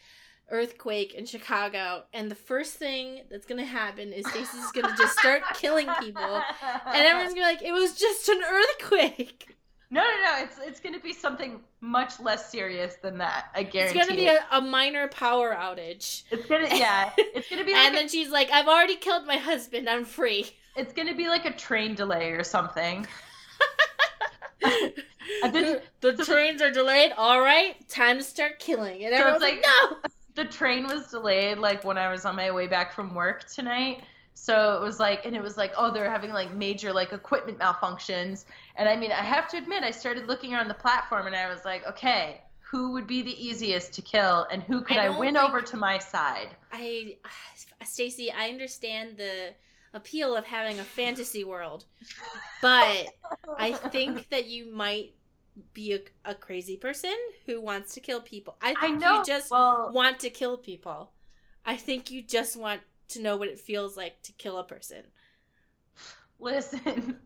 earthquake 0.50 1.14
in 1.14 1.26
Chicago, 1.26 2.04
and 2.12 2.30
the 2.30 2.34
first 2.34 2.74
thing 2.74 3.22
that's 3.30 3.46
gonna 3.46 3.64
happen 3.64 4.12
is 4.12 4.26
Stacey's 4.26 4.64
is 4.64 4.72
gonna 4.72 4.94
just 4.96 5.18
start 5.18 5.42
killing 5.54 5.88
people, 6.00 6.42
and 6.86 7.06
everyone's 7.06 7.34
gonna 7.34 7.46
be 7.46 7.54
like, 7.54 7.62
"It 7.62 7.72
was 7.72 7.94
just 7.98 8.28
an 8.28 8.42
earthquake." 8.42 9.56
No, 9.90 10.00
no, 10.00 10.06
no. 10.06 10.44
It's 10.44 10.58
it's 10.58 10.80
going 10.80 10.94
to 10.94 11.00
be 11.00 11.12
something 11.12 11.60
much 11.80 12.20
less 12.20 12.50
serious 12.50 12.96
than 12.96 13.18
that. 13.18 13.46
I 13.54 13.62
guarantee. 13.62 13.98
It's 13.98 14.08
gonna 14.08 14.20
be 14.20 14.26
a, 14.26 14.38
a 14.52 14.60
minor 14.60 15.08
power 15.08 15.54
outage. 15.54 16.22
It's 16.30 16.46
gonna 16.46 16.68
yeah. 16.70 17.10
It's 17.18 17.48
gonna 17.48 17.64
be 17.64 17.72
like 17.72 17.86
and 17.86 17.96
then 17.96 18.08
she's 18.08 18.30
like, 18.30 18.50
"I've 18.50 18.68
already 18.68 18.96
killed 18.96 19.26
my 19.26 19.36
husband. 19.36 19.88
I'm 19.88 20.04
free." 20.04 20.50
it's 20.76 20.92
gonna 20.92 21.14
be 21.14 21.28
like 21.28 21.44
a 21.44 21.52
train 21.52 21.94
delay 21.94 22.30
or 22.30 22.44
something. 22.44 23.06
did- 25.52 25.82
the 26.00 26.12
trains 26.24 26.62
are 26.62 26.70
delayed. 26.70 27.12
All 27.16 27.40
right, 27.40 27.76
time 27.88 28.18
to 28.18 28.24
start 28.24 28.58
killing. 28.58 29.04
And 29.04 29.14
So 29.14 29.20
everyone's 29.20 29.42
it's 29.44 29.66
like, 29.66 29.66
like- 29.92 30.02
"No." 30.04 30.10
the 30.42 30.44
train 30.44 30.86
was 30.86 31.08
delayed 31.08 31.58
like 31.58 31.84
when 31.84 31.98
I 31.98 32.10
was 32.10 32.24
on 32.24 32.36
my 32.36 32.50
way 32.50 32.66
back 32.66 32.92
from 32.94 33.14
work 33.14 33.48
tonight. 33.48 34.02
So 34.40 34.74
it 34.74 34.80
was 34.80 34.98
like, 34.98 35.26
and 35.26 35.36
it 35.36 35.42
was 35.42 35.58
like, 35.58 35.74
oh, 35.76 35.92
they're 35.92 36.10
having 36.10 36.32
like 36.32 36.50
major 36.54 36.94
like 36.94 37.12
equipment 37.12 37.58
malfunctions. 37.58 38.46
And 38.76 38.88
I 38.88 38.96
mean, 38.96 39.12
I 39.12 39.22
have 39.22 39.48
to 39.48 39.58
admit, 39.58 39.82
I 39.82 39.90
started 39.90 40.28
looking 40.28 40.54
around 40.54 40.68
the 40.68 40.74
platform 40.74 41.26
and 41.26 41.36
I 41.36 41.50
was 41.50 41.66
like, 41.66 41.86
okay, 41.86 42.40
who 42.58 42.92
would 42.92 43.06
be 43.06 43.20
the 43.20 43.46
easiest 43.46 43.92
to 43.92 44.00
kill 44.00 44.46
and 44.50 44.62
who 44.62 44.80
could 44.80 44.96
I 44.96 45.08
I, 45.08 45.18
win 45.18 45.36
over 45.36 45.60
to 45.60 45.76
my 45.76 45.98
side? 45.98 46.56
I, 46.72 47.18
Stacy, 47.84 48.32
I 48.32 48.48
understand 48.48 49.18
the 49.18 49.50
appeal 49.92 50.34
of 50.34 50.46
having 50.46 50.78
a 50.78 50.84
fantasy 50.84 51.44
world, 51.44 51.84
but 52.62 53.08
I 53.58 53.72
think 53.72 54.26
that 54.30 54.46
you 54.46 54.72
might 54.72 55.12
be 55.74 55.92
a, 55.92 56.30
a 56.30 56.34
crazy 56.34 56.78
person 56.78 57.14
who 57.44 57.60
wants 57.60 57.92
to 57.92 58.00
kill 58.00 58.22
people. 58.22 58.56
I 58.62 58.70
I 58.70 58.80
think 58.80 59.00
know. 59.00 59.18
you 59.18 59.24
just 59.26 59.50
well, 59.50 59.90
want 59.92 60.18
to 60.20 60.30
kill 60.30 60.56
people. 60.56 61.10
I 61.66 61.76
think 61.76 62.10
you 62.10 62.22
just 62.22 62.56
want 62.56 62.80
to 63.10 63.22
know 63.22 63.36
what 63.36 63.48
it 63.48 63.58
feels 63.60 63.96
like 63.96 64.20
to 64.22 64.32
kill 64.32 64.58
a 64.58 64.64
person 64.64 65.02
listen. 66.40 67.16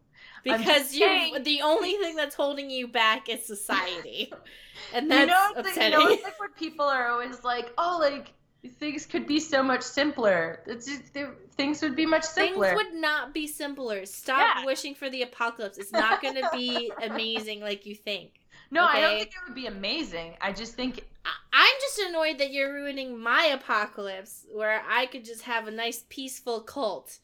Because 0.43 0.95
you 0.95 1.07
saying. 1.07 1.43
the 1.43 1.63
only 1.63 1.93
thing 1.93 2.17
that's 2.17 2.35
holding 2.35 2.69
you 2.69 2.87
back 2.87 3.29
is 3.31 3.45
society, 3.47 4.31
and 4.95 5.05
you 5.05 5.09
that's 5.09 5.29
know, 5.31 5.49
it's 5.57 5.57
like, 5.57 5.67
upsetting. 5.69 5.99
you 6.01 6.05
know, 6.05 6.13
it's 6.13 6.23
like 6.25 6.39
when 6.39 6.51
people 6.51 6.85
are 6.85 7.09
always 7.09 7.43
like, 7.43 7.73
oh, 7.79 7.97
like 7.99 8.33
things 8.79 9.07
could 9.07 9.27
be 9.27 9.41
so 9.41 9.63
much 9.63 9.81
simpler. 9.83 10.61
It's 10.67 10.87
just, 10.87 11.15
they- 11.15 11.29
things 11.57 11.81
would 11.81 11.97
be 11.97 12.05
much 12.05 12.25
simpler. 12.25 12.69
Things 12.69 12.77
would 12.77 13.01
not 13.01 13.33
be 13.33 13.47
simpler. 13.47 14.05
Stop 14.05 14.59
Yeah. 14.59 14.65
wishing 14.67 14.95
for 14.95 15.09
the 15.09 15.23
apocalypse. 15.23 15.79
It's 15.79 15.93
not 15.93 16.21
going 16.21 16.35
to 16.35 16.49
be 16.53 16.93
amazing 17.03 17.61
like 17.61 17.87
you 17.87 17.95
think. 17.95 18.41
No, 18.71 18.85
I 18.85 19.01
don't 19.01 19.19
think 19.19 19.29
it 19.29 19.49
would 19.49 19.55
be 19.55 19.67
amazing. 19.67 20.35
I 20.41 20.53
just 20.53 20.75
think 20.75 21.05
I'm 21.53 21.75
just 21.81 21.99
annoyed 22.09 22.39
that 22.39 22.53
you're 22.53 22.73
ruining 22.73 23.19
my 23.19 23.47
apocalypse 23.47 24.45
where 24.53 24.83
I 24.89 25.07
could 25.07 25.25
just 25.25 25.43
have 25.43 25.67
a 25.67 25.71
nice 25.71 26.05
peaceful 26.09 26.61
cult. 26.61 27.19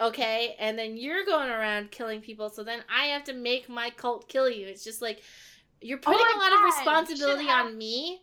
Okay? 0.00 0.56
And 0.58 0.78
then 0.78 0.96
you're 0.96 1.24
going 1.26 1.50
around 1.50 1.90
killing 1.90 2.20
people, 2.20 2.48
so 2.48 2.64
then 2.64 2.80
I 2.92 3.06
have 3.06 3.24
to 3.24 3.34
make 3.34 3.68
my 3.68 3.90
cult 3.90 4.28
kill 4.28 4.48
you. 4.48 4.66
It's 4.66 4.82
just 4.82 5.02
like 5.02 5.22
you're 5.80 5.98
Oh 5.98 6.12
putting 6.12 6.20
my 6.20 6.32
a 6.34 6.38
lot 6.38 6.50
God, 6.50 6.58
of 6.58 6.74
responsibility 6.76 7.46
have- 7.46 7.66
on 7.66 7.78
me. 7.78 8.22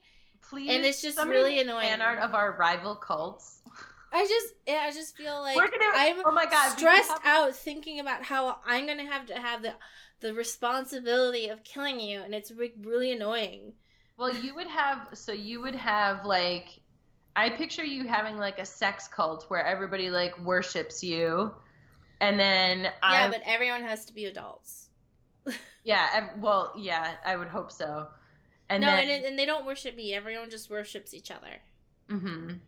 please 0.50 0.70
And 0.72 0.84
it's 0.86 1.02
just 1.02 1.20
really 1.24 1.60
annoying. 1.60 1.88
Fan 1.88 2.02
art 2.02 2.20
of 2.20 2.34
our 2.34 2.58
rival 2.58 2.96
cults. 2.96 3.62
I 4.12 4.26
just 4.26 4.54
yeah, 4.65 4.86
I 4.88 4.91
just 4.91 5.15
feel 5.17 5.39
like 5.41 5.56
gonna. 5.58 5.72
I'm 5.93 6.22
oh 6.26 6.32
my 6.32 6.46
god, 6.46 6.78
stressed 6.78 7.10
have- 7.12 7.22
out 7.26 7.56
thinking 7.56 8.00
about 8.00 8.24
how 8.24 8.58
I'm 8.65 8.88
gonna 8.88 9.06
have 9.06 9.26
to 9.28 9.36
have 9.36 9.62
the 9.62 9.74
the 10.22 10.34
responsibility 10.34 11.50
of 11.50 11.63
killing 11.63 12.00
you, 12.00 12.22
and 12.22 12.34
it's 12.34 12.50
re- 12.52 12.74
really 12.82 13.12
annoying. 13.12 13.74
Well, 14.17 14.36
you 14.36 14.56
would 14.56 14.67
have. 14.67 15.10
So 15.13 15.32
you 15.32 15.62
would 15.62 15.75
have 15.75 16.25
like. 16.25 16.80
I 17.36 17.51
picture 17.51 17.84
you 17.84 18.08
having 18.08 18.38
like 18.38 18.58
a 18.60 18.65
sex 18.65 19.08
cult 19.08 19.45
where 19.49 19.63
everybody 19.63 20.10
like 20.10 20.38
worships 20.39 21.03
you, 21.03 21.53
and 22.21 22.39
then 22.39 22.91
Yeah, 23.08 23.27
I'm, 23.27 23.32
but 23.32 23.41
everyone 23.45 23.82
has 23.84 24.06
to 24.06 24.13
be 24.13 24.25
adults. 24.25 24.89
yeah. 25.84 26.30
Well, 26.38 26.73
yeah, 26.77 27.15
I 27.25 27.36
would 27.36 27.47
hope 27.47 27.71
so. 27.71 28.08
And 28.69 28.84
no, 28.84 28.88
then, 28.88 29.10
and, 29.10 29.25
and 29.25 29.39
they 29.39 29.45
don't 29.45 29.65
worship 29.65 29.95
me. 29.95 30.13
Everyone 30.13 30.49
just 30.49 30.69
worships 30.69 31.13
each 31.13 31.32
other. 31.32 31.62
hmm 32.10 32.60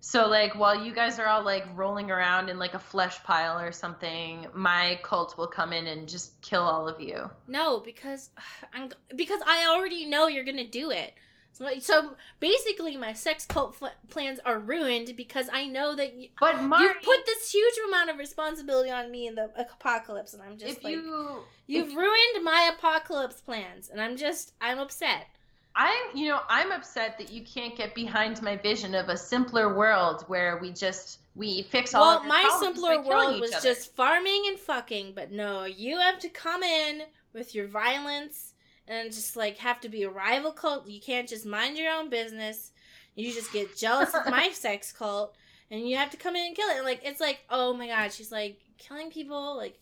So 0.00 0.28
like 0.28 0.54
while 0.54 0.84
you 0.84 0.92
guys 0.94 1.18
are 1.18 1.26
all 1.26 1.42
like 1.42 1.66
rolling 1.74 2.10
around 2.10 2.48
in 2.48 2.58
like 2.58 2.74
a 2.74 2.78
flesh 2.78 3.22
pile 3.24 3.58
or 3.58 3.72
something, 3.72 4.46
my 4.54 4.98
cult 5.02 5.36
will 5.36 5.46
come 5.48 5.72
in 5.72 5.86
and 5.86 6.08
just 6.08 6.40
kill 6.40 6.62
all 6.62 6.88
of 6.88 7.00
you. 7.00 7.30
No, 7.46 7.80
because 7.80 8.30
I'm 8.72 8.90
because 9.16 9.40
I 9.46 9.66
already 9.66 10.06
know 10.06 10.28
you're 10.28 10.44
gonna 10.44 10.66
do 10.66 10.90
it. 10.90 11.14
So, 11.58 11.66
so 11.80 12.10
basically, 12.38 12.96
my 12.96 13.12
sex 13.14 13.44
cult 13.44 13.74
fl- 13.74 13.86
plans 14.10 14.38
are 14.44 14.60
ruined 14.60 15.14
because 15.16 15.48
I 15.52 15.66
know 15.66 15.96
that 15.96 16.14
you, 16.14 16.28
But 16.38 16.62
Marty, 16.62 16.84
you've 16.84 17.02
put 17.02 17.26
this 17.26 17.50
huge 17.50 17.74
amount 17.88 18.10
of 18.10 18.18
responsibility 18.18 18.90
on 18.90 19.10
me 19.10 19.26
in 19.26 19.34
the 19.34 19.50
apocalypse, 19.58 20.34
and 20.34 20.42
I'm 20.42 20.56
just 20.56 20.78
if 20.78 20.84
like, 20.84 20.92
you, 20.92 21.38
you've 21.66 21.96
ruined 21.96 22.44
my 22.44 22.70
apocalypse 22.76 23.40
plans, 23.40 23.88
and 23.88 24.00
I'm 24.00 24.16
just, 24.16 24.52
I'm 24.60 24.78
upset. 24.78 25.26
I'm, 25.78 26.16
you 26.16 26.28
know, 26.28 26.40
I'm 26.48 26.72
upset 26.72 27.18
that 27.18 27.30
you 27.30 27.42
can't 27.42 27.76
get 27.76 27.94
behind 27.94 28.42
my 28.42 28.56
vision 28.56 28.96
of 28.96 29.08
a 29.08 29.16
simpler 29.16 29.76
world 29.76 30.24
where 30.26 30.58
we 30.60 30.72
just 30.72 31.20
we 31.36 31.62
fix 31.62 31.94
all. 31.94 32.18
Well, 32.18 32.24
my 32.24 32.58
simpler 32.58 33.00
world 33.00 33.40
was 33.40 33.54
other. 33.54 33.68
just 33.68 33.94
farming 33.94 34.46
and 34.48 34.58
fucking, 34.58 35.12
but 35.14 35.30
no, 35.30 35.66
you 35.66 35.98
have 35.98 36.18
to 36.18 36.28
come 36.28 36.64
in 36.64 37.02
with 37.32 37.54
your 37.54 37.68
violence 37.68 38.54
and 38.88 39.12
just 39.12 39.36
like 39.36 39.56
have 39.58 39.80
to 39.82 39.88
be 39.88 40.02
a 40.02 40.10
rival 40.10 40.50
cult. 40.50 40.88
You 40.88 41.00
can't 41.00 41.28
just 41.28 41.46
mind 41.46 41.78
your 41.78 41.92
own 41.92 42.10
business. 42.10 42.72
You 43.14 43.32
just 43.32 43.52
get 43.52 43.76
jealous 43.76 44.12
of 44.14 44.26
my 44.28 44.50
sex 44.52 44.90
cult 44.90 45.36
and 45.70 45.88
you 45.88 45.96
have 45.96 46.10
to 46.10 46.16
come 46.16 46.34
in 46.34 46.46
and 46.46 46.56
kill 46.56 46.70
it. 46.70 46.82
Like 46.82 47.02
it's 47.04 47.20
like, 47.20 47.38
oh 47.50 47.72
my 47.72 47.86
god, 47.86 48.12
she's 48.12 48.32
like 48.32 48.58
killing 48.78 49.10
people. 49.10 49.56
Like 49.56 49.78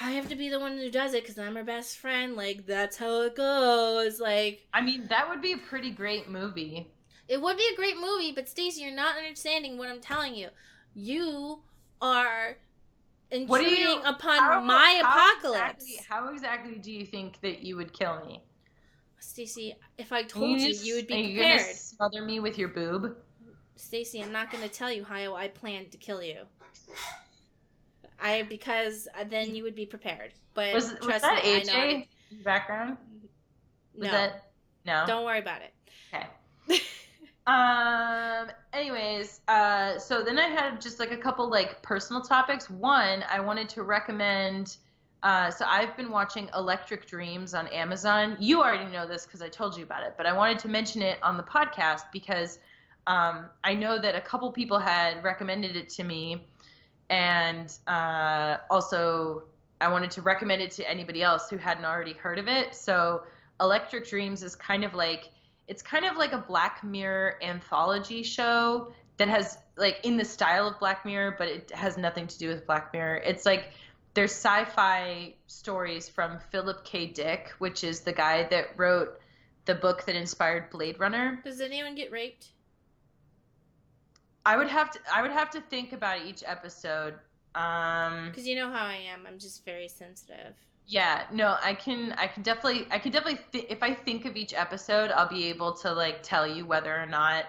I 0.00 0.12
have 0.12 0.28
to 0.28 0.36
be 0.36 0.48
the 0.48 0.60
one 0.60 0.76
who 0.78 0.90
does 0.90 1.14
it 1.14 1.22
because 1.24 1.38
I'm 1.38 1.56
her 1.56 1.64
best 1.64 1.98
friend. 1.98 2.36
Like 2.36 2.66
that's 2.66 2.96
how 2.96 3.22
it 3.22 3.34
goes. 3.36 4.20
Like 4.20 4.66
I 4.72 4.80
mean, 4.80 5.06
that 5.08 5.28
would 5.28 5.42
be 5.42 5.52
a 5.52 5.58
pretty 5.58 5.90
great 5.90 6.28
movie. 6.28 6.86
it 7.28 7.40
would 7.42 7.56
be 7.56 7.68
a 7.72 7.76
great 7.76 7.96
movie, 7.98 8.32
but 8.32 8.48
Stacey, 8.48 8.82
you're 8.82 8.94
not 8.94 9.16
understanding 9.18 9.76
what 9.76 9.88
I'm 9.90 10.00
telling 10.00 10.34
you. 10.34 10.48
You 10.94 11.60
are 12.00 12.56
intruding 13.30 13.76
you- 13.78 14.00
upon 14.04 14.38
How- 14.38 14.60
my 14.62 15.00
how 15.04 15.34
apocalypse. 15.34 15.84
Exactly, 15.84 16.06
how 16.08 16.28
exactly 16.32 16.74
do 16.76 16.90
you 16.92 17.04
think 17.04 17.40
that 17.42 17.60
you 17.62 17.76
would 17.76 17.92
kill 17.92 18.24
me? 18.24 18.42
Stacey, 19.20 19.74
if 19.98 20.12
I 20.12 20.22
told 20.22 20.60
you, 20.60 20.68
just- 20.68 20.84
you 20.86 20.94
would 20.94 21.06
be 21.06 21.14
are 21.14 21.56
be 21.56 21.62
you 21.64 21.74
smother 21.74 22.22
me 22.22 22.40
with 22.40 22.56
your 22.56 22.68
boob? 22.68 23.16
Stacey, 23.76 24.22
I'm 24.22 24.32
not 24.32 24.50
going 24.50 24.62
to 24.62 24.68
tell 24.70 24.90
you 24.90 25.04
how 25.04 25.34
I 25.34 25.48
planned 25.48 25.90
to 25.92 25.98
kill 25.98 26.22
you. 26.22 26.46
I 28.20 28.42
because 28.42 29.08
uh, 29.18 29.24
then 29.28 29.54
you 29.54 29.62
would 29.62 29.74
be 29.74 29.86
prepared. 29.86 30.32
But 30.54 30.74
Was, 30.74 30.90
was 30.92 30.98
trust 31.00 31.22
that 31.22 31.44
me. 31.44 31.60
AJ 31.60 32.44
background? 32.44 32.96
Was 33.94 34.06
No, 34.06 34.10
that 34.10 34.50
no? 34.84 35.04
don't 35.06 35.24
worry 35.24 35.38
about 35.40 35.62
it. 35.62 35.72
Okay. 36.12 36.80
Um. 37.46 38.50
Anyways, 38.74 39.40
uh, 39.48 39.98
so 39.98 40.22
then 40.22 40.38
I 40.38 40.48
had 40.48 40.82
just 40.82 41.00
like 41.00 41.12
a 41.12 41.16
couple 41.16 41.48
like 41.48 41.80
personal 41.82 42.20
topics. 42.20 42.68
One, 42.68 43.24
I 43.30 43.40
wanted 43.40 43.70
to 43.70 43.84
recommend. 43.84 44.76
Uh, 45.22 45.50
so 45.50 45.64
I've 45.66 45.96
been 45.96 46.10
watching 46.10 46.50
Electric 46.54 47.06
Dreams 47.06 47.54
on 47.54 47.66
Amazon. 47.68 48.36
You 48.38 48.60
already 48.60 48.92
know 48.92 49.06
this 49.06 49.24
because 49.24 49.40
I 49.40 49.48
told 49.48 49.78
you 49.78 49.82
about 49.82 50.02
it, 50.02 50.12
but 50.18 50.26
I 50.26 50.32
wanted 50.34 50.58
to 50.58 50.68
mention 50.68 51.00
it 51.00 51.18
on 51.22 51.38
the 51.38 51.42
podcast 51.42 52.02
because 52.12 52.58
um, 53.06 53.46
I 53.64 53.72
know 53.74 53.98
that 53.98 54.14
a 54.14 54.20
couple 54.20 54.52
people 54.52 54.78
had 54.78 55.24
recommended 55.24 55.74
it 55.74 55.88
to 55.90 56.04
me, 56.04 56.46
and 57.10 57.72
uh, 57.86 58.58
also 58.70 59.44
I 59.80 59.88
wanted 59.88 60.10
to 60.12 60.22
recommend 60.22 60.62
it 60.62 60.70
to 60.72 60.88
anybody 60.88 61.22
else 61.22 61.48
who 61.48 61.56
hadn't 61.56 61.84
already 61.84 62.12
heard 62.12 62.38
of 62.38 62.48
it. 62.48 62.74
So 62.74 63.22
Electric 63.60 64.08
Dreams 64.08 64.42
is 64.42 64.56
kind 64.56 64.84
of 64.84 64.94
like 64.94 65.30
it's 65.66 65.82
kind 65.82 66.06
of 66.06 66.16
like 66.16 66.32
a 66.32 66.38
Black 66.38 66.82
Mirror 66.82 67.36
anthology 67.42 68.22
show 68.22 68.92
that 69.18 69.28
has 69.28 69.58
like 69.76 70.00
in 70.02 70.16
the 70.16 70.24
style 70.24 70.66
of 70.66 70.78
Black 70.78 71.04
Mirror, 71.04 71.36
but 71.38 71.48
it 71.48 71.70
has 71.72 71.98
nothing 71.98 72.26
to 72.26 72.38
do 72.38 72.48
with 72.48 72.66
Black 72.66 72.92
Mirror. 72.92 73.16
It's 73.18 73.44
like 73.44 73.72
there's 74.14 74.32
sci-fi 74.32 75.34
stories 75.46 76.08
from 76.08 76.38
Philip 76.50 76.84
K. 76.84 77.06
Dick, 77.06 77.52
which 77.58 77.84
is 77.84 78.00
the 78.00 78.12
guy 78.12 78.44
that 78.44 78.76
wrote 78.76 79.20
the 79.66 79.74
book 79.74 80.06
that 80.06 80.16
inspired 80.16 80.70
Blade 80.70 80.98
Runner. 80.98 81.40
Does 81.44 81.60
anyone 81.60 81.94
get 81.94 82.10
raped? 82.10 82.48
I 84.50 84.56
would 84.56 84.68
have 84.68 84.90
to 84.92 84.98
I 85.12 85.22
would 85.22 85.30
have 85.40 85.50
to 85.50 85.60
think 85.60 85.92
about 85.92 86.18
each 86.26 86.42
episode. 86.46 87.14
Um 87.54 88.28
Because 88.28 88.46
you 88.46 88.56
know 88.56 88.70
how 88.70 88.84
I 88.86 88.98
am. 89.12 89.26
I'm 89.26 89.38
just 89.38 89.64
very 89.64 89.88
sensitive. 89.88 90.54
yeah, 90.86 91.24
no, 91.32 91.56
I 91.62 91.74
can 91.74 92.12
I 92.12 92.26
can 92.28 92.42
definitely 92.42 92.86
I 92.90 92.98
can 92.98 93.12
definitely 93.12 93.40
th- 93.52 93.66
if 93.68 93.82
I 93.82 93.94
think 93.94 94.24
of 94.24 94.36
each 94.36 94.54
episode, 94.54 95.10
I'll 95.10 95.28
be 95.28 95.44
able 95.46 95.72
to 95.82 95.92
like 95.92 96.22
tell 96.22 96.46
you 96.46 96.64
whether 96.66 96.94
or 97.02 97.06
not 97.06 97.44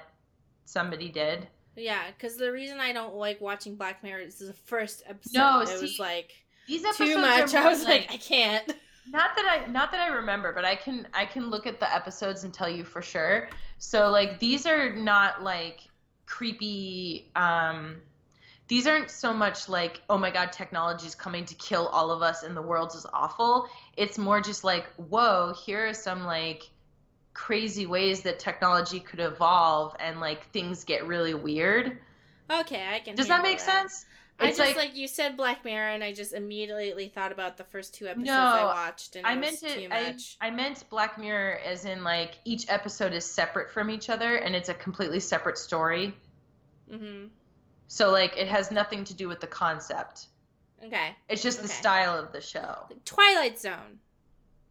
somebody 0.66 1.10
did. 1.10 1.48
Yeah, 1.76 2.04
because 2.12 2.36
the 2.38 2.52
reason 2.52 2.80
I 2.80 2.92
don't 2.92 3.16
like 3.16 3.40
watching 3.40 3.76
Black 3.76 4.04
Mirror 4.04 4.22
is 4.22 4.40
the 4.40 4.54
first 4.54 5.04
episode. 5.08 5.38
No, 5.38 5.62
it 5.62 5.68
see, 5.70 5.82
was 5.82 6.00
like 6.00 6.32
These 6.68 6.84
episodes 6.86 7.10
too 7.12 7.18
much. 7.22 7.54
I 7.56 7.68
was 7.70 7.84
like, 7.86 8.08
I 8.12 8.18
can't. 8.18 8.68
not 9.08 9.36
that 9.38 9.46
I 9.46 9.72
not 9.72 9.92
that 9.92 10.02
I 10.02 10.08
remember, 10.16 10.52
but 10.54 10.66
I 10.66 10.76
can 10.76 11.08
I 11.14 11.26
can 11.26 11.50
look 11.50 11.66
at 11.68 11.80
the 11.80 11.94
episodes 11.94 12.44
and 12.44 12.54
tell 12.54 12.70
you 12.70 12.84
for 12.84 13.02
sure. 13.02 13.50
So 13.78 14.10
like 14.10 14.40
these 14.40 14.66
are 14.66 14.94
not 14.96 15.44
like 15.44 15.89
creepy 16.30 17.30
um 17.36 17.96
these 18.68 18.86
aren't 18.86 19.10
so 19.10 19.34
much 19.34 19.68
like 19.68 20.00
oh 20.10 20.18
my 20.18 20.30
god 20.30 20.52
technology 20.52 21.08
is 21.08 21.16
coming 21.16 21.44
to 21.44 21.56
kill 21.56 21.88
all 21.88 22.12
of 22.12 22.22
us 22.22 22.44
and 22.44 22.56
the 22.56 22.62
world 22.62 22.92
is 22.96 23.06
awful. 23.12 23.68
It's 23.98 24.18
more 24.18 24.40
just 24.40 24.64
like 24.64 24.86
whoa, 24.96 25.54
here 25.66 25.88
are 25.88 25.94
some 25.94 26.24
like 26.24 26.70
crazy 27.34 27.88
ways 27.88 28.22
that 28.22 28.38
technology 28.38 29.00
could 29.00 29.20
evolve 29.20 29.96
and 30.00 30.20
like 30.20 30.46
things 30.52 30.84
get 30.84 31.08
really 31.08 31.34
weird. 31.34 31.98
Okay, 32.52 32.86
I 32.94 33.00
can. 33.00 33.16
Does 33.16 33.28
that 33.28 33.42
make 33.42 33.60
sense? 33.60 34.06
I 34.42 34.52
just 34.54 34.76
like, 34.78 34.96
you 34.96 35.08
said 35.08 35.36
Black 35.38 35.66
Mirror, 35.66 35.90
and 35.90 36.04
I 36.04 36.14
just 36.14 36.34
immediately 36.34 37.10
thought 37.10 37.32
about 37.32 37.58
the 37.58 37.64
first 37.66 37.94
two 37.94 38.08
episodes 38.08 38.28
No, 38.28 38.34
I 38.40 38.64
watched, 38.64 39.16
and 39.16 39.26
I 39.28 39.36
meant 39.36 39.62
it. 39.64 39.92
I, 39.92 40.12
much. 40.12 40.38
I 40.40 40.50
meant 40.50 40.84
Black 40.90 41.18
Mirror 41.18 41.60
as 41.66 41.86
in 41.86 42.04
like 42.04 42.36
each 42.46 42.66
episode 42.70 43.14
is 43.14 43.26
separate 43.26 43.72
from 43.72 43.90
each 43.90 44.10
other 44.10 44.36
and 44.36 44.56
it's 44.56 44.70
a 44.70 44.74
completely 44.74 45.20
separate 45.20 45.58
story. 45.58 46.14
hmm 46.90 47.26
So 47.88 48.12
like 48.12 48.38
it 48.38 48.48
has 48.48 48.72
nothing 48.72 49.04
to 49.06 49.14
do 49.14 49.28
with 49.28 49.40
the 49.42 49.48
concept. 49.48 50.28
Okay, 50.86 51.14
It's 51.28 51.44
just 51.44 51.62
the 51.62 51.68
style 51.68 52.18
of 52.18 52.32
the 52.32 52.40
show. 52.40 52.88
Twilight 53.04 53.60
Zone, 53.60 54.00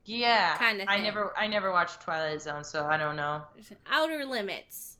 Yeah. 0.07 0.57
Kinda 0.57 0.87
I 0.89 0.99
never 1.01 1.33
I 1.37 1.47
never 1.47 1.71
watched 1.71 2.01
Twilight 2.01 2.41
Zone, 2.41 2.65
so 2.65 2.87
I 2.87 2.97
don't 2.97 3.17
know. 3.17 3.43
Outer 3.91 4.25
Limits. 4.25 4.97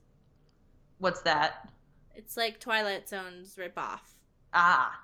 What's 0.99 1.23
that? 1.23 1.71
It's 2.15 2.37
like 2.37 2.61
Twilight 2.61 3.09
Zone's 3.09 3.55
ripoff. 3.57 4.01
Ah. 4.53 4.99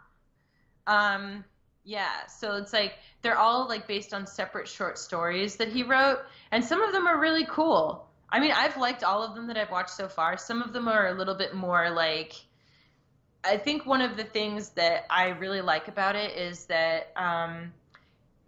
Um 0.87 1.45
yeah, 1.85 2.27
so 2.27 2.57
it's 2.57 2.73
like 2.73 2.95
they're 3.21 3.37
all 3.39 3.69
like 3.69 3.87
based 3.87 4.15
on 4.15 4.27
separate 4.27 4.67
short 4.69 4.99
stories 4.99 5.57
that 5.57 5.69
he 5.69 5.83
wrote 5.83 6.21
and 6.51 6.65
some 6.65 6.83
of 6.83 6.93
them 6.93 7.07
are 7.07 7.21
really 7.21 7.47
cool. 7.47 8.07
I 8.31 8.41
mean, 8.41 8.53
I've 8.53 8.77
liked 8.77 9.05
all 9.05 9.23
of 9.23 9.35
them 9.35 9.47
that 9.49 9.57
I've 9.57 9.71
watched 9.71 9.91
so 9.91 10.09
far. 10.09 10.37
Some 10.39 10.63
of 10.63 10.73
them 10.73 10.89
are 10.89 11.09
a 11.09 11.15
little 11.15 11.35
bit 11.35 11.55
more 11.55 11.91
like 11.91 12.35
I 13.45 13.59
think 13.59 13.85
one 13.85 14.01
of 14.01 14.17
the 14.17 14.25
things 14.25 14.71
that 14.71 15.05
I 15.11 15.29
really 15.29 15.61
like 15.61 15.89
about 15.89 16.17
it 16.17 16.37
is 16.37 16.65
that 16.67 17.13
um 17.17 17.73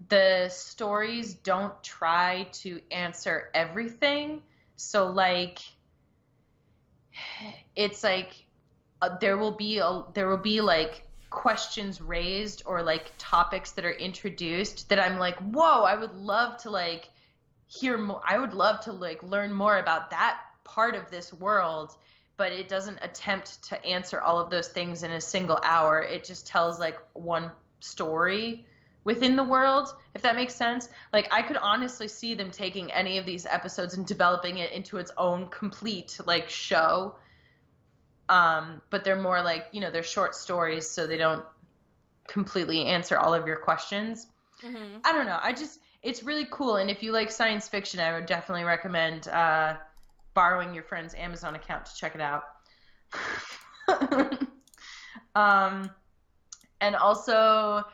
the 0.09 0.49
stories 0.49 1.35
don't 1.35 1.83
try 1.83 2.49
to 2.53 2.81
answer 2.91 3.51
everything. 3.55 4.43
So 4.77 5.09
like 5.09 5.59
it's 7.77 8.03
like 8.03 8.46
uh, 9.03 9.17
there 9.19 9.37
will 9.37 9.53
be 9.53 9.79
a 9.79 10.03
there 10.15 10.29
will 10.29 10.37
be 10.37 10.61
like 10.61 11.07
questions 11.31 12.01
raised 12.01 12.63
or 12.67 12.83
like 12.83 13.13
topics 13.19 13.73
that 13.73 13.85
are 13.85 13.93
introduced 13.93 14.89
that 14.89 14.99
I'm 14.99 15.19
like, 15.19 15.37
whoa, 15.39 15.83
I 15.83 15.97
would 15.97 16.15
love 16.15 16.57
to 16.63 16.71
like 16.71 17.11
hear 17.67 17.99
more. 17.99 18.23
I 18.27 18.39
would 18.39 18.55
love 18.55 18.81
to 18.85 18.93
like 18.93 19.23
learn 19.23 19.53
more 19.53 19.79
about 19.79 20.11
that 20.11 20.41
part 20.65 20.95
of 20.95 21.11
this 21.11 21.33
world, 21.33 21.95
but 22.37 22.53
it 22.53 22.69
doesn't 22.69 22.99
attempt 23.03 23.63
to 23.65 23.85
answer 23.85 24.21
all 24.21 24.39
of 24.39 24.51
those 24.51 24.69
things 24.69 25.03
in 25.03 25.13
a 25.13 25.21
single 25.21 25.59
hour. 25.63 26.01
It 26.01 26.25
just 26.25 26.47
tells 26.47 26.79
like 26.79 26.99
one 27.13 27.51
story 27.81 28.67
within 29.05 29.37
the 29.37 29.45
world, 29.45 29.89
if 30.15 30.23
that 30.23 30.37
makes 30.37 30.55
sense. 30.55 30.89
Like 31.13 31.29
I 31.33 31.43
could 31.43 31.57
honestly 31.57 32.09
see 32.09 32.35
them 32.35 32.51
taking 32.51 32.91
any 32.93 33.19
of 33.19 33.27
these 33.27 33.47
episodes 33.47 33.95
and 33.95 34.07
developing 34.07 34.59
it 34.59 34.73
into 34.73 34.99
its 34.99 35.13
own 35.17 35.49
complete 35.49 36.19
like 36.27 36.49
show. 36.49 37.17
Um, 38.29 38.83
but 38.91 39.05
they're 39.05 39.21
more 39.21 39.43
like, 39.43 39.67
you 39.73 39.81
know, 39.81 39.91
they're 39.91 40.03
short 40.03 40.35
stories 40.35 40.89
so 40.89 41.07
they 41.07 41.17
don't 41.17 41.45
completely 42.27 42.87
answer 42.87 43.19
all 43.19 43.35
of 43.35 43.47
your 43.47 43.57
questions. 43.57 44.27
Mm-hmm. 44.63 44.99
I 45.05 45.13
don't 45.13 45.27
know. 45.27 45.39
I 45.41 45.53
just 45.53 45.81
it's 46.03 46.23
really 46.23 46.47
cool 46.51 46.77
and 46.77 46.91
if 46.91 47.03
you 47.03 47.13
like 47.13 47.31
science 47.31 47.69
fiction, 47.69 48.01
I 48.01 48.13
would 48.13 48.27
definitely 48.27 48.65
recommend 48.65 49.29
uh 49.29 49.77
borrowing 50.35 50.75
your 50.75 50.83
friend's 50.83 51.15
Amazon 51.15 51.55
account 51.55 51.87
to 51.87 51.95
check 51.97 52.15
it 52.15 52.21
out. 52.21 52.45
um 55.35 55.91
and 56.81 56.97
also 56.97 57.85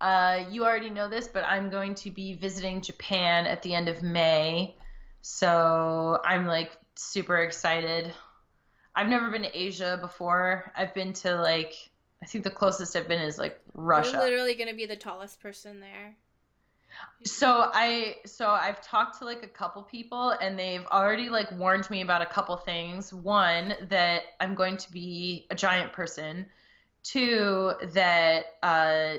uh, 0.00 0.44
you 0.50 0.64
already 0.64 0.90
know 0.90 1.08
this, 1.08 1.28
but 1.28 1.44
I'm 1.44 1.70
going 1.70 1.94
to 1.96 2.10
be 2.10 2.34
visiting 2.34 2.82
Japan 2.82 3.46
at 3.46 3.62
the 3.62 3.74
end 3.74 3.88
of 3.88 4.02
May. 4.02 4.76
So 5.22 6.20
I'm 6.24 6.46
like 6.46 6.72
super 6.94 7.38
excited. 7.38 8.12
I've 8.96 9.08
never 9.08 9.30
been 9.30 9.42
to 9.42 9.56
Asia 9.58 9.98
before. 10.00 10.72
I've 10.76 10.94
been 10.94 11.12
to 11.14 11.36
like, 11.36 11.74
I 12.22 12.26
think 12.26 12.44
the 12.44 12.50
closest 12.50 12.96
I've 12.96 13.06
been 13.08 13.20
is 13.20 13.38
like 13.38 13.60
Russia. 13.74 14.12
You're 14.12 14.20
literally 14.22 14.54
gonna 14.54 14.74
be 14.74 14.86
the 14.86 14.96
tallest 14.96 15.38
person 15.40 15.80
there. 15.80 16.16
So 17.24 17.70
I 17.74 18.16
so 18.24 18.48
I've 18.48 18.80
talked 18.80 19.18
to 19.18 19.24
like 19.26 19.42
a 19.42 19.48
couple 19.48 19.82
people 19.82 20.30
and 20.30 20.58
they've 20.58 20.86
already 20.86 21.28
like 21.28 21.50
warned 21.52 21.88
me 21.90 22.00
about 22.00 22.22
a 22.22 22.26
couple 22.26 22.56
things. 22.56 23.12
One 23.12 23.74
that 23.88 24.22
I'm 24.40 24.54
going 24.54 24.76
to 24.78 24.90
be 24.92 25.46
a 25.50 25.54
giant 25.54 25.92
person. 25.92 26.46
Two 27.02 27.74
that 27.92 28.44
uh 28.62 29.14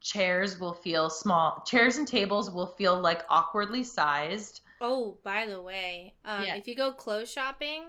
chairs 0.00 0.58
will 0.58 0.72
feel 0.74 1.08
small. 1.10 1.62
Chairs 1.66 1.98
and 1.98 2.08
tables 2.08 2.50
will 2.50 2.66
feel 2.66 2.98
like 2.98 3.22
awkwardly 3.28 3.84
sized. 3.84 4.62
Oh, 4.80 5.18
by 5.22 5.46
the 5.46 5.60
way, 5.60 6.14
um, 6.24 6.42
Yeah. 6.42 6.54
if 6.56 6.66
you 6.66 6.74
go 6.74 6.90
clothes 6.90 7.30
shopping, 7.30 7.84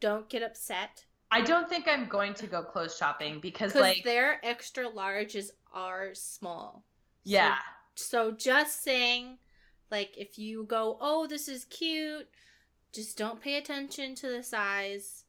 don't 0.00 0.28
get 0.28 0.42
upset 0.42 1.04
I 1.34 1.40
don't 1.40 1.68
think 1.68 1.88
I'm 1.88 2.06
going 2.06 2.32
to 2.34 2.46
go 2.46 2.62
clothes 2.62 2.96
shopping 2.96 3.40
because 3.40 3.74
like 3.74 4.04
their 4.04 4.38
extra 4.44 4.88
larges 4.88 5.50
are 5.72 6.14
small. 6.14 6.84
Yeah. 7.24 7.56
So, 7.96 8.30
just 8.30 8.84
saying, 8.84 9.38
like, 9.90 10.16
if 10.16 10.38
you 10.38 10.64
go, 10.64 10.96
oh, 11.00 11.26
this 11.26 11.48
is 11.48 11.64
cute, 11.64 12.28
just 12.92 13.18
don't 13.18 13.40
pay 13.40 13.56
attention 13.56 14.14
to 14.16 14.28
the 14.28 14.44
size. 14.44 15.24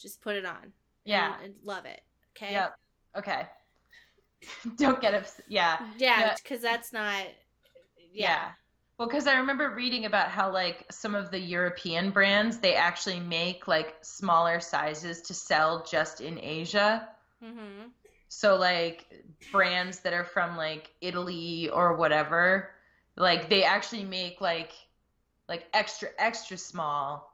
Just 0.00 0.20
put 0.20 0.36
it 0.36 0.46
on. 0.46 0.72
Yeah. 1.04 1.34
and, 1.36 1.46
and 1.46 1.54
love 1.64 1.86
it. 1.86 2.02
Okay. 2.36 2.52
Yep. 2.52 2.74
Okay. 3.16 3.46
don't 4.76 5.00
get 5.00 5.14
upset. 5.14 5.44
Yeah. 5.48 5.78
Yeah, 5.96 6.20
Yeah. 6.20 6.34
because 6.40 6.60
that's 6.60 6.92
not. 6.92 7.24
Yeah. 8.12 8.28
Yeah. 8.28 8.48
Well, 8.98 9.06
because 9.06 9.28
I 9.28 9.38
remember 9.38 9.70
reading 9.70 10.06
about 10.06 10.28
how 10.28 10.52
like 10.52 10.84
some 10.90 11.14
of 11.14 11.30
the 11.30 11.38
European 11.38 12.10
brands 12.10 12.58
they 12.58 12.74
actually 12.74 13.20
make 13.20 13.68
like 13.68 13.94
smaller 14.02 14.58
sizes 14.58 15.22
to 15.22 15.34
sell 15.34 15.86
just 15.88 16.20
in 16.20 16.38
Asia. 16.42 17.08
Mm-hmm. 17.42 17.90
So 18.28 18.56
like 18.56 19.06
brands 19.52 20.00
that 20.00 20.12
are 20.12 20.24
from 20.24 20.56
like 20.56 20.90
Italy 21.00 21.70
or 21.70 21.94
whatever, 21.94 22.70
like 23.16 23.48
they 23.48 23.62
actually 23.62 24.02
make 24.02 24.40
like 24.40 24.72
like 25.48 25.66
extra 25.72 26.08
extra 26.18 26.58
small 26.58 27.32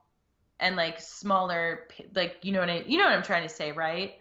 and 0.60 0.76
like 0.76 1.00
smaller 1.00 1.88
like 2.14 2.36
you 2.42 2.52
know 2.52 2.60
what 2.60 2.70
I 2.70 2.84
you 2.86 2.98
know 2.98 3.04
what 3.04 3.14
I'm 3.14 3.22
trying 3.22 3.48
to 3.48 3.54
say, 3.54 3.72
right? 3.72 4.12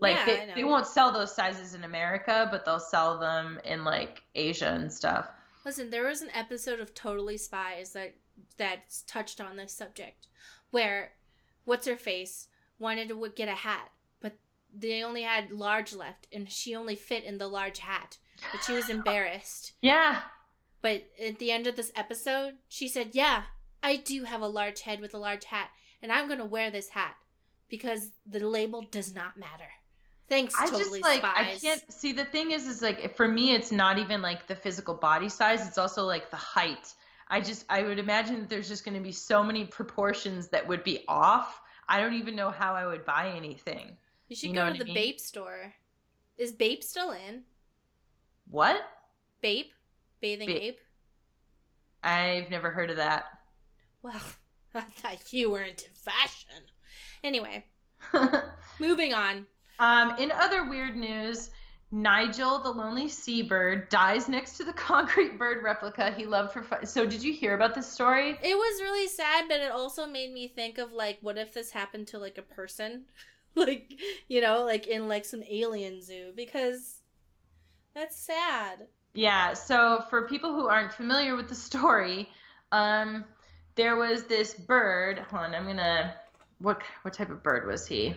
Like 0.00 0.16
Yeah, 0.16 0.24
they, 0.26 0.52
they 0.56 0.64
won't 0.64 0.86
sell 0.86 1.12
those 1.12 1.32
sizes 1.32 1.74
in 1.74 1.84
America, 1.84 2.48
but 2.50 2.64
they'll 2.64 2.80
sell 2.80 3.18
them 3.20 3.60
in 3.64 3.84
like 3.84 4.22
Asia 4.34 4.70
and 4.70 4.92
stuff. 4.92 5.28
Listen, 5.68 5.90
there 5.90 6.06
was 6.06 6.22
an 6.22 6.30
episode 6.32 6.80
of 6.80 6.94
Totally 6.94 7.36
Spies 7.36 7.92
that 7.92 8.14
that 8.56 9.02
touched 9.06 9.38
on 9.38 9.58
this 9.58 9.70
subject, 9.70 10.26
where 10.70 11.12
what's 11.66 11.86
her 11.86 11.94
face 11.94 12.48
wanted 12.78 13.10
to 13.10 13.32
get 13.36 13.50
a 13.50 13.54
hat, 13.54 13.90
but 14.22 14.38
they 14.74 15.02
only 15.02 15.24
had 15.24 15.50
large 15.50 15.92
left, 15.92 16.26
and 16.32 16.50
she 16.50 16.74
only 16.74 16.96
fit 16.96 17.22
in 17.22 17.36
the 17.36 17.48
large 17.48 17.80
hat, 17.80 18.16
but 18.50 18.64
she 18.64 18.72
was 18.72 18.88
embarrassed. 18.88 19.74
Yeah. 19.82 20.22
But 20.80 21.10
at 21.22 21.38
the 21.38 21.50
end 21.50 21.66
of 21.66 21.76
this 21.76 21.92
episode, 21.94 22.54
she 22.66 22.88
said, 22.88 23.10
"Yeah, 23.12 23.42
I 23.82 23.96
do 23.96 24.24
have 24.24 24.40
a 24.40 24.48
large 24.48 24.80
head 24.80 25.00
with 25.00 25.12
a 25.12 25.18
large 25.18 25.44
hat, 25.44 25.68
and 26.00 26.10
I'm 26.10 26.28
gonna 26.28 26.46
wear 26.46 26.70
this 26.70 26.88
hat 26.88 27.16
because 27.68 28.12
the 28.24 28.40
label 28.40 28.80
does 28.80 29.12
not 29.12 29.36
matter." 29.36 29.72
Thanks, 30.28 30.54
I 30.58 30.66
Totally 30.66 30.84
just 30.84 31.02
like 31.02 31.20
Spies. 31.20 31.32
I 31.36 31.58
can't 31.58 31.92
see 31.92 32.12
the 32.12 32.24
thing 32.24 32.50
is 32.50 32.66
is 32.66 32.82
like 32.82 33.16
for 33.16 33.26
me 33.26 33.54
it's 33.54 33.72
not 33.72 33.98
even 33.98 34.20
like 34.20 34.46
the 34.46 34.54
physical 34.54 34.94
body 34.94 35.28
size, 35.28 35.66
it's 35.66 35.78
also 35.78 36.04
like 36.04 36.30
the 36.30 36.36
height. 36.36 36.92
I 37.28 37.40
just 37.40 37.64
I 37.68 37.82
would 37.82 37.98
imagine 37.98 38.40
that 38.40 38.48
there's 38.48 38.68
just 38.68 38.84
going 38.84 38.96
to 38.96 39.02
be 39.02 39.12
so 39.12 39.42
many 39.42 39.64
proportions 39.64 40.48
that 40.48 40.66
would 40.66 40.84
be 40.84 41.04
off. 41.08 41.60
I 41.88 42.00
don't 42.00 42.14
even 42.14 42.36
know 42.36 42.50
how 42.50 42.74
I 42.74 42.86
would 42.86 43.04
buy 43.06 43.32
anything. 43.34 43.96
You 44.28 44.36
should 44.36 44.50
you 44.50 44.54
go 44.54 44.70
to 44.70 44.78
the 44.78 44.84
I 44.84 44.84
mean? 44.84 44.94
Bape 44.94 45.20
store. 45.20 45.72
Is 46.36 46.52
Bape 46.52 46.84
still 46.84 47.12
in? 47.12 47.42
What? 48.50 48.82
Bape? 49.42 49.72
Bathing 50.20 50.48
Ba- 50.48 50.64
ape? 50.64 50.80
I've 52.02 52.50
never 52.50 52.70
heard 52.70 52.90
of 52.90 52.96
that. 52.96 53.26
Well, 54.02 54.20
I 54.74 54.80
thought 54.80 55.32
you 55.32 55.50
were 55.50 55.62
into 55.62 55.88
fashion. 55.90 56.62
Anyway, 57.24 57.64
moving 58.78 59.14
on. 59.14 59.46
Um, 59.78 60.16
in 60.18 60.30
other 60.32 60.68
weird 60.68 60.96
news, 60.96 61.50
Nigel, 61.90 62.58
the 62.58 62.70
lonely 62.70 63.08
seabird, 63.08 63.88
dies 63.88 64.28
next 64.28 64.56
to 64.58 64.64
the 64.64 64.72
concrete 64.74 65.38
bird 65.38 65.62
replica 65.62 66.10
he 66.10 66.26
loved 66.26 66.52
for 66.52 66.62
fun. 66.62 66.84
So, 66.86 67.06
did 67.06 67.22
you 67.22 67.32
hear 67.32 67.54
about 67.54 67.74
this 67.74 67.90
story? 67.90 68.38
It 68.42 68.56
was 68.56 68.82
really 68.82 69.08
sad, 69.08 69.46
but 69.48 69.60
it 69.60 69.70
also 69.70 70.06
made 70.06 70.32
me 70.32 70.48
think 70.48 70.78
of 70.78 70.92
like, 70.92 71.18
what 71.22 71.38
if 71.38 71.54
this 71.54 71.70
happened 71.70 72.08
to 72.08 72.18
like 72.18 72.36
a 72.36 72.42
person? 72.42 73.04
like, 73.54 73.92
you 74.28 74.40
know, 74.40 74.64
like 74.64 74.86
in 74.86 75.08
like 75.08 75.24
some 75.24 75.42
alien 75.48 76.02
zoo 76.02 76.32
because 76.36 77.00
that's 77.94 78.16
sad. 78.16 78.86
Yeah, 79.14 79.54
so 79.54 80.04
for 80.10 80.28
people 80.28 80.52
who 80.52 80.68
aren't 80.68 80.92
familiar 80.92 81.34
with 81.34 81.48
the 81.48 81.54
story, 81.54 82.28
um, 82.70 83.24
there 83.74 83.96
was 83.96 84.24
this 84.24 84.54
bird. 84.54 85.18
Hold 85.30 85.44
on, 85.44 85.54
I'm 85.54 85.64
gonna. 85.64 86.14
What 86.58 86.82
what 87.02 87.14
type 87.14 87.30
of 87.30 87.42
bird 87.42 87.66
was 87.66 87.86
he? 87.86 88.14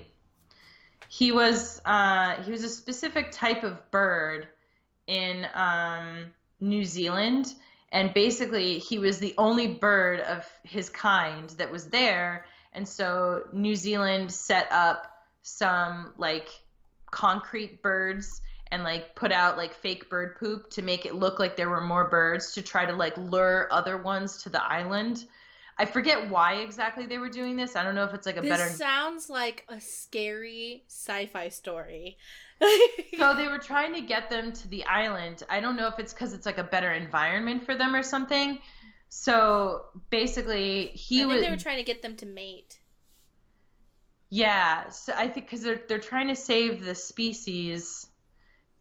He 1.13 1.33
was 1.33 1.81
uh, 1.83 2.41
he 2.43 2.51
was 2.51 2.63
a 2.63 2.69
specific 2.69 3.31
type 3.31 3.65
of 3.65 3.91
bird 3.91 4.47
in 5.07 5.45
um, 5.53 6.27
New 6.61 6.85
Zealand, 6.85 7.53
and 7.91 8.13
basically 8.13 8.79
he 8.79 8.97
was 8.97 9.19
the 9.19 9.35
only 9.37 9.67
bird 9.67 10.21
of 10.21 10.47
his 10.63 10.89
kind 10.89 11.49
that 11.57 11.69
was 11.69 11.89
there, 11.89 12.45
and 12.71 12.87
so 12.87 13.43
New 13.51 13.75
Zealand 13.75 14.31
set 14.31 14.69
up 14.71 15.11
some 15.41 16.13
like 16.17 16.47
concrete 17.11 17.81
birds 17.81 18.39
and 18.71 18.85
like 18.85 19.13
put 19.13 19.33
out 19.33 19.57
like 19.57 19.73
fake 19.73 20.09
bird 20.09 20.37
poop 20.37 20.69
to 20.69 20.81
make 20.81 21.05
it 21.05 21.13
look 21.13 21.39
like 21.39 21.57
there 21.57 21.69
were 21.69 21.81
more 21.81 22.07
birds 22.07 22.53
to 22.53 22.61
try 22.61 22.85
to 22.85 22.93
like 22.93 23.17
lure 23.17 23.67
other 23.69 23.97
ones 23.97 24.43
to 24.43 24.49
the 24.49 24.63
island. 24.63 25.25
I 25.77 25.85
forget 25.85 26.29
why 26.29 26.55
exactly 26.55 27.05
they 27.05 27.17
were 27.17 27.29
doing 27.29 27.55
this. 27.55 27.75
I 27.75 27.83
don't 27.83 27.95
know 27.95 28.03
if 28.03 28.13
it's 28.13 28.25
like 28.25 28.37
a 28.37 28.41
better. 28.41 28.63
This 28.63 28.77
better 28.77 28.77
sounds 28.77 29.29
like 29.29 29.65
a 29.69 29.79
scary 29.79 30.83
sci-fi 30.87 31.49
story. 31.49 32.17
So 33.17 33.35
they 33.35 33.47
were 33.53 33.57
trying 33.57 33.95
to 33.95 34.01
get 34.01 34.29
them 34.29 34.51
to 34.51 34.67
the 34.67 34.83
island. 34.85 35.41
I 35.49 35.61
don't 35.61 35.75
know 35.75 35.87
if 35.87 35.97
it's 35.97 36.13
cuz 36.13 36.33
it's 36.33 36.45
like 36.45 36.59
a 36.59 36.63
better 36.63 36.91
environment 36.91 37.65
for 37.65 37.75
them 37.75 37.95
or 37.95 38.03
something. 38.03 38.59
So 39.09 39.85
basically 40.11 40.87
he 40.87 41.25
was 41.25 41.41
they 41.41 41.49
were 41.49 41.57
trying 41.57 41.77
to 41.77 41.83
get 41.83 42.03
them 42.03 42.15
to 42.17 42.25
mate. 42.27 42.79
Yeah, 44.29 44.89
so 44.89 45.13
I 45.13 45.27
think 45.27 45.47
because 45.47 45.61
they're 45.61 45.81
they're 45.87 45.99
trying 45.99 46.29
to 46.29 46.35
save 46.35 46.85
the 46.85 46.95
species, 46.95 48.07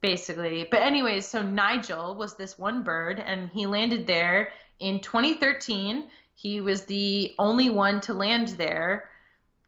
basically. 0.01 0.69
But 0.71 0.83
anyways, 0.83 1.27
so 1.27 1.43
Nigel 1.43 2.15
was 2.15 2.37
this 2.37 2.57
one 2.57 2.85
bird, 2.85 3.19
and 3.19 3.51
he 3.51 3.67
landed 3.67 4.07
there 4.07 4.53
in 4.79 5.01
2013. 5.01 6.09
He 6.41 6.63
was 6.63 6.87
the 6.87 7.35
only 7.39 7.69
one 7.69 8.01
to 8.03 8.15
land 8.15 8.49
there, 8.49 9.11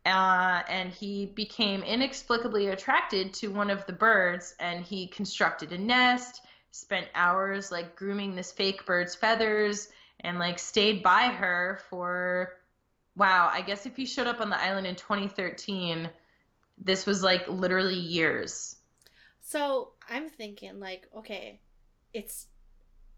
uh, 0.06 0.62
and 0.66 0.90
he 0.90 1.26
became 1.26 1.82
inexplicably 1.82 2.68
attracted 2.68 3.34
to 3.34 3.48
one 3.48 3.68
of 3.68 3.84
the 3.84 3.92
birds, 3.92 4.54
and 4.58 4.82
he 4.82 5.06
constructed 5.06 5.72
a 5.72 5.78
nest, 5.78 6.40
spent 6.70 7.08
hours 7.14 7.70
like 7.70 7.94
grooming 7.94 8.34
this 8.34 8.52
fake 8.52 8.86
bird's 8.86 9.14
feathers, 9.14 9.90
and 10.20 10.38
like 10.38 10.58
stayed 10.58 11.02
by 11.02 11.24
her 11.24 11.80
for 11.90 12.54
Wow, 13.16 13.50
I 13.52 13.60
guess 13.60 13.84
if 13.84 13.98
you 13.98 14.06
showed 14.06 14.26
up 14.26 14.40
on 14.40 14.48
the 14.48 14.58
island 14.58 14.86
in 14.86 14.94
2013, 14.94 16.08
this 16.78 17.04
was 17.04 17.22
like 17.22 17.46
literally 17.48 17.98
years. 17.98 18.76
So 19.42 19.90
I'm 20.08 20.30
thinking, 20.30 20.80
like, 20.80 21.06
okay, 21.18 21.60
it's 22.14 22.46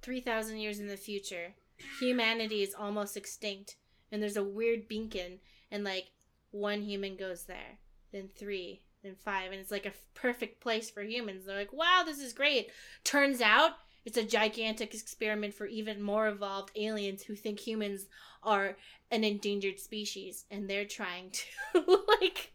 3,000 0.02 0.56
years 0.56 0.80
in 0.80 0.88
the 0.88 0.96
future. 0.96 1.54
Humanity 2.00 2.62
is 2.62 2.74
almost 2.74 3.16
extinct 3.16 3.76
and 4.12 4.22
there's 4.22 4.36
a 4.36 4.44
weird 4.44 4.88
beacon 4.88 5.40
and 5.70 5.84
like 5.84 6.10
one 6.50 6.82
human 6.82 7.16
goes 7.16 7.44
there, 7.44 7.78
then 8.12 8.28
three, 8.28 8.82
then 9.02 9.16
five, 9.16 9.50
and 9.50 9.60
it's 9.60 9.72
like 9.72 9.86
a 9.86 9.88
f- 9.88 10.06
perfect 10.14 10.60
place 10.60 10.88
for 10.88 11.02
humans. 11.02 11.44
They're 11.44 11.58
like, 11.58 11.72
wow, 11.72 12.02
this 12.06 12.20
is 12.20 12.32
great. 12.32 12.70
Turns 13.02 13.40
out 13.40 13.72
it's 14.04 14.16
a 14.16 14.22
gigantic 14.22 14.94
experiment 14.94 15.54
for 15.54 15.66
even 15.66 16.00
more 16.00 16.28
evolved 16.28 16.70
aliens 16.76 17.22
who 17.22 17.34
think 17.34 17.58
humans 17.58 18.06
are 18.42 18.76
an 19.10 19.24
endangered 19.24 19.80
species 19.80 20.44
and 20.50 20.68
they're 20.68 20.84
trying 20.84 21.30
to 21.72 22.02
like 22.20 22.52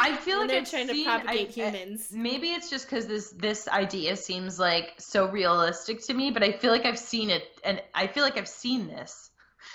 I 0.00 0.16
feel 0.16 0.40
and 0.40 0.42
like 0.42 0.48
they're 0.50 0.60
I've 0.60 0.70
trying 0.70 0.88
seen- 0.88 1.04
to 1.04 1.10
propagate 1.10 1.48
I- 1.58 1.62
I- 1.62 1.70
humans. 1.70 2.08
Maybe 2.12 2.52
it's 2.52 2.70
just 2.70 2.86
because 2.88 3.06
this 3.06 3.30
this 3.30 3.68
idea 3.68 4.16
seems 4.16 4.58
like 4.58 4.94
so 4.98 5.26
realistic 5.28 6.02
to 6.06 6.14
me, 6.14 6.30
but 6.30 6.42
I 6.42 6.52
feel 6.52 6.70
like 6.72 6.86
I've 6.86 6.98
seen 6.98 7.30
it, 7.30 7.44
and 7.64 7.82
I 7.94 8.06
feel 8.06 8.22
like 8.24 8.38
I've 8.38 8.48
seen 8.48 8.86
this. 8.88 9.30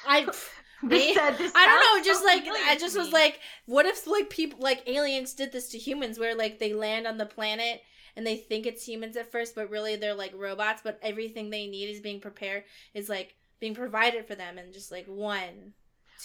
I 0.08 0.28
This 0.84 1.14
said- 1.16 1.38
this 1.38 1.52
I 1.56 1.66
don't 1.68 1.98
know, 2.00 2.04
just 2.04 2.22
so 2.22 2.26
like 2.26 2.44
I 2.48 2.76
just 2.76 2.98
was 2.98 3.12
like, 3.12 3.40
what 3.68 3.86
if 3.86 4.08
like 4.08 4.30
people 4.32 4.60
like 4.60 4.82
aliens 4.88 5.34
did 5.36 5.52
this 5.52 5.70
to 5.70 5.78
humans 5.78 6.18
where 6.18 6.34
like 6.36 6.58
they 6.58 6.74
land 6.74 7.06
on 7.06 7.18
the 7.20 7.26
planet 7.28 7.82
and 8.16 8.26
they 8.26 8.36
think 8.36 8.66
it's 8.66 8.84
humans 8.88 9.16
at 9.16 9.32
first, 9.32 9.54
but 9.54 9.70
really 9.70 9.96
they're 9.96 10.16
like 10.16 10.34
robots, 10.36 10.82
but 10.84 10.98
everything 11.04 11.50
they 11.52 11.68
need 11.68 11.86
is 11.90 12.00
being 12.02 12.20
prepared 12.20 12.64
is 12.96 13.10
like 13.10 13.36
being 13.60 13.76
provided 13.76 14.26
for 14.26 14.34
them 14.34 14.58
and 14.58 14.74
just 14.74 14.92
like 14.92 15.06
one, 15.06 15.74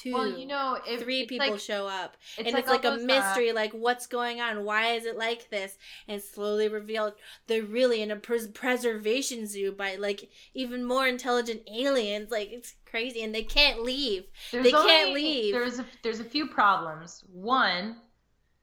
two, 0.03 0.13
well, 0.13 0.27
you 0.27 0.47
know, 0.47 0.79
if 0.87 1.03
three 1.03 1.27
people 1.27 1.51
like, 1.51 1.61
show 1.61 1.87
up. 1.87 2.17
it's 2.39 2.49
and 2.49 2.59
it's 2.59 2.69
like 2.69 2.85
a 2.85 2.91
those, 2.91 3.03
uh, 3.03 3.07
mystery, 3.07 3.53
like 3.53 3.73
what's 3.73 4.07
going 4.07 4.41
on? 4.41 4.65
Why 4.65 4.93
is 4.93 5.05
it 5.07 5.17
like 5.17 5.51
this? 5.51 5.77
And 6.09 6.23
slowly 6.23 6.69
revealed 6.69 7.15
they're 7.47 7.63
really 7.63 8.03
in 8.03 8.11
a 8.11 8.17
pres- 8.17 8.49
preservation 8.49 9.47
zoo 9.47 9.73
by 9.73 9.97
like 9.97 10.29
even 10.55 10.85
more 10.85 11.07
intelligent 11.07 11.63
aliens. 11.73 12.31
Like 12.31 12.51
it's 12.53 12.75
crazy, 12.85 13.23
and 13.23 13.35
they 13.35 13.43
can't 13.43 13.83
leave. 13.83 14.25
There's 14.53 14.65
They 14.65 14.73
can't 14.73 15.13
leave. 15.13 15.55
There's 15.55 15.79
a 15.79 15.87
there's 16.03 16.21
a 16.21 16.25
few 16.25 16.47
problems. 16.47 17.25
One, 17.33 17.97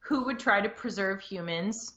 who 0.00 0.24
would 0.24 0.38
try 0.38 0.60
to 0.60 0.68
preserve 0.68 1.20
humans, 1.20 1.94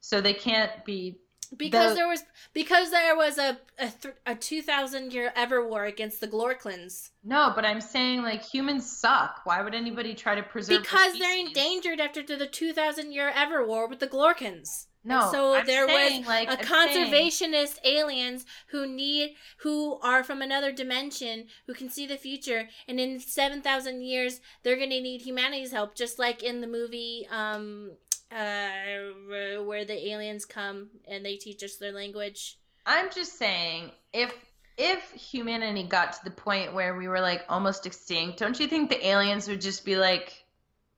so 0.00 0.20
they 0.20 0.34
can't 0.34 0.84
be. 0.84 1.18
Because 1.56 1.90
The- 1.90 1.96
there 1.96 2.08
was 2.08 2.22
because 2.54 2.90
there 2.90 3.16
was 3.16 3.36
a 3.38 3.58
a, 3.78 3.88
th- 3.88 4.14
a 4.26 4.34
two 4.34 4.62
thousand 4.62 5.12
year 5.12 5.32
ever 5.34 5.66
war 5.66 5.84
against 5.84 6.20
the 6.20 6.28
Glorklins. 6.28 7.10
No, 7.24 7.52
but 7.54 7.64
I'm 7.64 7.80
saying 7.80 8.22
like 8.22 8.42
humans 8.44 8.90
suck. 8.90 9.40
Why 9.44 9.60
would 9.62 9.74
anybody 9.74 10.14
try 10.14 10.34
to 10.36 10.42
preserve? 10.42 10.76
the 10.76 10.80
Because 10.82 11.18
they're 11.18 11.36
endangered 11.46 11.98
after 12.00 12.22
the 12.22 12.46
two 12.46 12.72
thousand 12.72 13.12
year 13.12 13.32
ever 13.34 13.66
war 13.66 13.88
with 13.88 13.98
the 13.98 14.06
Glorkins. 14.06 14.86
No, 15.02 15.22
And 15.22 15.30
so 15.30 15.54
I'm 15.54 15.64
there 15.66 15.86
was 15.86 16.26
like, 16.26 16.48
a 16.48 16.58
I'm 16.60 16.64
saying- 16.66 17.10
conservationist 17.10 17.78
aliens 17.84 18.44
who 18.68 18.86
need 18.86 19.34
who 19.60 19.98
are 20.02 20.22
from 20.22 20.42
another 20.42 20.72
dimension 20.72 21.46
who 21.66 21.72
can 21.74 21.88
see 21.88 22.06
the 22.06 22.18
future 22.18 22.68
and 22.86 23.00
in 23.00 23.18
7000 23.18 24.02
years 24.02 24.40
they're 24.62 24.76
going 24.76 24.90
to 24.90 25.00
need 25.00 25.22
humanity's 25.22 25.72
help 25.72 25.94
just 25.94 26.18
like 26.18 26.42
in 26.42 26.60
the 26.60 26.66
movie 26.66 27.26
um 27.30 27.92
uh 28.32 29.62
where 29.64 29.84
the 29.84 30.10
aliens 30.12 30.44
come 30.44 30.88
and 31.08 31.24
they 31.24 31.36
teach 31.36 31.62
us 31.62 31.76
their 31.76 31.92
language. 31.92 32.58
I'm 32.86 33.10
just 33.10 33.38
saying, 33.38 33.92
if 34.12 34.32
if 34.76 35.10
humanity 35.12 35.82
got 35.82 36.14
to 36.14 36.24
the 36.24 36.30
point 36.30 36.72
where 36.72 36.96
we 36.96 37.08
were 37.08 37.20
like 37.20 37.44
almost 37.48 37.86
extinct, 37.86 38.38
don't 38.38 38.58
you 38.58 38.66
think 38.66 38.88
the 38.88 39.06
aliens 39.06 39.46
would 39.48 39.60
just 39.60 39.84
be 39.84 39.96
like, 39.96 40.44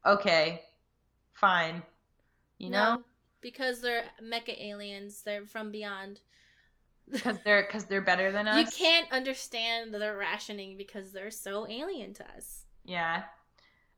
okay, 0.06 0.62
fine, 1.32 1.82
you 2.58 2.70
know, 2.70 2.94
No, 2.94 3.02
because 3.40 3.80
they're 3.80 4.04
mecha 4.22 4.56
aliens. 4.62 5.22
They're 5.22 5.46
from 5.46 5.70
beyond. 5.72 6.20
Because 7.10 7.36
they're 7.44 7.62
because 7.62 7.84
they're 7.86 8.00
better 8.00 8.30
than 8.30 8.46
us. 8.46 8.56
you 8.58 8.78
can't 8.78 9.10
understand 9.10 9.92
their 9.92 10.16
rationing 10.16 10.76
because 10.76 11.12
they're 11.12 11.32
so 11.32 11.66
alien 11.68 12.14
to 12.14 12.24
us. 12.36 12.64
Yeah. 12.84 13.24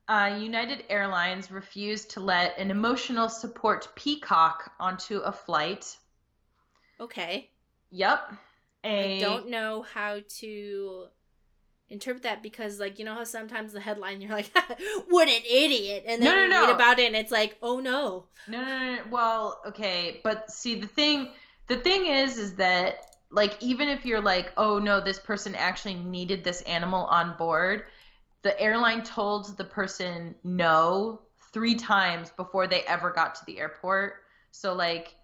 Uh, 0.08 0.38
United 0.40 0.84
Airlines 0.88 1.50
refused 1.50 2.10
to 2.12 2.20
let 2.20 2.58
an 2.58 2.70
emotional 2.70 3.28
support 3.28 3.94
peacock 3.94 4.72
onto 4.80 5.18
a 5.18 5.32
flight. 5.32 5.98
okay 7.00 7.50
Yep. 7.90 8.32
A, 8.84 9.14
I 9.14 9.20
don't 9.20 9.48
know 9.50 9.82
how 9.82 10.20
to 10.40 11.06
interpret 11.88 12.24
that 12.24 12.42
because, 12.42 12.80
like, 12.80 12.98
you 12.98 13.04
know 13.04 13.14
how 13.14 13.24
sometimes 13.24 13.72
the 13.72 13.80
headline 13.80 14.20
you're 14.20 14.32
like, 14.32 14.50
"What 15.08 15.28
an 15.28 15.42
idiot," 15.48 16.04
and 16.06 16.22
then 16.22 16.26
No, 16.26 16.34
no, 16.34 16.46
you 16.46 16.48
no. 16.48 16.60
read 16.60 16.70
about 16.70 16.98
it 16.98 17.06
and 17.06 17.16
it's 17.16 17.32
like, 17.32 17.56
"Oh 17.62 17.80
no." 17.80 18.26
No, 18.46 18.60
no, 18.60 18.66
no, 18.66 18.96
no. 18.96 19.02
Well, 19.10 19.62
okay, 19.66 20.20
but 20.22 20.50
see 20.50 20.74
the 20.80 20.86
thing 20.86 21.30
the 21.66 21.76
thing 21.76 22.06
is 22.06 22.36
is 22.38 22.54
that 22.56 22.98
like 23.30 23.56
even 23.62 23.88
if 23.88 24.04
you're 24.04 24.20
like, 24.20 24.52
"Oh 24.56 24.78
no, 24.78 25.00
this 25.00 25.18
person 25.18 25.54
actually 25.54 25.94
needed 25.94 26.44
this 26.44 26.62
animal 26.62 27.04
on 27.06 27.36
board," 27.36 27.84
the 28.44 28.60
airline 28.60 29.02
told 29.02 29.56
the 29.56 29.64
person 29.64 30.34
no 30.44 31.22
3 31.52 31.74
times 31.76 32.30
before 32.30 32.66
they 32.66 32.82
ever 32.82 33.10
got 33.10 33.34
to 33.36 33.44
the 33.46 33.58
airport. 33.58 34.16
So 34.52 34.74
like 34.74 35.16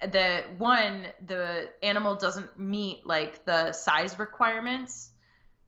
the 0.00 0.44
one 0.56 1.06
the 1.26 1.68
animal 1.82 2.16
doesn't 2.16 2.58
meet 2.58 3.06
like 3.06 3.44
the 3.44 3.72
size 3.72 4.18
requirements. 4.18 5.10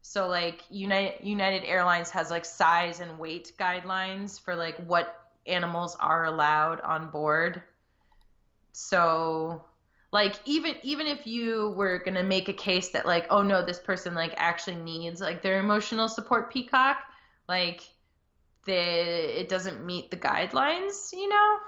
So 0.00 0.26
like 0.26 0.62
United 0.70 1.22
United 1.22 1.64
Airlines 1.64 2.10
has 2.10 2.30
like 2.30 2.46
size 2.46 3.00
and 3.00 3.18
weight 3.18 3.52
guidelines 3.58 4.40
for 4.40 4.56
like 4.56 4.76
what 4.86 5.14
animals 5.46 5.96
are 6.00 6.24
allowed 6.24 6.80
on 6.80 7.10
board. 7.10 7.62
So 8.72 9.66
like 10.12 10.36
even 10.44 10.74
even 10.82 11.06
if 11.06 11.26
you 11.26 11.72
were 11.76 11.98
going 11.98 12.14
to 12.14 12.22
make 12.22 12.48
a 12.48 12.52
case 12.52 12.88
that 12.90 13.06
like 13.06 13.26
oh 13.30 13.42
no 13.42 13.64
this 13.64 13.78
person 13.78 14.14
like 14.14 14.34
actually 14.36 14.76
needs 14.76 15.20
like 15.20 15.42
their 15.42 15.60
emotional 15.60 16.08
support 16.08 16.52
peacock 16.52 16.98
like 17.48 17.82
the 18.64 19.40
it 19.40 19.48
doesn't 19.48 19.84
meet 19.84 20.10
the 20.10 20.16
guidelines, 20.16 21.12
you 21.12 21.28
know? 21.28 21.58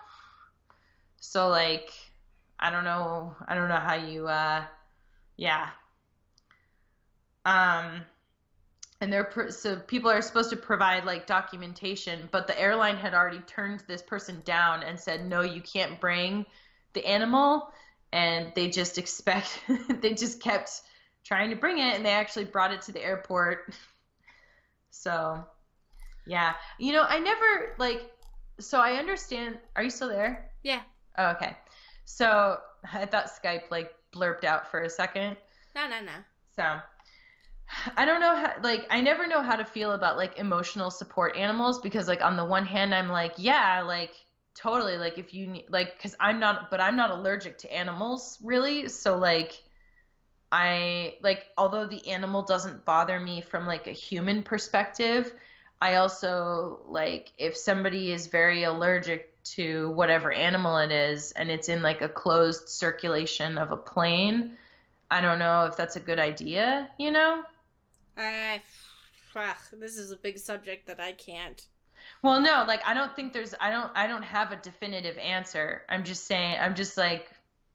So 1.20 1.48
like 1.48 1.90
I 2.58 2.70
don't 2.70 2.84
know 2.84 3.34
I 3.48 3.54
don't 3.54 3.68
know 3.68 3.76
how 3.76 3.94
you 3.94 4.28
uh 4.28 4.64
yeah. 5.36 5.70
Um 7.44 8.02
and 9.00 9.12
they're 9.12 9.50
so 9.50 9.76
people 9.76 10.10
are 10.10 10.22
supposed 10.22 10.50
to 10.50 10.56
provide 10.56 11.04
like 11.04 11.26
documentation 11.26 12.28
but 12.30 12.46
the 12.46 12.60
airline 12.60 12.96
had 12.96 13.14
already 13.14 13.40
turned 13.40 13.82
this 13.88 14.02
person 14.02 14.40
down 14.44 14.84
and 14.84 14.98
said 14.98 15.26
no 15.26 15.40
you 15.40 15.60
can't 15.60 16.00
bring 16.00 16.46
the 16.92 17.04
animal 17.04 17.72
and 18.12 18.52
they 18.54 18.68
just 18.68 18.98
expect 18.98 19.60
they 20.00 20.14
just 20.14 20.40
kept 20.40 20.82
trying 21.24 21.50
to 21.50 21.56
bring 21.56 21.78
it 21.78 21.94
and 21.94 22.04
they 22.04 22.10
actually 22.10 22.44
brought 22.44 22.72
it 22.72 22.82
to 22.82 22.92
the 22.92 23.02
airport. 23.02 23.74
So 24.90 25.44
yeah. 26.26 26.54
You 26.78 26.92
know 26.92 27.04
i 27.08 27.18
never 27.18 27.74
like 27.78 28.10
so 28.60 28.78
i 28.78 28.92
understand 28.92 29.58
are 29.76 29.82
you 29.82 29.90
still 29.90 30.08
there? 30.08 30.50
Yeah. 30.62 30.82
oh, 31.18 31.30
okay. 31.30 31.56
So 32.04 32.58
i 32.92 33.06
thought 33.06 33.30
skype 33.42 33.70
like 33.70 33.92
blurped 34.14 34.44
out 34.44 34.70
for 34.70 34.82
a 34.82 34.90
second. 34.90 35.36
No, 35.74 35.88
no, 35.88 36.00
no. 36.00 36.12
so 36.54 36.80
I 37.96 38.04
don't 38.04 38.20
know 38.20 38.36
how 38.36 38.52
like 38.62 38.86
I 38.90 39.00
never 39.00 39.26
know 39.26 39.42
how 39.42 39.56
to 39.56 39.64
feel 39.64 39.92
about 39.92 40.16
like 40.16 40.38
emotional 40.38 40.90
support 40.90 41.36
animals 41.36 41.80
because 41.80 42.08
like 42.08 42.22
on 42.22 42.36
the 42.36 42.44
one 42.44 42.66
hand 42.66 42.94
I'm 42.94 43.08
like 43.08 43.34
yeah 43.38 43.82
like 43.82 44.12
totally 44.54 44.96
like 44.98 45.18
if 45.18 45.32
you 45.32 45.46
need 45.46 45.66
like 45.68 45.98
cuz 46.00 46.14
I'm 46.20 46.38
not 46.38 46.70
but 46.70 46.80
I'm 46.80 46.96
not 46.96 47.10
allergic 47.10 47.58
to 47.58 47.72
animals 47.72 48.38
really 48.42 48.88
so 48.88 49.16
like 49.16 49.62
I 50.50 51.16
like 51.22 51.46
although 51.56 51.86
the 51.86 52.08
animal 52.08 52.42
doesn't 52.42 52.84
bother 52.84 53.18
me 53.18 53.40
from 53.40 53.66
like 53.66 53.86
a 53.86 53.92
human 53.92 54.42
perspective 54.42 55.32
I 55.80 55.96
also 55.96 56.80
like 56.86 57.32
if 57.38 57.56
somebody 57.56 58.12
is 58.12 58.26
very 58.26 58.64
allergic 58.64 59.30
to 59.44 59.90
whatever 59.90 60.30
animal 60.30 60.78
it 60.78 60.92
is 60.92 61.32
and 61.32 61.50
it's 61.50 61.68
in 61.68 61.82
like 61.82 62.02
a 62.02 62.08
closed 62.08 62.68
circulation 62.68 63.58
of 63.58 63.72
a 63.72 63.76
plane 63.76 64.56
I 65.12 65.20
don't 65.20 65.38
know 65.38 65.66
if 65.66 65.76
that's 65.76 65.96
a 65.96 66.00
good 66.00 66.18
idea, 66.18 66.88
you 66.98 67.10
know? 67.10 67.42
I, 68.16 68.62
ugh, 69.36 69.56
this 69.78 69.98
is 69.98 70.10
a 70.10 70.16
big 70.16 70.38
subject 70.38 70.86
that 70.86 71.00
I 71.00 71.12
can't. 71.12 71.62
Well, 72.22 72.40
no, 72.40 72.64
like 72.66 72.80
I 72.86 72.94
don't 72.94 73.14
think 73.14 73.32
there's 73.32 73.54
I 73.60 73.70
don't 73.70 73.90
I 73.94 74.06
don't 74.06 74.22
have 74.22 74.52
a 74.52 74.56
definitive 74.56 75.18
answer. 75.18 75.82
I'm 75.88 76.04
just 76.04 76.24
saying 76.26 76.56
I'm 76.60 76.74
just 76.74 76.96
like 76.96 77.28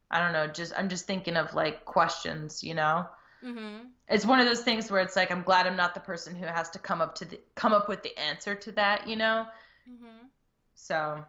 I 0.10 0.20
don't 0.20 0.32
know, 0.32 0.48
just 0.48 0.74
I'm 0.78 0.88
just 0.88 1.06
thinking 1.06 1.36
of 1.36 1.54
like 1.54 1.84
questions, 1.84 2.64
you 2.64 2.74
know? 2.74 3.06
Mm-hmm. 3.44 3.88
It's 4.08 4.26
one 4.26 4.40
of 4.40 4.46
those 4.46 4.62
things 4.62 4.90
where 4.90 5.02
it's 5.02 5.16
like 5.18 5.32
I'm 5.32 5.44
glad 5.44 5.68
I'm 5.68 5.76
not 5.76 5.94
the 5.94 6.00
person 6.00 6.34
who 6.34 6.46
has 6.46 6.70
to 6.72 6.80
come 6.80 7.02
up 7.02 7.16
to 7.16 7.26
the 7.26 7.40
come 7.56 7.74
up 7.74 7.90
with 7.90 8.04
the 8.04 8.18
answer 8.18 8.56
to 8.56 8.72
that, 8.74 9.08
you 9.08 9.18
know? 9.18 9.46
Mm-hmm. 9.90 10.28
So 10.76 11.26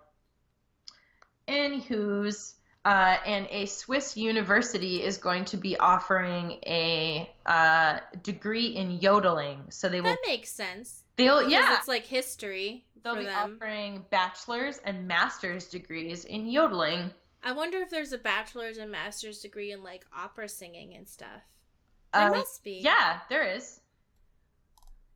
anywho's 1.48 2.54
uh, 2.84 3.16
and 3.26 3.48
a 3.50 3.66
Swiss 3.66 4.16
university 4.16 5.02
is 5.02 5.18
going 5.18 5.44
to 5.46 5.56
be 5.56 5.76
offering 5.76 6.52
a 6.64 7.28
uh, 7.44 7.98
degree 8.22 8.68
in 8.68 8.92
yodeling. 8.92 9.64
So 9.70 9.88
they 9.88 10.00
will 10.00 10.10
That 10.10 10.18
makes 10.24 10.50
sense. 10.50 11.02
They'll 11.18 11.48
yeah 11.48 11.76
it's 11.76 11.88
like 11.88 12.04
history 12.06 12.84
They'll 13.04 13.14
for 13.14 13.20
be 13.20 13.26
them. 13.26 13.54
offering 13.56 14.04
bachelor's 14.10 14.78
and 14.78 15.06
master's 15.06 15.66
degrees 15.68 16.24
in 16.24 16.46
yodeling. 16.48 17.10
I 17.44 17.52
wonder 17.52 17.78
if 17.78 17.90
there's 17.90 18.12
a 18.12 18.18
bachelor's 18.18 18.78
and 18.78 18.90
master's 18.90 19.38
degree 19.40 19.70
in 19.72 19.82
like 19.84 20.04
opera 20.16 20.48
singing 20.48 20.94
and 20.96 21.06
stuff. 21.06 21.42
There 22.12 22.26
Uh, 22.26 22.30
must 22.30 22.64
be. 22.64 22.80
yeah, 22.82 23.20
there 23.30 23.44
is. 23.44 23.80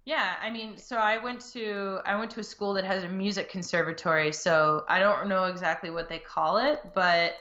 Yeah, 0.05 0.35
I 0.41 0.51
mean, 0.51 0.77
so 0.79 0.97
I 0.97 1.19
went 1.19 1.41
to 1.53 1.99
I 2.05 2.17
went 2.17 2.31
to 2.33 2.41
a 2.41 2.45
school 2.45 2.75
that 2.75 2.85
has 2.85 3.03
a 3.05 3.09
music 3.09 3.49
conservatory, 3.51 4.33
so 4.33 4.85
I 4.89 4.99
don't 5.01 5.29
know 5.29 5.45
exactly 5.45 5.91
what 5.91 6.09
they 6.09 6.19
call 6.21 6.59
it, 6.59 6.81
but 6.95 7.35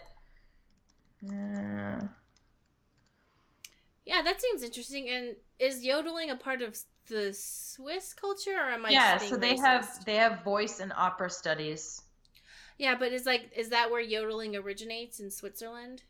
uh, 1.28 2.02
Yeah, 4.06 4.22
that 4.24 4.42
seems 4.42 4.64
interesting. 4.64 5.10
And 5.10 5.36
is 5.60 5.84
yodeling 5.84 6.32
a 6.32 6.36
part 6.36 6.62
of 6.62 6.76
the 7.12 7.34
Swiss 7.34 8.14
culture, 8.14 8.56
or 8.58 8.70
am 8.70 8.86
I? 8.86 8.90
yeah, 8.90 9.18
so 9.18 9.36
they 9.36 9.54
racist? 9.54 9.60
have 9.60 10.06
they 10.06 10.16
have 10.16 10.44
voice 10.44 10.80
and 10.80 10.94
opera 10.96 11.30
studies. 11.30 12.02
Yeah, 12.78 12.96
but 12.98 13.12
is 13.12 13.26
like 13.26 13.52
is 13.56 13.70
that 13.70 13.92
where 13.92 14.02
yodeling 14.02 14.56
originates 14.56 15.20
in 15.20 15.30
Switzerland, 15.30 16.04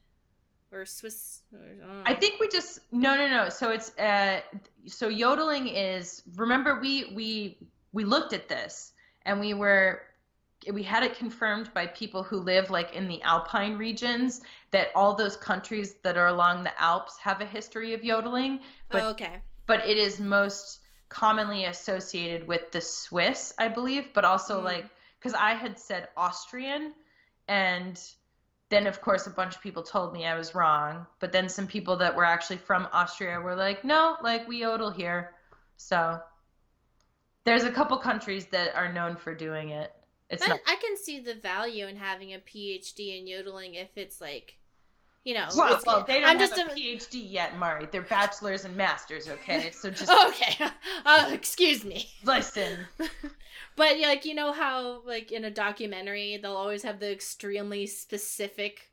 or 0.72 0.86
Swiss? 0.86 1.42
Or, 1.54 1.60
I. 2.06 2.12
I 2.12 2.16
think 2.16 2.40
we 2.40 2.48
just 2.48 2.80
no 2.92 3.16
no 3.16 3.28
no. 3.28 3.50
So 3.50 3.72
it's 3.72 3.98
uh 3.98 4.42
so 4.86 5.10
yodeling 5.10 5.68
is 5.68 6.24
remember 6.36 6.80
we 6.80 7.12
we 7.14 7.58
we 7.92 8.06
looked 8.06 8.34
at 8.34 8.48
this 8.48 8.94
and 9.26 9.40
we 9.40 9.54
were 9.54 10.04
we 10.72 10.84
had 10.84 11.04
it 11.04 11.18
confirmed 11.18 11.74
by 11.74 11.88
people 11.88 12.22
who 12.22 12.38
live 12.38 12.70
like 12.70 12.94
in 12.94 13.08
the 13.08 13.22
alpine 13.24 13.78
regions 13.78 14.42
that 14.70 14.90
all 14.96 15.16
those 15.16 15.36
countries 15.36 15.96
that 16.04 16.18
are 16.18 16.28
along 16.28 16.64
the 16.64 16.82
Alps 16.82 17.18
have 17.18 17.42
a 17.42 17.46
history 17.46 17.94
of 17.94 18.04
yodeling, 18.04 18.60
but 18.90 19.02
oh, 19.02 19.10
okay. 19.10 19.42
but 19.66 19.86
it 19.88 19.98
is 19.98 20.20
most 20.20 20.81
commonly 21.12 21.66
associated 21.66 22.48
with 22.48 22.72
the 22.72 22.80
Swiss, 22.82 23.54
I 23.60 23.68
believe, 23.68 24.14
but 24.14 24.24
also 24.24 24.62
Mm. 24.62 24.64
like 24.64 24.86
because 25.20 25.34
I 25.36 25.54
had 25.54 25.78
said 25.78 26.08
Austrian, 26.18 26.94
and 27.48 28.02
then 28.70 28.88
of 28.88 29.02
course 29.02 29.28
a 29.28 29.30
bunch 29.30 29.56
of 29.56 29.62
people 29.62 29.84
told 29.84 30.14
me 30.14 30.26
I 30.26 30.36
was 30.36 30.56
wrong, 30.56 31.06
but 31.20 31.32
then 31.32 31.50
some 31.50 31.68
people 31.68 31.98
that 31.98 32.16
were 32.16 32.24
actually 32.26 32.58
from 32.58 32.88
Austria 32.94 33.40
were 33.40 33.56
like, 33.56 33.84
no, 33.84 34.16
like 34.24 34.48
we 34.48 34.62
yodel 34.62 34.90
here, 34.90 35.36
so 35.76 36.20
there's 37.44 37.66
a 37.66 37.72
couple 37.72 37.98
countries 37.98 38.46
that 38.48 38.74
are 38.76 38.92
known 38.92 39.16
for 39.18 39.36
doing 39.36 39.70
it. 39.70 39.92
It's 40.30 40.44
I, 40.44 40.48
not. 40.48 40.60
I 40.66 40.76
can 40.78 40.96
see 40.96 41.20
the 41.20 41.36
value 41.36 41.88
in 41.88 41.98
having 41.98 42.34
a 42.34 42.40
PhD 42.40 43.20
in 43.20 43.28
yodeling 43.28 43.76
if 43.76 43.90
it's 43.98 44.22
like, 44.22 44.56
you 45.24 45.34
know, 45.36 45.48
Well, 45.56 45.80
well, 45.86 46.04
they 46.08 46.20
don't 46.20 46.30
I'm 46.30 46.40
have 46.40 46.50
just 46.50 46.60
a 46.62 46.66
PhD 46.74 47.32
yet, 47.32 47.58
Mari. 47.58 47.88
They're 47.92 48.02
bachelors 48.02 48.66
and 48.66 48.76
masters, 48.76 49.28
okay? 49.30 49.72
So 49.72 49.90
just 49.92 50.10
okay. 50.28 50.66
Uh, 51.06 51.30
excuse 51.32 51.84
me. 51.86 52.08
listen. 52.24 52.80
But 53.78 54.00
like 54.00 54.26
you 54.26 54.36
know 54.36 54.52
how 54.52 55.02
like 55.06 55.32
in 55.32 55.46
a 55.46 55.50
documentary 55.52 56.38
they'll 56.42 56.58
always 56.58 56.84
have 56.84 57.00
the 57.00 57.10
extremely 57.12 57.86
specific 57.88 58.90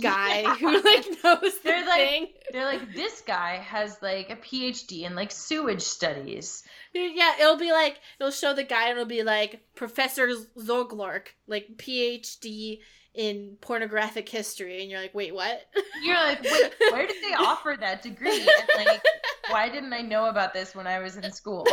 guy 0.00 0.40
Yeah. 0.42 0.54
who 0.56 0.72
like 0.82 1.06
knows 1.24 1.40
the 1.40 1.60
They're 1.64 1.86
like- 1.86 2.08
thing. 2.08 2.26
They're 2.52 2.64
like, 2.64 2.94
this 2.94 3.20
guy 3.26 3.56
has 3.58 3.96
like 4.02 4.28
a 4.30 4.36
PhD 4.36 5.02
in 5.02 5.14
like 5.14 5.30
sewage 5.30 5.82
studies. 5.82 6.64
Yeah, 6.94 7.34
it'll 7.40 7.56
be 7.58 7.70
like 7.70 8.00
it'll 8.18 8.32
show 8.32 8.54
the 8.54 8.64
guy 8.64 8.88
and 8.88 8.92
it'll 8.98 9.04
be 9.04 9.22
like 9.22 9.60
Professor 9.76 10.28
Zoglork, 10.58 11.28
like 11.46 11.68
PhD 11.76 12.80
in 13.18 13.56
pornographic 13.60 14.28
history, 14.28 14.80
and 14.80 14.88
you're 14.88 15.00
like, 15.00 15.12
wait, 15.12 15.34
what? 15.34 15.62
You're 16.04 16.14
like, 16.14 16.40
wait, 16.40 16.72
where 16.92 17.04
did 17.04 17.16
they 17.20 17.34
offer 17.34 17.76
that 17.80 18.00
degree? 18.00 18.48
And 18.78 18.86
like, 18.86 19.02
why 19.50 19.68
didn't 19.68 19.92
I 19.92 20.02
know 20.02 20.26
about 20.26 20.54
this 20.54 20.72
when 20.72 20.86
I 20.86 21.00
was 21.00 21.16
in 21.16 21.32
school? 21.32 21.66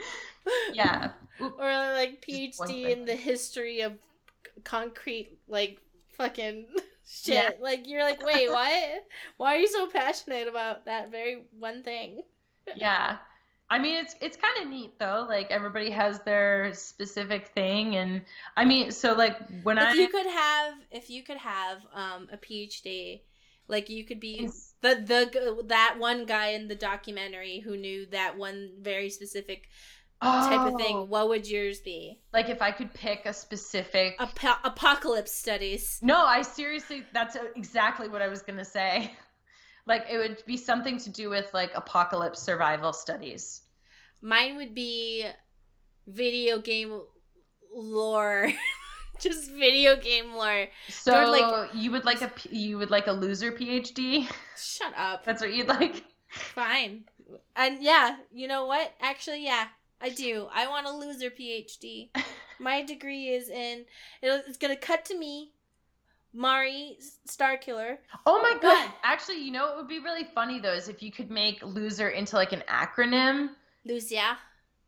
yeah. 0.74 1.12
Or 1.40 1.70
like 1.94 2.22
PhD 2.22 2.90
in 2.90 3.06
the 3.06 3.14
history 3.14 3.80
of 3.80 3.94
concrete, 4.64 5.38
like 5.48 5.80
fucking 6.18 6.66
shit. 7.08 7.34
Yeah. 7.34 7.50
Like 7.58 7.88
you're 7.88 8.04
like, 8.04 8.22
wait, 8.22 8.50
what? 8.50 9.04
Why 9.38 9.56
are 9.56 9.58
you 9.58 9.68
so 9.68 9.86
passionate 9.86 10.46
about 10.46 10.84
that 10.84 11.10
very 11.10 11.44
one 11.58 11.84
thing? 11.84 12.20
Yeah. 12.76 13.16
I 13.68 13.78
mean, 13.80 13.96
it's 13.96 14.14
it's 14.20 14.36
kind 14.36 14.62
of 14.62 14.68
neat 14.68 14.98
though. 14.98 15.26
Like 15.28 15.50
everybody 15.50 15.90
has 15.90 16.20
their 16.20 16.72
specific 16.72 17.48
thing, 17.48 17.96
and 17.96 18.22
I 18.56 18.64
mean, 18.64 18.92
so 18.92 19.12
like 19.12 19.36
when 19.62 19.76
if 19.76 19.84
I 19.84 19.90
if 19.92 19.98
you 19.98 20.08
could 20.08 20.26
have, 20.26 20.74
if 20.90 21.10
you 21.10 21.22
could 21.24 21.38
have 21.38 21.78
um 21.92 22.28
a 22.32 22.36
PhD, 22.36 23.22
like 23.68 23.88
you 23.88 24.04
could 24.04 24.20
be 24.20 24.48
the 24.82 24.94
the 25.04 25.62
that 25.66 25.96
one 25.98 26.26
guy 26.26 26.48
in 26.48 26.68
the 26.68 26.76
documentary 26.76 27.58
who 27.60 27.76
knew 27.76 28.06
that 28.06 28.36
one 28.38 28.70
very 28.80 29.10
specific 29.10 29.68
type 30.22 30.64
of 30.64 30.74
Oh, 30.74 30.76
thing. 30.76 31.08
What 31.08 31.28
would 31.28 31.48
yours 31.48 31.80
be? 31.80 32.20
like 32.32 32.48
if 32.48 32.62
I 32.62 32.70
could 32.70 32.92
pick 32.94 33.26
a 33.26 33.32
specific. 33.32 34.16
Apo- 34.20 34.60
apocalypse 34.64 35.32
studies. 35.32 35.98
No, 36.02 36.24
I 36.24 36.42
seriously, 36.42 37.04
that's 37.12 37.36
exactly 37.56 38.08
what 38.08 38.22
I 38.22 38.28
was 38.28 38.42
gonna 38.42 38.64
say. 38.64 39.10
Like 39.86 40.06
it 40.10 40.18
would 40.18 40.42
be 40.46 40.56
something 40.56 40.98
to 40.98 41.10
do 41.10 41.30
with 41.30 41.52
like 41.54 41.70
apocalypse 41.74 42.40
survival 42.40 42.92
studies. 42.92 43.62
Mine 44.20 44.56
would 44.56 44.74
be 44.74 45.26
video 46.06 46.58
game 46.58 47.00
lore. 47.74 48.52
Just 49.20 49.50
video 49.50 49.96
game 49.96 50.34
lore. 50.34 50.66
So 50.88 51.18
Or, 51.18 51.26
like- 51.28 51.70
you 51.74 51.90
would 51.92 52.04
like 52.04 52.20
a 52.22 52.30
you 52.50 52.78
would 52.78 52.90
like 52.90 53.06
a 53.06 53.12
loser 53.12 53.52
PhD. 53.52 54.28
Shut 54.56 54.92
up. 54.96 55.24
That's 55.24 55.40
what 55.40 55.52
you'd 55.54 55.68
like. 55.68 56.04
Fine. 56.28 57.04
And 57.54 57.82
yeah, 57.82 58.16
you 58.32 58.46
know 58.46 58.66
what? 58.66 58.92
Actually, 59.00 59.44
yeah, 59.44 59.68
I 60.00 60.10
do. 60.10 60.48
I 60.52 60.68
want 60.68 60.86
a 60.86 60.92
loser 60.92 61.30
PhD. 61.30 62.10
My 62.60 62.82
degree 62.82 63.28
is 63.28 63.48
in. 63.48 63.84
It's 64.22 64.58
gonna 64.58 64.76
cut 64.76 65.04
to 65.06 65.18
me, 65.18 65.52
Mari 66.36 66.98
Starkiller. 67.26 67.96
Oh 68.26 68.40
my 68.42 68.58
god! 68.60 68.92
Actually, 69.02 69.42
you 69.42 69.50
know 69.50 69.66
what 69.66 69.76
would 69.78 69.88
be 69.88 70.00
really 70.00 70.24
funny 70.34 70.60
though 70.60 70.74
is 70.74 70.88
if 70.88 71.02
you 71.02 71.10
could 71.10 71.30
make 71.30 71.62
loser 71.62 72.10
into 72.10 72.36
like 72.36 72.52
an 72.52 72.62
acronym, 72.68 73.50
Lucia. 73.86 74.36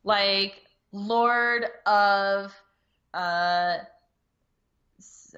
like 0.05 0.63
Lord 0.93 1.67
of 1.87 2.55
uh, 3.15 3.79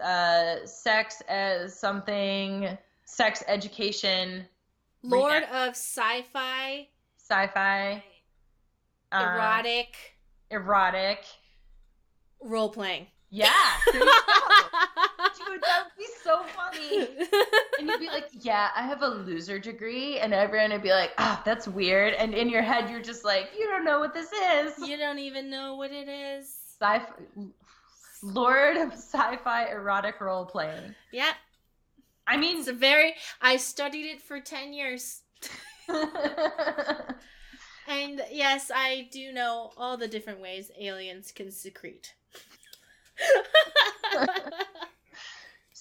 uh 0.02 0.56
sex 0.64 1.22
as 1.28 1.78
something, 1.78 2.76
sex 3.04 3.44
education, 3.46 4.46
Lord 5.04 5.44
of 5.44 5.70
sci-fi, 5.70 6.88
sci-fi, 7.18 8.02
uh, 9.12 9.16
erotic, 9.16 9.94
erotic. 10.50 11.24
role 12.42 12.68
playing. 12.68 13.06
Yeah, 13.32 13.52
there 15.50 15.56
you 15.56 15.60
go. 15.60 15.60
dude, 15.60 15.62
that 15.62 15.84
would 15.84 15.96
be 15.98 16.06
so 16.22 16.42
funny. 16.56 17.08
And 17.78 17.88
you'd 17.88 18.00
be 18.00 18.08
like, 18.08 18.28
"Yeah, 18.32 18.68
I 18.76 18.82
have 18.82 19.00
a 19.02 19.08
loser 19.08 19.58
degree," 19.58 20.18
and 20.18 20.34
everyone 20.34 20.70
would 20.72 20.82
be 20.82 20.90
like, 20.90 21.12
"Ah, 21.16 21.40
that's 21.46 21.66
weird." 21.66 22.12
And 22.12 22.34
in 22.34 22.50
your 22.50 22.60
head, 22.60 22.90
you're 22.90 23.00
just 23.00 23.24
like, 23.24 23.50
"You 23.58 23.66
don't 23.66 23.84
know 23.84 24.00
what 24.00 24.12
this 24.12 24.30
is." 24.32 24.78
you 24.86 24.98
don't 24.98 25.18
even 25.18 25.48
know 25.48 25.76
what 25.76 25.90
it 25.90 26.08
is. 26.08 26.54
Sci-fi, 26.78 27.10
Lord 28.22 28.76
of 28.76 28.92
sci-fi 28.92 29.66
erotic 29.70 30.20
role 30.20 30.44
playing. 30.44 30.94
Yeah, 31.10 31.32
I 32.26 32.36
mean, 32.36 32.58
it's 32.58 32.68
a 32.68 32.74
very. 32.74 33.14
I 33.40 33.56
studied 33.56 34.06
it 34.10 34.20
for 34.20 34.40
ten 34.40 34.74
years, 34.74 35.22
and 37.88 38.22
yes, 38.30 38.70
I 38.74 39.08
do 39.10 39.32
know 39.32 39.72
all 39.78 39.96
the 39.96 40.08
different 40.08 40.40
ways 40.40 40.70
aliens 40.78 41.32
can 41.32 41.50
secrete. 41.50 42.14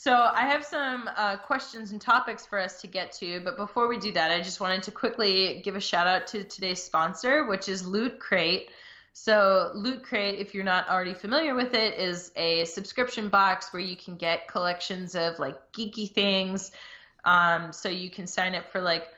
so 0.02 0.14
I 0.14 0.44
have 0.46 0.64
some 0.64 1.10
uh, 1.18 1.36
questions 1.36 1.92
and 1.92 2.00
topics 2.00 2.46
for 2.46 2.58
us 2.58 2.80
to 2.80 2.88
get 2.88 3.12
to, 3.20 3.42
but 3.42 3.58
before 3.58 3.90
we 3.90 4.00
do 4.00 4.14
that, 4.14 4.32
I 4.32 4.40
just 4.40 4.62
wanted 4.62 4.82
to 4.84 4.92
quickly 4.92 5.60
give 5.66 5.76
a 5.76 5.82
shout 5.82 6.08
out 6.08 6.26
to 6.28 6.46
today's 6.46 6.82
sponsor, 6.82 7.48
which 7.48 7.68
is 7.68 7.86
Loot 7.86 8.18
Crate. 8.18 8.70
So, 9.12 9.72
Loot 9.76 10.02
Crate, 10.02 10.40
if 10.40 10.54
you're 10.54 10.64
not 10.64 10.88
already 10.88 11.14
familiar 11.14 11.54
with 11.54 11.74
it, 11.74 12.00
is 12.00 12.32
a 12.38 12.64
subscription 12.64 13.28
box 13.28 13.74
where 13.74 13.82
you 13.82 13.98
can 13.98 14.16
get 14.16 14.48
collections 14.48 15.16
of 15.16 15.38
like 15.38 15.58
geeky 15.74 16.10
things. 16.10 16.72
Um, 17.26 17.74
so 17.74 17.90
you 17.90 18.10
can 18.10 18.26
sign 18.26 18.56
up 18.56 18.72
for 18.72 18.80
like 18.80 19.10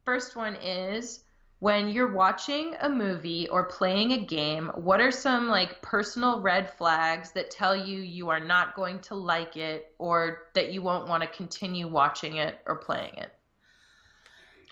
first 0.04 0.36
one 0.36 0.56
is 0.56 1.24
when 1.60 1.90
you're 1.90 2.14
watching 2.14 2.76
a 2.82 2.90
movie 2.90 3.48
or 3.50 3.66
playing 3.66 4.14
a 4.14 4.26
game, 4.26 4.72
what 4.76 5.02
are 5.02 5.12
some 5.12 5.50
like 5.50 5.82
personal 5.82 6.42
red 6.42 6.74
flags 6.78 7.32
that 7.34 7.52
tell 7.52 7.76
you 7.76 8.00
you 8.00 8.30
are 8.30 8.40
not 8.40 8.76
going 8.76 9.00
to 9.02 9.16
like 9.16 9.58
it 9.58 9.94
or 9.98 10.44
that 10.56 10.72
you 10.72 10.82
won't 10.82 11.10
want 11.10 11.22
to 11.22 11.28
continue 11.28 11.88
watching 11.88 12.38
it 12.38 12.60
or 12.66 12.78
playing 12.78 13.14
it? 13.18 13.32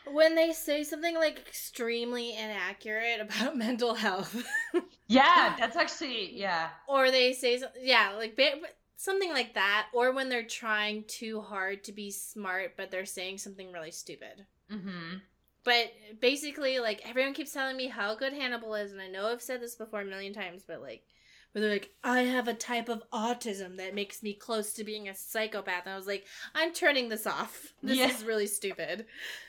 When 0.06 0.36
they 0.36 0.54
say 0.54 0.86
something 0.86 1.16
like 1.16 1.38
extremely 1.40 2.34
inaccurate 2.34 3.20
about 3.22 3.58
mental 3.58 3.94
health. 3.94 4.42
yeah, 5.08 5.56
that's 5.60 5.76
actually 5.76 6.38
yeah. 6.38 6.70
Or 6.88 7.12
they 7.12 7.34
say 7.34 7.62
yeah, 7.82 8.14
like 8.18 8.40
something 8.96 9.32
like 9.32 9.56
that 9.56 9.88
or 9.94 10.14
when 10.14 10.30
they're 10.30 10.44
trying 10.44 11.04
too 11.04 11.42
hard 11.42 11.84
to 11.84 11.92
be 11.92 12.12
smart 12.12 12.74
but 12.78 12.92
they're 12.92 13.06
saying 13.06 13.40
something 13.40 13.74
really 13.74 13.92
stupid. 13.92 14.46
Mhm. 14.72 15.22
But 15.64 15.92
basically, 16.22 16.80
like 16.80 17.02
everyone 17.08 17.34
keeps 17.34 17.52
telling 17.52 17.78
me 17.78 17.88
how 17.88 18.16
good 18.16 18.34
Hannibal 18.34 18.76
is, 18.76 18.92
and 18.92 19.02
I 19.02 19.08
know 19.08 19.28
I've 19.28 19.42
said 19.42 19.62
this 19.62 19.76
before 19.76 20.02
a 20.02 20.06
million 20.06 20.34
times, 20.34 20.64
but 20.66 20.82
like, 20.82 21.04
where 21.52 21.62
they're 21.62 21.72
like, 21.72 21.92
I 22.04 22.22
have 22.22 22.48
a 22.48 22.54
type 22.54 22.90
of 22.90 23.04
autism 23.12 23.78
that 23.78 23.96
makes 23.96 24.22
me 24.24 24.34
close 24.34 24.74
to 24.74 24.84
being 24.84 25.10
a 25.10 25.16
psychopath, 25.16 25.86
and 25.86 25.94
I 25.94 25.98
was 25.98 26.08
like, 26.08 26.26
I'm 26.56 26.74
turning 26.74 27.10
this 27.10 27.28
off. 27.28 27.74
This 27.84 27.98
yeah. 27.98 28.10
is 28.10 28.24
really 28.24 28.48
stupid. 28.48 29.06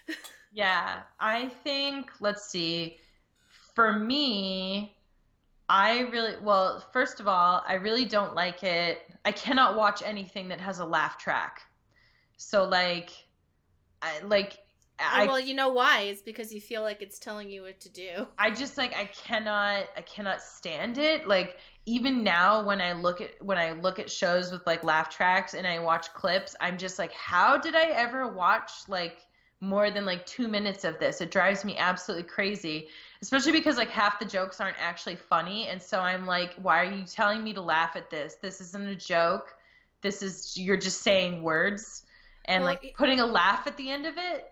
yeah, 0.53 1.01
I 1.21 1.49
think. 1.65 2.11
Let's 2.21 2.49
see. 2.51 2.99
For 3.75 3.93
me, 3.93 4.97
I 5.69 6.01
really 6.01 6.35
well. 6.43 6.85
First 6.93 7.21
of 7.21 7.29
all, 7.29 7.63
I 7.67 7.75
really 7.75 8.05
don't 8.05 8.35
like 8.35 8.63
it. 8.63 9.03
I 9.25 9.33
cannot 9.33 9.77
watch 9.77 10.03
anything 10.05 10.49
that 10.49 10.61
has 10.61 10.79
a 10.79 10.85
laugh 10.85 11.19
track. 11.19 11.63
So 12.39 12.65
like, 12.65 13.11
I 14.01 14.21
like 14.25 14.59
I, 15.01 15.27
well, 15.27 15.39
you 15.39 15.55
know 15.55 15.69
why? 15.69 16.03
It's 16.03 16.23
because 16.23 16.53
you 16.53 16.61
feel 16.61 16.83
like 16.83 17.03
it's 17.03 17.19
telling 17.19 17.49
you 17.49 17.63
what 17.63 17.79
to 17.81 17.89
do. 17.89 18.27
I 18.39 18.51
just 18.51 18.77
like 18.77 18.97
I 18.97 19.05
cannot 19.05 19.85
I 19.97 20.03
cannot 20.03 20.43
stand 20.43 20.99
it. 20.99 21.29
Like 21.29 21.57
even 21.87 22.25
now 22.25 22.65
when 22.65 22.81
I 22.81 22.93
look 22.93 23.21
at 23.21 23.41
when 23.41 23.59
I 23.59 23.73
look 23.73 23.99
at 23.99 24.11
shows 24.11 24.51
with 24.51 24.67
like 24.67 24.83
laugh 24.83 25.09
tracks 25.09 25.55
and 25.55 25.67
I 25.67 25.79
watch 25.79 26.13
clips, 26.15 26.57
I'm 26.61 26.79
just 26.79 26.99
like 26.99 27.13
how 27.13 27.57
did 27.57 27.77
I 27.77 27.87
ever 27.91 28.29
watch 28.29 28.73
like 28.89 29.19
more 29.61 29.91
than 29.91 30.05
like 30.05 30.27
2 30.27 30.49
minutes 30.49 30.85
of 30.85 30.99
this? 30.99 31.21
It 31.21 31.31
drives 31.31 31.65
me 31.65 31.77
absolutely 31.77 32.29
crazy, 32.29 32.89
especially 33.23 33.53
because 33.53 33.77
like 33.77 33.91
half 33.91 34.19
the 34.19 34.25
jokes 34.25 34.61
aren't 34.61 34.81
actually 34.81 35.17
funny 35.17 35.69
and 35.69 35.81
so 35.81 36.01
I'm 36.01 36.27
like 36.27 36.55
why 36.55 36.81
are 36.81 36.93
you 36.93 37.05
telling 37.05 37.45
me 37.45 37.53
to 37.53 37.63
laugh 37.63 37.95
at 37.95 38.11
this? 38.11 38.37
This 38.43 38.61
isn't 38.61 38.89
a 38.89 38.97
joke. 38.97 39.55
This 40.03 40.23
is 40.23 40.57
you're 40.57 40.77
just 40.77 41.03
saying 41.03 41.43
words 41.43 42.03
and 42.47 42.65
well, 42.65 42.73
like 42.73 42.95
putting 42.97 43.21
a 43.21 43.27
laugh 43.27 43.69
at 43.69 43.77
the 43.77 43.91
end 43.91 44.05
of 44.05 44.15
it 44.17 44.51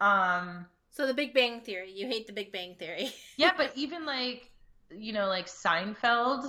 um. 0.00 0.66
So 0.90 1.06
the 1.06 1.14
Big 1.14 1.34
Bang 1.34 1.60
Theory. 1.60 1.92
You 1.92 2.06
hate 2.06 2.26
the 2.26 2.32
Big 2.32 2.52
Bang 2.52 2.74
Theory. 2.78 3.12
yeah, 3.36 3.52
but 3.56 3.72
even 3.74 4.06
like 4.06 4.50
you 4.90 5.12
know, 5.12 5.26
like 5.28 5.46
Seinfeld. 5.46 6.44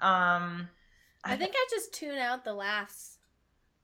Um. 0.00 0.68
I, 1.22 1.34
I 1.34 1.36
think 1.36 1.52
I 1.54 1.66
just 1.70 1.92
tune 1.92 2.16
out 2.16 2.44
the 2.44 2.54
laughs 2.54 3.18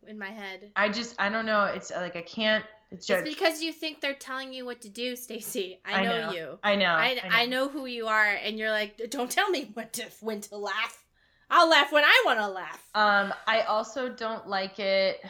in 0.07 0.18
my 0.18 0.30
head. 0.30 0.70
I 0.76 0.88
just 0.88 1.14
I 1.18 1.28
don't 1.28 1.46
know. 1.46 1.64
It's 1.64 1.90
like 1.90 2.16
I 2.16 2.22
can't. 2.22 2.64
It's, 2.90 3.07
just, 3.07 3.26
it's 3.26 3.34
because 3.34 3.62
you 3.62 3.72
think 3.72 4.00
they're 4.00 4.14
telling 4.14 4.52
you 4.52 4.64
what 4.64 4.82
to 4.82 4.88
do, 4.88 5.16
Stacy. 5.16 5.80
I, 5.84 5.94
I 5.94 6.04
know, 6.04 6.30
you. 6.30 6.59
I 6.62 6.76
know. 6.76 6.86
I, 6.86 7.04
I 7.04 7.14
know. 7.14 7.20
I 7.32 7.46
know 7.46 7.68
who 7.68 7.86
you 7.86 8.07
are, 8.07 8.26
and 8.26 8.59
you're 8.59 8.70
like, 8.70 9.11
don't 9.11 9.30
tell 9.30 9.50
me 9.50 9.70
when 9.74 9.88
to 9.90 10.04
when 10.20 10.40
to 10.42 10.57
laugh. 10.57 11.04
I'll 11.50 11.68
laugh 11.68 11.92
when 11.92 12.04
I 12.04 12.22
want 12.24 12.38
to 12.40 12.48
laugh. 12.48 12.82
Um, 12.94 13.34
I 13.46 13.62
also 13.62 14.09
don't 14.09 14.48
like 14.48 14.78
it. 14.78 15.20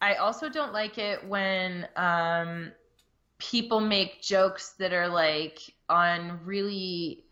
I 0.00 0.14
also 0.14 0.48
don't 0.48 0.72
like 0.72 0.98
it 0.98 1.26
when 1.26 1.88
um 1.96 2.72
people 3.38 3.80
make 3.80 4.20
jokes 4.20 4.74
that 4.78 4.92
are 4.92 5.08
like 5.08 5.58
on 5.88 6.40
really 6.44 7.24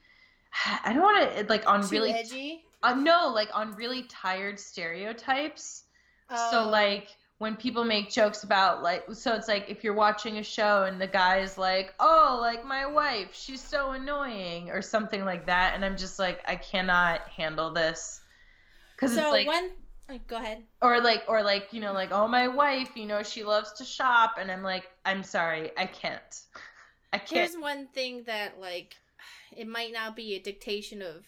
I 0.85 0.93
don't 0.93 1.03
want 1.03 1.37
to 1.37 1.47
like 1.49 1.69
on 1.69 1.83
Too 1.83 1.89
really 1.89 2.13
edgy. 2.13 2.65
Uh, 2.83 2.95
no, 2.95 3.33
like 3.35 3.49
on 3.53 3.75
really 3.75 4.05
tired 4.05 4.59
stereotypes. 4.59 5.85
Oh. 6.31 6.51
So 6.51 6.69
like 6.69 7.09
when 7.39 7.57
people 7.57 7.85
make 7.85 8.11
jokes 8.11 8.45
about 8.45 8.83
like 8.83 9.05
so 9.13 9.35
it's 9.35 9.49
like 9.49 9.69
if 9.69 9.85
you're 9.85 9.95
watching 9.95 10.39
a 10.39 10.43
show 10.43 10.85
and 10.85 11.01
the 11.01 11.07
guy's 11.07 11.59
like, 11.59 11.95
"Oh, 12.01 12.39
like 12.41 12.65
my 12.65 12.87
wife, 12.87 13.31
she's 13.35 13.61
so 13.63 13.91
annoying" 13.91 14.71
or 14.71 14.81
something 14.81 15.25
like 15.25 15.47
that 15.47 15.75
and 15.75 15.85
I'm 15.85 15.97
just 15.97 16.19
like 16.19 16.43
I 16.49 16.57
cannot 16.57 17.21
handle 17.29 17.73
this. 17.73 18.21
Cuz 18.97 19.15
so 19.15 19.21
it's 19.21 19.31
like 19.33 19.49
when 19.49 19.73
like, 20.09 20.27
go 20.29 20.37
ahead. 20.37 20.63
Or 20.83 21.01
like, 21.01 21.25
or 21.27 21.43
like, 21.43 21.73
you 21.73 21.81
know, 21.81 21.93
like, 21.93 22.13
oh, 22.13 22.29
my 22.29 22.47
wife, 22.47 22.97
you 22.97 23.07
know, 23.07 23.23
she 23.23 23.43
loves 23.43 23.73
to 23.75 23.85
shop, 23.85 24.37
and 24.39 24.53
I'm 24.53 24.63
like, 24.63 24.85
I'm 25.07 25.23
sorry, 25.23 25.71
I 25.79 25.87
can't. 25.87 26.41
I 27.13 27.19
can't. 27.19 27.31
Here's 27.31 27.55
one 27.57 27.87
thing 27.87 28.25
that 28.25 28.61
like, 28.61 28.97
it 29.57 29.67
might 29.67 29.93
not 29.93 30.17
be 30.17 30.35
a 30.35 30.41
dictation 30.41 31.01
of 31.01 31.25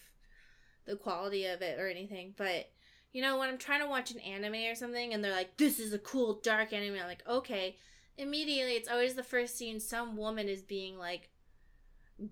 the 0.85 0.95
quality 0.95 1.45
of 1.45 1.63
it 1.63 1.79
or 1.79 1.87
anything, 1.87 2.35
but 2.37 2.69
you 3.11 3.23
know, 3.23 3.39
when 3.39 3.49
I'm 3.49 3.57
trying 3.57 3.81
to 3.81 3.87
watch 3.87 4.11
an 4.11 4.19
anime 4.19 4.69
or 4.69 4.75
something, 4.75 5.13
and 5.13 5.23
they're 5.23 5.31
like, 5.31 5.57
this 5.57 5.79
is 5.79 5.93
a 5.93 5.99
cool 5.99 6.39
dark 6.43 6.73
anime, 6.73 6.99
I'm 6.99 7.07
like, 7.07 7.23
okay. 7.27 7.77
Immediately, 8.17 8.73
it's 8.73 8.89
always 8.89 9.15
the 9.15 9.23
first 9.23 9.57
scene. 9.57 9.79
Some 9.79 10.17
woman 10.17 10.49
is 10.49 10.61
being 10.61 10.97
like 10.97 11.29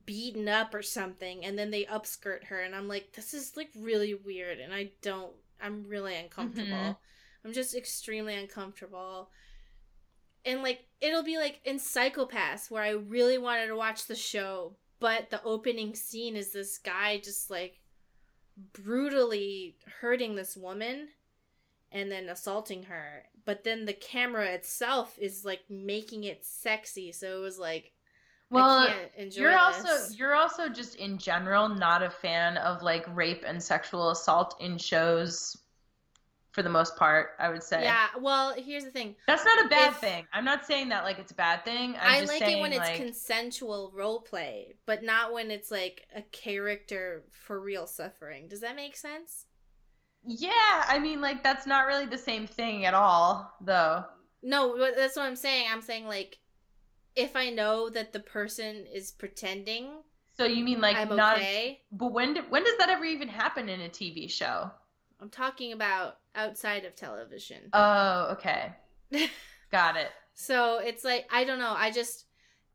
beaten 0.05 0.49
up 0.49 0.73
or 0.75 0.81
something, 0.81 1.45
and 1.45 1.57
then 1.57 1.71
they 1.71 1.85
upskirt 1.85 2.43
her, 2.45 2.59
and 2.59 2.75
I'm 2.75 2.87
like, 2.89 3.13
this 3.13 3.33
is 3.33 3.55
like 3.55 3.69
really 3.79 4.13
weird, 4.13 4.59
and 4.59 4.73
I 4.73 4.91
don't 5.01 5.31
I'm 5.61 5.85
really 5.87 6.15
uncomfortable. 6.15 6.71
Mm-hmm. 6.71 7.45
I'm 7.45 7.53
just 7.53 7.75
extremely 7.75 8.35
uncomfortable. 8.35 9.29
And 10.47 10.63
like 10.63 10.85
it'll 11.01 11.23
be 11.23 11.37
like 11.37 11.59
in 11.65 11.77
Psycho-Pass 11.77 12.71
where 12.71 12.81
I 12.81 12.91
really 12.91 13.37
wanted 13.37 13.67
to 13.67 13.75
watch 13.75 14.07
the 14.07 14.15
show, 14.15 14.77
but 14.99 15.29
the 15.29 15.43
opening 15.43 15.93
scene 15.93 16.35
is 16.37 16.53
this 16.53 16.79
guy 16.79 17.19
just 17.19 17.51
like 17.51 17.81
brutally 18.73 19.75
hurting 19.99 20.35
this 20.35 20.57
woman 20.57 21.09
and 21.91 22.09
then 22.09 22.29
assaulting 22.29 22.83
her. 22.83 23.23
But 23.45 23.65
then 23.65 23.85
the 23.85 23.93
camera 23.93 24.45
itself 24.45 25.17
is 25.19 25.43
like 25.43 25.61
making 25.69 26.23
it 26.23 26.45
sexy. 26.45 27.11
So 27.11 27.37
it 27.37 27.41
was 27.41 27.59
like 27.59 27.91
well 28.49 28.89
you're 29.17 29.51
this. 29.51 29.59
also 29.59 30.13
you're 30.15 30.33
also 30.33 30.69
just 30.69 30.95
in 30.95 31.17
general 31.17 31.67
not 31.67 32.01
a 32.01 32.09
fan 32.09 32.55
of 32.55 32.81
like 32.81 33.05
rape 33.13 33.43
and 33.45 33.61
sexual 33.61 34.11
assault 34.11 34.55
in 34.61 34.77
shows 34.77 35.57
for 36.57 36.63
the 36.63 36.69
most 36.69 36.95
part 36.95 37.29
i 37.39 37.49
would 37.49 37.61
say 37.61 37.83
yeah 37.83 38.07
well 38.19 38.55
here's 38.57 38.83
the 38.83 38.89
thing 38.89 39.15
that's 39.27 39.45
not 39.45 39.65
a 39.65 39.69
bad 39.69 39.91
if, 39.91 39.97
thing 39.97 40.25
i'm 40.33 40.43
not 40.43 40.65
saying 40.65 40.89
that 40.89 41.03
like 41.03 41.19
it's 41.19 41.31
a 41.31 41.35
bad 41.35 41.63
thing 41.63 41.95
I'm 42.01 42.15
i 42.15 42.19
like 42.21 42.39
saying, 42.39 42.57
it 42.57 42.61
when 42.61 42.73
it's 42.73 42.89
consensual 42.97 43.91
role 43.93 44.21
play 44.21 44.73
but 44.87 45.03
not 45.03 45.31
when 45.31 45.51
it's 45.51 45.69
like 45.69 46.07
a 46.15 46.23
character 46.23 47.25
for 47.31 47.61
real 47.61 47.85
suffering 47.85 48.47
does 48.47 48.61
that 48.61 48.75
make 48.75 48.97
sense 48.97 49.45
yeah 50.25 50.83
i 50.87 50.97
mean 50.97 51.21
like 51.21 51.43
that's 51.43 51.67
not 51.67 51.85
really 51.85 52.07
the 52.07 52.17
same 52.17 52.47
thing 52.47 52.85
at 52.85 52.95
all 52.95 53.53
though 53.61 54.03
no 54.41 54.91
that's 54.95 55.15
what 55.15 55.25
i'm 55.25 55.35
saying 55.35 55.67
i'm 55.71 55.81
saying 55.81 56.07
like 56.07 56.39
if 57.17 57.35
I 57.35 57.49
know 57.49 57.89
that 57.89 58.13
the 58.13 58.19
person 58.19 58.85
is 58.93 59.11
pretending. 59.11 59.89
So 60.37 60.45
you 60.45 60.63
mean 60.63 60.79
like 60.79 60.95
I'm 60.95 61.15
not? 61.15 61.37
Okay. 61.37 61.81
But 61.91 62.13
when 62.13 62.35
do, 62.35 62.43
when 62.49 62.63
does 62.63 62.77
that 62.77 62.89
ever 62.89 63.03
even 63.03 63.27
happen 63.27 63.67
in 63.67 63.81
a 63.81 63.89
TV 63.89 64.29
show? 64.29 64.71
I'm 65.19 65.29
talking 65.29 65.71
about 65.73 66.17
outside 66.35 66.85
of 66.85 66.95
television. 66.95 67.57
Oh, 67.73 68.29
okay. 68.31 68.73
Got 69.71 69.97
it. 69.97 70.09
So 70.33 70.79
it's 70.79 71.03
like 71.03 71.27
I 71.31 71.43
don't 71.43 71.59
know. 71.59 71.73
I 71.75 71.91
just 71.91 72.25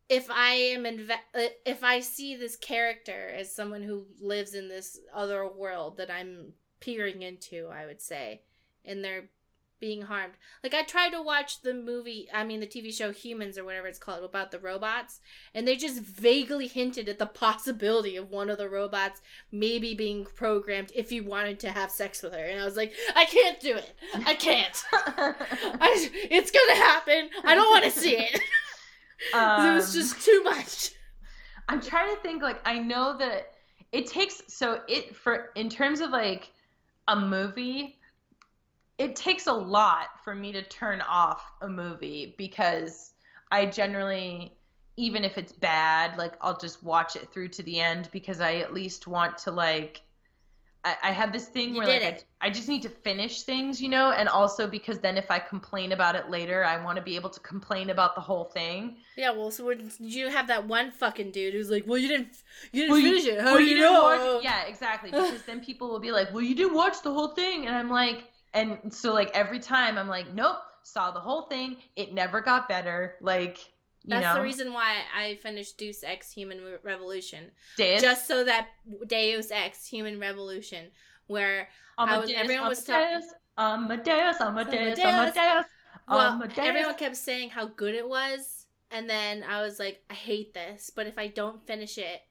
if 0.09 0.31
I 0.31 0.53
am 0.53 0.85
inve- 0.85 1.11
uh, 1.35 1.49
if 1.65 1.85
I 1.85 2.01
see 2.01 2.37
this 2.37 2.57
character 2.57 3.31
as 3.35 3.55
someone 3.55 3.83
who 3.83 4.07
lives 4.21 4.55
in 4.55 4.69
this 4.69 4.99
other 5.15 5.49
world 5.49 5.97
that 5.99 6.11
I'm 6.11 6.53
peering 6.81 7.23
into, 7.23 7.69
I 7.69 7.87
would 7.87 8.03
say, 8.03 8.43
and 8.85 9.05
they're 9.05 9.31
being 9.83 10.03
harmed. 10.03 10.35
Like 10.63 10.75
I 10.75 10.85
tried 10.85 11.11
to 11.11 11.21
watch 11.21 11.61
the 11.61 11.75
movie, 11.75 12.29
I 12.33 12.45
mean 12.45 12.61
the 12.61 12.67
TV 12.69 12.95
show 12.95 13.11
Humans 13.11 13.59
or 13.59 13.65
whatever 13.65 13.89
it's 13.89 13.99
called 13.99 14.23
about 14.23 14.53
the 14.53 14.61
robots, 14.61 15.21
and 15.55 15.67
they 15.67 15.75
just 15.75 16.01
vaguely 16.01 16.69
hinted 16.69 17.09
at 17.09 17.19
the 17.19 17.27
possibility 17.45 18.17
of 18.17 18.31
one 18.31 18.49
of 18.49 18.59
the 18.59 18.71
robots 18.71 19.21
maybe 19.51 19.93
being 19.93 20.25
programmed 20.25 20.93
if 20.95 21.11
you 21.11 21.25
wanted 21.25 21.59
to 21.61 21.71
have 21.73 21.91
sex 21.91 22.23
with 22.23 22.33
her. 22.33 22.45
And 22.45 22.61
I 22.61 22.65
was 22.65 22.77
like, 22.77 22.95
I 23.17 23.25
can't 23.25 23.59
do 23.59 23.75
it. 23.75 23.93
I 24.25 24.35
can't. 24.35 24.85
I, 24.93 26.09
it's 26.31 26.53
gonna 26.53 26.77
happen. 26.77 27.29
I 27.45 27.57
don't 27.57 27.71
want 27.71 27.85
to 27.85 27.91
see 27.91 28.17
it. 28.17 28.41
Um, 29.33 29.69
it 29.69 29.75
was 29.75 29.95
just 29.95 30.21
too 30.25 30.43
much. 30.43 30.91
I'm 31.69 31.81
trying 31.81 32.13
to 32.13 32.21
think. 32.23 32.43
Like 32.43 32.61
I 32.65 32.81
know 32.81 33.17
that 33.19 33.53
it 33.93 34.09
takes 34.09 34.43
so 34.49 34.81
it 34.89 35.15
for 35.15 35.51
in 35.55 35.69
terms 35.69 36.01
of 36.01 36.11
like 36.11 36.51
a 37.07 37.15
movie 37.15 38.01
it 39.03 39.17
takes 39.17 39.47
a 39.47 39.53
lot 39.53 40.09
for 40.25 40.35
me 40.35 40.53
to 40.53 40.63
turn 40.63 41.01
off 41.03 41.43
a 41.61 41.69
movie 41.69 42.35
because 42.39 43.13
I 43.51 43.67
generally 43.67 44.53
even 44.99 45.25
if 45.25 45.39
it's 45.39 45.53
bad, 45.53 46.19
like 46.19 46.35
I'll 46.43 46.59
just 46.59 46.83
watch 46.83 47.17
it 47.17 47.31
through 47.33 47.49
to 47.49 47.63
the 47.63 47.81
end 47.81 48.09
because 48.13 48.41
I 48.41 48.57
at 48.57 48.75
least 48.75 49.07
want 49.07 49.39
to 49.39 49.51
like 49.51 50.03
I, 50.85 50.97
I 51.05 51.11
have 51.13 51.33
this 51.33 51.47
thing 51.47 51.75
You 51.75 51.79
where 51.83 52.01
like. 52.01 52.27
I, 52.41 52.49
I 52.49 52.51
just 52.51 52.69
need 52.69 52.83
to 52.83 52.89
finish 52.89 53.43
things, 53.43 53.81
you 53.81 53.89
know, 53.89 54.11
and 54.11 54.29
also 54.29 54.67
because 54.67 54.99
then 54.99 55.17
if 55.17 55.31
I 55.31 55.39
complain 55.39 55.93
about 55.93 56.17
it 56.17 56.29
later, 56.29 56.65
I 56.65 56.83
want 56.83 56.97
to 56.97 57.03
be 57.03 57.15
able 57.15 57.31
to 57.31 57.39
complain 57.41 57.91
about 57.91 58.17
the 58.17 58.21
whole 58.21 58.45
thing. 58.45 58.97
Yeah, 59.17 59.31
well, 59.31 59.53
so 59.53 59.65
when 59.67 59.93
you 60.01 60.29
have 60.29 60.49
that 60.49 60.67
one 60.67 60.91
fucking 60.91 61.31
dude 61.31 61.55
who's 61.55 61.71
like, 61.71 61.85
"Well, 61.87 61.99
you 61.99 62.09
didn't, 62.09 62.37
you 62.73 62.83
didn't 62.83 62.91
Well, 62.91 62.99
you- 63.01 63.11
finish 63.21 63.27
it. 63.27 63.41
How 63.41 63.47
Well, 63.53 63.59
do 63.59 63.63
you, 63.65 63.77
didn't 63.77 63.93
know?" 63.93 64.03
watch- 64.35 64.43
Yeah, 64.45 64.65
exactly. 64.65 65.11
Because 65.13 65.43
then 65.43 65.61
people 65.61 65.89
will 65.89 66.01
be 66.01 66.11
like, 66.11 66.33
"Well, 66.35 66.43
you 66.43 66.55
didn't 66.57 66.75
watch 66.75 67.01
the 67.03 67.13
whole 67.13 67.29
thing," 67.29 67.67
and 67.67 67.77
I'm 67.77 67.89
like, 67.89 68.25
and 68.55 68.93
so 68.93 69.13
like 69.13 69.31
every 69.35 69.59
time 69.59 69.99
I'm 69.99 70.09
like, 70.09 70.33
"Nope, 70.33 70.59
saw 70.83 71.11
the 71.11 71.21
whole 71.21 71.43
thing. 71.43 71.77
It 71.97 72.13
never 72.13 72.41
got 72.41 72.69
better." 72.69 73.17
Like, 73.21 73.59
you 74.05 74.11
That's 74.11 74.25
know, 74.25 74.35
the 74.35 74.43
reason 74.43 74.73
why 74.73 74.99
I 75.17 75.37
finished 75.43 75.79
Deus 75.79 76.03
Ex: 76.05 76.33
Human 76.33 76.61
Revolution, 76.83 77.51
Deus, 77.77 78.01
just 78.03 78.27
so 78.27 78.45
that 78.45 78.69
Deus 79.07 79.51
Ex: 79.51 79.87
Human 79.87 80.19
Revolution, 80.19 80.91
where 81.27 81.69
I 81.99 82.19
was- 82.19 82.31
everyone 82.31 82.69
was 82.69 82.89
Amadeus, 82.89 83.33
Amadeus, 83.59 84.41
Amadeus. 84.41 84.99
Amadeus, 84.99 85.67
well, 86.09 86.33
Amadeus. 86.33 86.59
everyone 86.59 86.95
kept 86.95 87.17
saying 87.17 87.51
how 87.51 87.67
good 87.67 87.95
it 87.95 88.09
was, 88.09 88.67
and 88.91 89.09
then 89.09 89.45
I 89.45 89.63
was 89.63 89.79
like, 89.79 90.03
I 90.11 90.15
hate 90.15 90.53
this, 90.55 90.91
but 90.95 91.07
if 91.07 91.19
I 91.19 91.29
don't 91.29 91.65
finish 91.67 91.99
it 91.99 92.23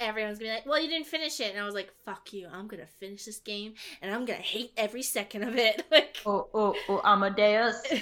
everyone's 0.00 0.38
gonna 0.38 0.50
be 0.50 0.54
like, 0.54 0.66
well, 0.66 0.80
you 0.80 0.88
didn't 0.88 1.06
finish 1.06 1.40
it. 1.40 1.52
And 1.52 1.60
I 1.60 1.64
was 1.64 1.74
like, 1.74 1.92
fuck 2.04 2.32
you. 2.32 2.48
I'm 2.52 2.66
gonna 2.66 2.86
finish 2.86 3.24
this 3.24 3.38
game 3.38 3.74
and 4.02 4.12
I'm 4.12 4.24
gonna 4.24 4.38
hate 4.38 4.72
every 4.76 5.02
second 5.02 5.44
of 5.44 5.56
it. 5.56 5.84
like, 5.90 6.18
oh, 6.26 6.48
oh, 6.54 6.74
oh, 6.88 7.00
Amadeus. 7.04 7.82
and 7.90 8.00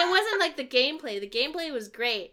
it 0.00 0.10
wasn't 0.10 0.40
like 0.40 0.56
the 0.56 0.64
gameplay. 0.64 1.20
The 1.20 1.28
gameplay 1.28 1.72
was 1.72 1.88
great. 1.88 2.32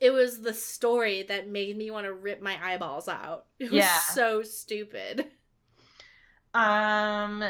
It 0.00 0.10
was 0.10 0.42
the 0.42 0.52
story 0.52 1.22
that 1.24 1.48
made 1.48 1.76
me 1.76 1.90
want 1.90 2.04
to 2.04 2.12
rip 2.12 2.42
my 2.42 2.58
eyeballs 2.62 3.08
out. 3.08 3.46
It 3.58 3.70
was 3.70 3.84
yeah. 3.84 3.98
so 3.98 4.42
stupid. 4.42 5.26
Um, 6.52 7.42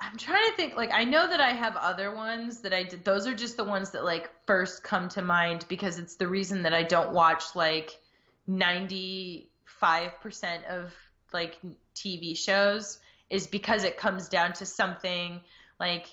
I'm 0.00 0.16
trying 0.16 0.48
to 0.50 0.56
think. 0.56 0.76
Like, 0.76 0.90
I 0.92 1.04
know 1.04 1.28
that 1.28 1.40
I 1.40 1.50
have 1.50 1.76
other 1.76 2.14
ones 2.14 2.60
that 2.60 2.72
I 2.72 2.82
did. 2.82 3.04
Those 3.04 3.26
are 3.26 3.34
just 3.34 3.56
the 3.56 3.64
ones 3.64 3.90
that 3.90 4.04
like 4.04 4.30
first 4.46 4.82
come 4.82 5.08
to 5.10 5.22
mind 5.22 5.66
because 5.68 5.98
it's 5.98 6.16
the 6.16 6.26
reason 6.26 6.62
that 6.62 6.72
I 6.72 6.82
don't 6.82 7.12
watch 7.12 7.54
like 7.54 7.98
90 8.46 9.50
5% 9.84 10.64
of 10.66 10.94
like 11.32 11.58
TV 11.94 12.36
shows 12.36 12.98
is 13.28 13.46
because 13.46 13.84
it 13.84 13.96
comes 13.98 14.28
down 14.28 14.52
to 14.54 14.66
something 14.66 15.40
like 15.78 16.06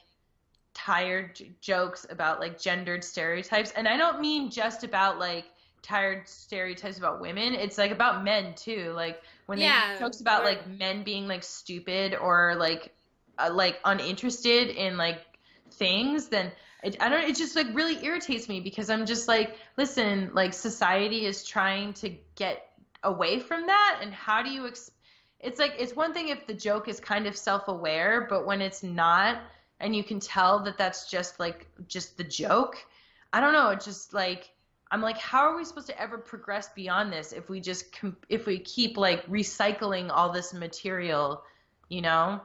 tired 0.74 1.36
j- 1.36 1.52
jokes 1.62 2.06
about 2.10 2.40
like 2.40 2.60
gendered 2.60 3.04
stereotypes. 3.04 3.72
And 3.72 3.88
I 3.88 3.98
don't 3.98 4.20
mean 4.20 4.50
just 4.50 4.84
about 4.84 5.20
like 5.20 5.46
tired 5.82 6.28
stereotypes 6.28 6.98
about 6.98 7.22
women. 7.22 7.54
It's 7.54 7.78
like 7.78 7.92
about 7.92 8.24
men 8.24 8.54
too. 8.56 8.92
Like 8.96 9.22
when 9.46 9.60
yeah, 9.60 9.94
they 9.94 10.00
jokes 10.00 10.22
about 10.22 10.42
or- 10.42 10.46
like 10.46 10.68
men 10.68 11.04
being 11.04 11.28
like 11.28 11.44
stupid 11.44 12.16
or 12.16 12.56
like 12.58 12.94
uh, 13.38 13.50
like 13.54 13.80
uninterested 13.86 14.70
in 14.70 14.98
like 14.98 15.22
things 15.72 16.28
then 16.28 16.52
it, 16.84 16.98
i 17.00 17.08
don't 17.08 17.24
it 17.24 17.36
just 17.36 17.56
like 17.56 17.68
really 17.74 18.04
irritates 18.04 18.50
me 18.50 18.60
because 18.60 18.90
i'm 18.90 19.06
just 19.06 19.28
like 19.28 19.56
listen 19.78 20.30
like 20.34 20.54
society 20.54 21.26
is 21.26 21.44
trying 21.46 21.94
to 21.94 22.14
get 22.36 22.71
away 23.04 23.40
from 23.40 23.66
that, 23.68 24.00
and 24.02 24.14
how 24.14 24.42
do 24.42 24.50
you? 24.50 24.68
Ex- 24.68 24.92
it's 25.40 25.60
like 25.60 25.74
it's 25.78 25.96
one 25.96 26.14
thing 26.14 26.30
if 26.30 26.46
the 26.48 26.54
joke 26.54 26.88
is 26.88 27.00
kind 27.00 27.26
of 27.26 27.36
self-aware, 27.36 28.28
but 28.30 28.46
when 28.46 28.62
it's 28.62 28.84
not, 28.84 29.42
and 29.80 29.96
you 29.96 30.04
can 30.04 30.20
tell 30.20 30.60
that 30.64 30.78
that's 30.78 31.10
just 31.10 31.40
like 31.40 31.68
just 31.88 32.18
the 32.18 32.24
joke. 32.24 32.78
I 33.34 33.40
don't 33.40 33.54
know. 33.54 33.70
It's 33.70 33.86
just 33.86 34.14
like 34.14 34.52
I'm 34.92 35.02
like, 35.02 35.18
how 35.18 35.50
are 35.50 35.56
we 35.56 35.64
supposed 35.64 35.88
to 35.88 36.00
ever 36.00 36.18
progress 36.18 36.70
beyond 36.76 37.14
this 37.14 37.32
if 37.32 37.50
we 37.50 37.62
just 37.62 37.98
com- 37.98 38.18
if 38.28 38.46
we 38.46 38.60
keep 38.60 38.98
like 38.98 39.26
recycling 39.28 40.10
all 40.12 40.32
this 40.32 40.54
material, 40.54 41.44
you 41.88 42.02
know? 42.02 42.42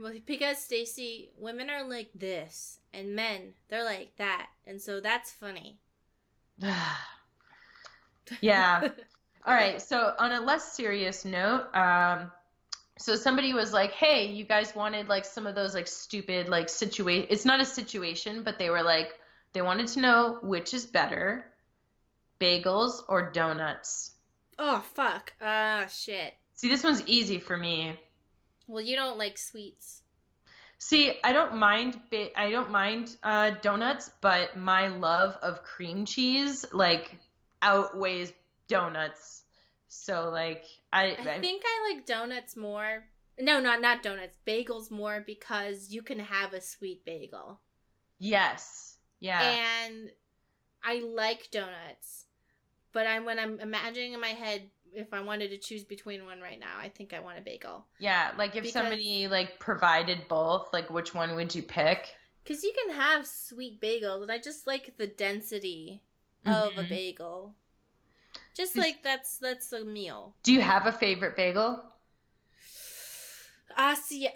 Well, 0.00 0.14
because 0.24 0.56
Stacy, 0.56 1.30
women 1.36 1.68
are 1.68 1.86
like 1.86 2.08
this, 2.14 2.80
and 2.94 3.14
men 3.14 3.52
they're 3.68 3.84
like 3.84 4.16
that, 4.16 4.46
and 4.66 4.80
so 4.80 5.00
that's 5.00 5.30
funny. 5.30 5.78
yeah. 8.40 8.88
All 9.46 9.54
right. 9.54 9.80
So 9.80 10.14
on 10.18 10.32
a 10.32 10.40
less 10.40 10.72
serious 10.72 11.24
note, 11.24 11.74
um, 11.74 12.30
so 12.98 13.16
somebody 13.16 13.54
was 13.54 13.72
like, 13.72 13.92
"Hey, 13.92 14.26
you 14.26 14.44
guys 14.44 14.74
wanted 14.74 15.08
like 15.08 15.24
some 15.24 15.46
of 15.46 15.54
those 15.54 15.74
like 15.74 15.86
stupid 15.86 16.48
like 16.48 16.68
situation. 16.68 17.26
It's 17.30 17.44
not 17.44 17.60
a 17.60 17.64
situation, 17.64 18.42
but 18.42 18.58
they 18.58 18.68
were 18.68 18.82
like, 18.82 19.18
they 19.52 19.62
wanted 19.62 19.88
to 19.88 20.00
know 20.00 20.38
which 20.42 20.74
is 20.74 20.84
better, 20.84 21.46
bagels 22.38 23.02
or 23.08 23.30
donuts." 23.30 24.12
Oh 24.58 24.80
fuck! 24.94 25.32
Ah 25.40 25.86
shit. 25.86 26.34
See, 26.54 26.68
this 26.68 26.84
one's 26.84 27.02
easy 27.06 27.38
for 27.38 27.56
me. 27.56 27.98
Well, 28.66 28.82
you 28.82 28.96
don't 28.96 29.16
like 29.16 29.38
sweets. 29.38 30.02
See, 30.76 31.18
I 31.24 31.32
don't 31.32 31.56
mind 31.56 31.98
ba- 32.10 32.38
I 32.38 32.50
don't 32.50 32.70
mind 32.70 33.16
uh, 33.22 33.50
donuts, 33.62 34.10
but 34.20 34.56
my 34.56 34.88
love 34.88 35.38
of 35.42 35.62
cream 35.62 36.04
cheese 36.04 36.66
like 36.72 37.18
outweighs 37.62 38.32
donuts. 38.70 39.42
So 39.88 40.30
like 40.30 40.64
I, 40.92 41.16
I 41.20 41.38
think 41.40 41.62
I 41.66 41.92
like 41.92 42.06
donuts 42.06 42.56
more. 42.56 43.04
No, 43.38 43.60
not 43.60 43.80
not 43.80 44.02
donuts. 44.02 44.38
Bagels 44.46 44.90
more 44.90 45.22
because 45.26 45.90
you 45.90 46.02
can 46.02 46.18
have 46.20 46.52
a 46.52 46.60
sweet 46.60 47.04
bagel. 47.04 47.60
yes. 48.18 48.96
Yeah. 49.22 49.42
and 49.84 50.10
I 50.82 51.00
like 51.00 51.50
donuts. 51.50 52.24
But 52.92 53.06
I'm 53.06 53.24
when 53.26 53.38
I'm 53.38 53.60
imagining 53.60 54.14
in 54.14 54.20
my 54.20 54.28
head 54.28 54.62
if 54.92 55.12
I 55.12 55.20
wanted 55.20 55.50
to 55.50 55.58
choose 55.58 55.84
between 55.84 56.24
one 56.24 56.40
right 56.40 56.58
now, 56.58 56.76
I 56.80 56.88
think 56.88 57.12
I 57.12 57.20
want 57.20 57.38
a 57.38 57.42
bagel. 57.42 57.86
yeah, 57.98 58.32
like 58.38 58.50
if 58.56 58.62
because- 58.62 58.72
somebody 58.72 59.28
like 59.28 59.58
provided 59.60 60.26
both, 60.28 60.72
like 60.72 60.88
which 60.90 61.14
one 61.14 61.34
would 61.36 61.54
you 61.54 61.62
pick? 61.62 62.08
Cuz 62.46 62.64
you 62.64 62.72
can 62.72 62.94
have 62.96 63.26
sweet 63.26 63.80
bagels 63.80 64.22
and 64.22 64.32
I 64.32 64.38
just 64.38 64.66
like 64.66 64.96
the 64.96 65.06
density 65.06 66.02
of 66.46 66.78
a 66.78 66.82
Mhm. 66.84 66.88
bagel. 66.88 67.54
Just 68.60 68.76
like 68.76 69.02
that's 69.02 69.38
that's 69.38 69.72
a 69.72 69.84
meal. 69.84 70.34
Do 70.42 70.52
you 70.52 70.60
have 70.60 70.86
a 70.86 70.92
favorite 70.92 71.36
bagel? 71.36 71.82
Uh, 73.76 73.94
Asi- 73.96 74.28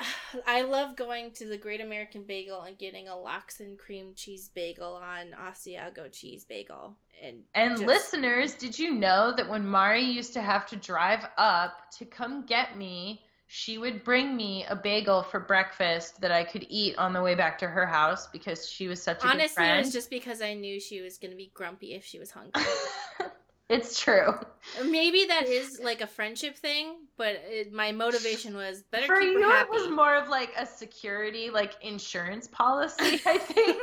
I 0.46 0.62
love 0.62 0.96
going 0.96 1.32
to 1.32 1.46
the 1.46 1.58
Great 1.58 1.80
American 1.80 2.22
Bagel 2.22 2.62
and 2.62 2.78
getting 2.78 3.08
a 3.08 3.16
lox 3.18 3.60
and 3.60 3.78
cream 3.78 4.12
cheese 4.14 4.48
bagel 4.54 4.94
on 4.94 5.34
Asiago 5.38 6.10
cheese 6.12 6.44
bagel. 6.44 6.96
And 7.22 7.42
And 7.54 7.72
just- 7.72 7.84
listeners, 7.86 8.54
did 8.54 8.78
you 8.78 8.92
know 8.94 9.32
that 9.36 9.48
when 9.48 9.66
Mari 9.66 10.02
used 10.02 10.32
to 10.34 10.40
have 10.40 10.66
to 10.68 10.76
drive 10.76 11.26
up 11.36 11.90
to 11.98 12.04
come 12.04 12.46
get 12.46 12.78
me, 12.78 13.22
she 13.46 13.76
would 13.76 14.02
bring 14.04 14.34
me 14.36 14.64
a 14.68 14.74
bagel 14.76 15.22
for 15.22 15.40
breakfast 15.40 16.20
that 16.20 16.32
I 16.32 16.44
could 16.44 16.64
eat 16.68 16.96
on 16.96 17.12
the 17.12 17.20
way 17.22 17.34
back 17.34 17.58
to 17.58 17.68
her 17.68 17.86
house 17.86 18.26
because 18.28 18.68
she 18.68 18.88
was 18.88 19.02
such 19.02 19.18
a 19.18 19.20
good 19.20 19.28
friend. 19.28 19.40
honestly, 19.40 19.64
it 19.66 19.76
was 19.84 19.92
just 19.92 20.10
because 20.10 20.40
I 20.42 20.54
knew 20.54 20.80
she 20.80 21.00
was 21.02 21.18
going 21.18 21.30
to 21.32 21.36
be 21.36 21.50
grumpy 21.54 21.94
if 21.94 22.04
she 22.04 22.18
was 22.18 22.30
hungry. 22.30 22.62
it's 23.68 24.00
true. 24.00 24.34
Maybe 24.84 25.24
that 25.26 25.46
is 25.46 25.80
like 25.82 26.00
a 26.00 26.06
friendship 26.06 26.56
thing, 26.56 26.96
but 27.16 27.36
it, 27.46 27.72
my 27.72 27.92
motivation 27.92 28.54
was 28.56 28.82
better 28.90 29.06
For 29.06 29.20
keep 29.20 29.32
you, 29.32 29.50
it 29.52 29.68
was 29.70 29.88
more 29.90 30.14
of 30.16 30.28
like 30.28 30.52
a 30.58 30.66
security, 30.66 31.50
like 31.50 31.74
insurance 31.82 32.46
policy, 32.48 33.20
I 33.26 33.38
think. 33.38 33.82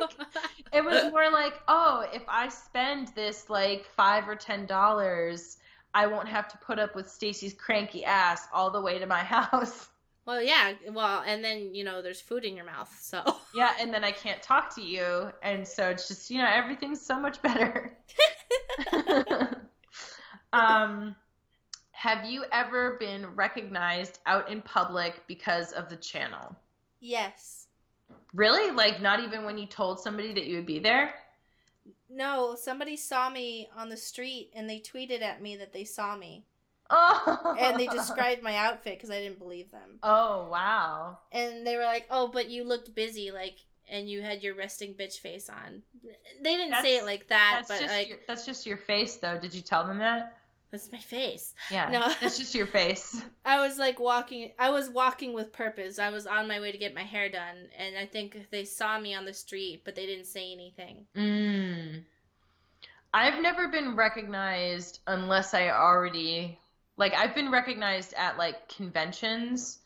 it 0.73 0.83
was 0.83 1.11
more 1.11 1.31
like, 1.31 1.53
oh, 1.67 2.05
if 2.13 2.23
I 2.27 2.49
spend 2.49 3.09
this 3.15 3.49
like 3.49 3.85
five 3.85 4.27
or 4.27 4.35
ten 4.35 4.65
dollars, 4.65 5.57
I 5.93 6.07
won't 6.07 6.27
have 6.29 6.47
to 6.49 6.57
put 6.57 6.79
up 6.79 6.95
with 6.95 7.09
Stacy's 7.09 7.53
cranky 7.53 8.05
ass 8.05 8.47
all 8.53 8.71
the 8.71 8.81
way 8.81 8.97
to 8.99 9.05
my 9.05 9.23
house. 9.23 9.89
well, 10.25 10.41
yeah. 10.41 10.73
Well, 10.91 11.23
and 11.25 11.43
then 11.43 11.73
you 11.75 11.83
know, 11.83 12.01
there's 12.01 12.21
food 12.21 12.43
in 12.45 12.55
your 12.55 12.65
mouth, 12.65 12.95
so 13.01 13.23
Yeah, 13.53 13.73
and 13.79 13.93
then 13.93 14.03
I 14.03 14.11
can't 14.11 14.41
talk 14.41 14.73
to 14.75 14.81
you, 14.81 15.31
and 15.41 15.67
so 15.67 15.89
it's 15.89 16.07
just 16.07 16.29
you 16.29 16.37
know 16.39 16.49
everything's 16.51 17.01
so 17.01 17.19
much 17.19 17.41
better. 17.41 17.97
um, 20.53 21.15
have 21.91 22.25
you 22.25 22.45
ever 22.51 22.97
been 22.99 23.27
recognized 23.35 24.19
out 24.25 24.49
in 24.49 24.61
public 24.61 25.21
because 25.27 25.71
of 25.73 25.89
the 25.89 25.97
channel? 25.97 26.55
yes. 26.99 27.67
Really? 28.33 28.71
Like 28.71 29.01
not 29.01 29.19
even 29.21 29.43
when 29.43 29.57
you 29.57 29.65
told 29.65 29.99
somebody 29.99 30.33
that 30.33 30.45
you 30.45 30.57
would 30.57 30.65
be 30.65 30.79
there? 30.79 31.13
No, 32.09 32.55
somebody 32.55 32.97
saw 32.97 33.29
me 33.29 33.69
on 33.75 33.89
the 33.89 33.97
street 33.97 34.51
and 34.53 34.69
they 34.69 34.79
tweeted 34.79 35.21
at 35.21 35.41
me 35.41 35.55
that 35.57 35.73
they 35.73 35.83
saw 35.83 36.15
me. 36.15 36.45
Oh. 36.89 37.55
And 37.57 37.79
they 37.79 37.87
described 37.93 38.43
my 38.43 38.55
outfit 38.57 38.97
because 38.97 39.09
I 39.09 39.19
didn't 39.19 39.39
believe 39.39 39.71
them. 39.71 39.99
Oh 40.03 40.47
wow. 40.51 41.19
And 41.31 41.65
they 41.65 41.77
were 41.77 41.83
like, 41.83 42.05
"Oh, 42.09 42.27
but 42.27 42.49
you 42.49 42.63
looked 42.63 42.93
busy, 42.93 43.31
like, 43.31 43.55
and 43.89 44.09
you 44.09 44.21
had 44.21 44.43
your 44.43 44.55
resting 44.55 44.93
bitch 44.93 45.19
face 45.19 45.49
on." 45.49 45.81
They 46.41 46.57
didn't 46.57 46.81
say 46.81 46.97
it 46.97 47.05
like 47.05 47.27
that, 47.29 47.63
That's 47.67 47.67
but 47.69 47.79
just 47.79 47.93
like, 47.93 48.09
your, 48.09 48.17
that's 48.27 48.45
just 48.45 48.65
your 48.65 48.77
face 48.77 49.15
though. 49.15 49.37
Did 49.37 49.53
you 49.53 49.61
tell 49.61 49.85
them 49.85 49.99
that? 49.99 50.37
That's 50.71 50.91
my 50.91 50.97
face. 50.97 51.53
Yeah. 51.69 51.89
No. 51.89 51.99
That's 52.21 52.37
just 52.37 52.55
your 52.55 52.65
face. 52.65 53.21
I 53.45 53.59
was 53.59 53.77
like 53.77 53.99
walking. 53.99 54.51
I 54.57 54.69
was 54.69 54.89
walking 54.89 55.33
with 55.33 55.51
purpose. 55.51 55.99
I 55.99 56.09
was 56.09 56.25
on 56.25 56.47
my 56.47 56.61
way 56.61 56.71
to 56.71 56.77
get 56.77 56.95
my 56.95 57.03
hair 57.03 57.29
done, 57.29 57.67
and 57.77 57.97
I 57.97 58.05
think 58.05 58.47
they 58.51 58.63
saw 58.63 58.97
me 58.97 59.13
on 59.13 59.25
the 59.25 59.33
street, 59.33 59.81
but 59.83 59.95
they 59.95 60.05
didn't 60.05 60.27
say 60.27 60.51
anything. 60.53 61.05
Mm. 61.15 62.03
I've 63.13 63.41
never 63.41 63.67
been 63.67 63.97
recognized 63.97 64.99
unless 65.07 65.53
I 65.53 65.69
already 65.69 66.57
like 66.95 67.13
I've 67.13 67.35
been 67.35 67.51
recognized 67.51 68.13
at 68.13 68.37
like 68.37 68.69
conventions, 68.69 69.79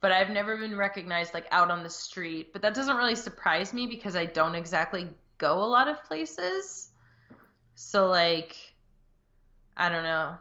but 0.00 0.10
I've 0.10 0.30
never 0.30 0.56
been 0.56 0.76
recognized 0.76 1.34
like 1.34 1.46
out 1.52 1.70
on 1.70 1.84
the 1.84 1.90
street. 1.90 2.52
But 2.52 2.62
that 2.62 2.74
doesn't 2.74 2.96
really 2.96 3.14
surprise 3.14 3.72
me 3.72 3.86
because 3.86 4.16
I 4.16 4.26
don't 4.26 4.56
exactly 4.56 5.08
go 5.38 5.62
a 5.62 5.66
lot 5.66 5.86
of 5.86 6.02
places. 6.04 6.90
So 7.76 8.08
like 8.08 8.56
I 9.76 9.88
don't 9.88 10.02
know. 10.02 10.36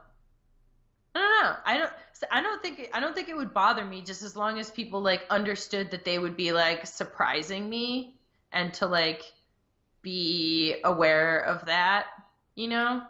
I 1.15 1.19
don't 1.19 1.43
know. 1.43 1.55
I 1.65 1.77
don't 1.77 1.91
I 2.31 2.41
don't 2.41 2.61
think 2.61 2.89
I 2.93 2.99
don't 2.99 3.15
think 3.15 3.29
it 3.29 3.35
would 3.35 3.53
bother 3.53 3.85
me 3.85 4.01
just 4.01 4.21
as 4.21 4.35
long 4.35 4.59
as 4.59 4.69
people 4.69 5.01
like 5.01 5.25
understood 5.29 5.91
that 5.91 6.05
they 6.05 6.19
would 6.19 6.35
be 6.35 6.51
like 6.51 6.85
surprising 6.85 7.69
me 7.69 8.15
and 8.51 8.73
to 8.75 8.85
like 8.87 9.23
be 10.01 10.77
aware 10.83 11.39
of 11.41 11.65
that, 11.67 12.07
you 12.55 12.67
know? 12.69 13.03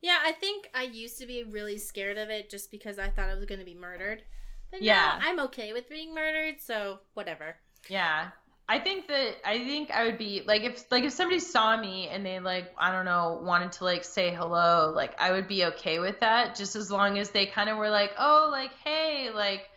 Yeah, 0.00 0.18
I 0.24 0.32
think 0.32 0.70
I 0.74 0.82
used 0.84 1.18
to 1.18 1.26
be 1.26 1.44
really 1.44 1.78
scared 1.78 2.18
of 2.18 2.30
it 2.30 2.50
just 2.50 2.70
because 2.70 2.98
I 2.98 3.10
thought 3.10 3.28
I 3.30 3.34
was 3.34 3.44
going 3.44 3.58
to 3.60 3.64
be 3.64 3.74
murdered. 3.74 4.22
But 4.70 4.80
Yeah. 4.80 5.16
now 5.16 5.16
I'm 5.20 5.38
okay 5.40 5.72
with 5.72 5.88
being 5.88 6.14
murdered, 6.14 6.60
so 6.60 7.00
whatever. 7.14 7.56
Yeah. 7.88 8.30
I 8.70 8.78
think 8.78 9.08
that 9.08 9.36
I 9.44 9.58
think 9.58 9.90
I 9.90 10.04
would 10.04 10.18
be 10.18 10.42
like 10.46 10.62
if 10.62 10.90
like 10.90 11.04
if 11.04 11.12
somebody 11.12 11.40
saw 11.40 11.80
me 11.80 12.08
and 12.08 12.24
they 12.24 12.38
like 12.38 12.74
I 12.76 12.92
don't 12.92 13.06
know 13.06 13.40
wanted 13.42 13.72
to 13.72 13.84
like 13.84 14.04
say 14.04 14.34
hello 14.34 14.92
like 14.94 15.18
I 15.18 15.32
would 15.32 15.48
be 15.48 15.64
okay 15.66 15.98
with 15.98 16.20
that 16.20 16.54
just 16.54 16.76
as 16.76 16.90
long 16.90 17.18
as 17.18 17.30
they 17.30 17.46
kind 17.46 17.70
of 17.70 17.78
were 17.78 17.88
like 17.88 18.12
oh 18.18 18.48
like 18.52 18.72
hey 18.84 19.30
like 19.34 19.68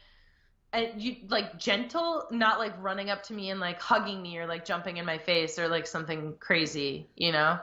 and 0.74 1.02
you 1.02 1.16
like 1.30 1.58
gentle 1.58 2.28
not 2.32 2.60
like 2.60 2.74
running 2.84 3.10
up 3.10 3.24
to 3.24 3.34
me 3.34 3.50
and 3.50 3.62
like 3.62 3.80
hugging 3.80 4.22
me 4.22 4.38
or 4.38 4.46
like 4.46 4.66
jumping 4.66 4.98
in 4.98 5.06
my 5.06 5.18
face 5.18 5.58
or 5.58 5.70
like 5.70 5.88
something 5.88 6.36
crazy 6.40 7.08
you 7.16 7.32
know 7.32 7.60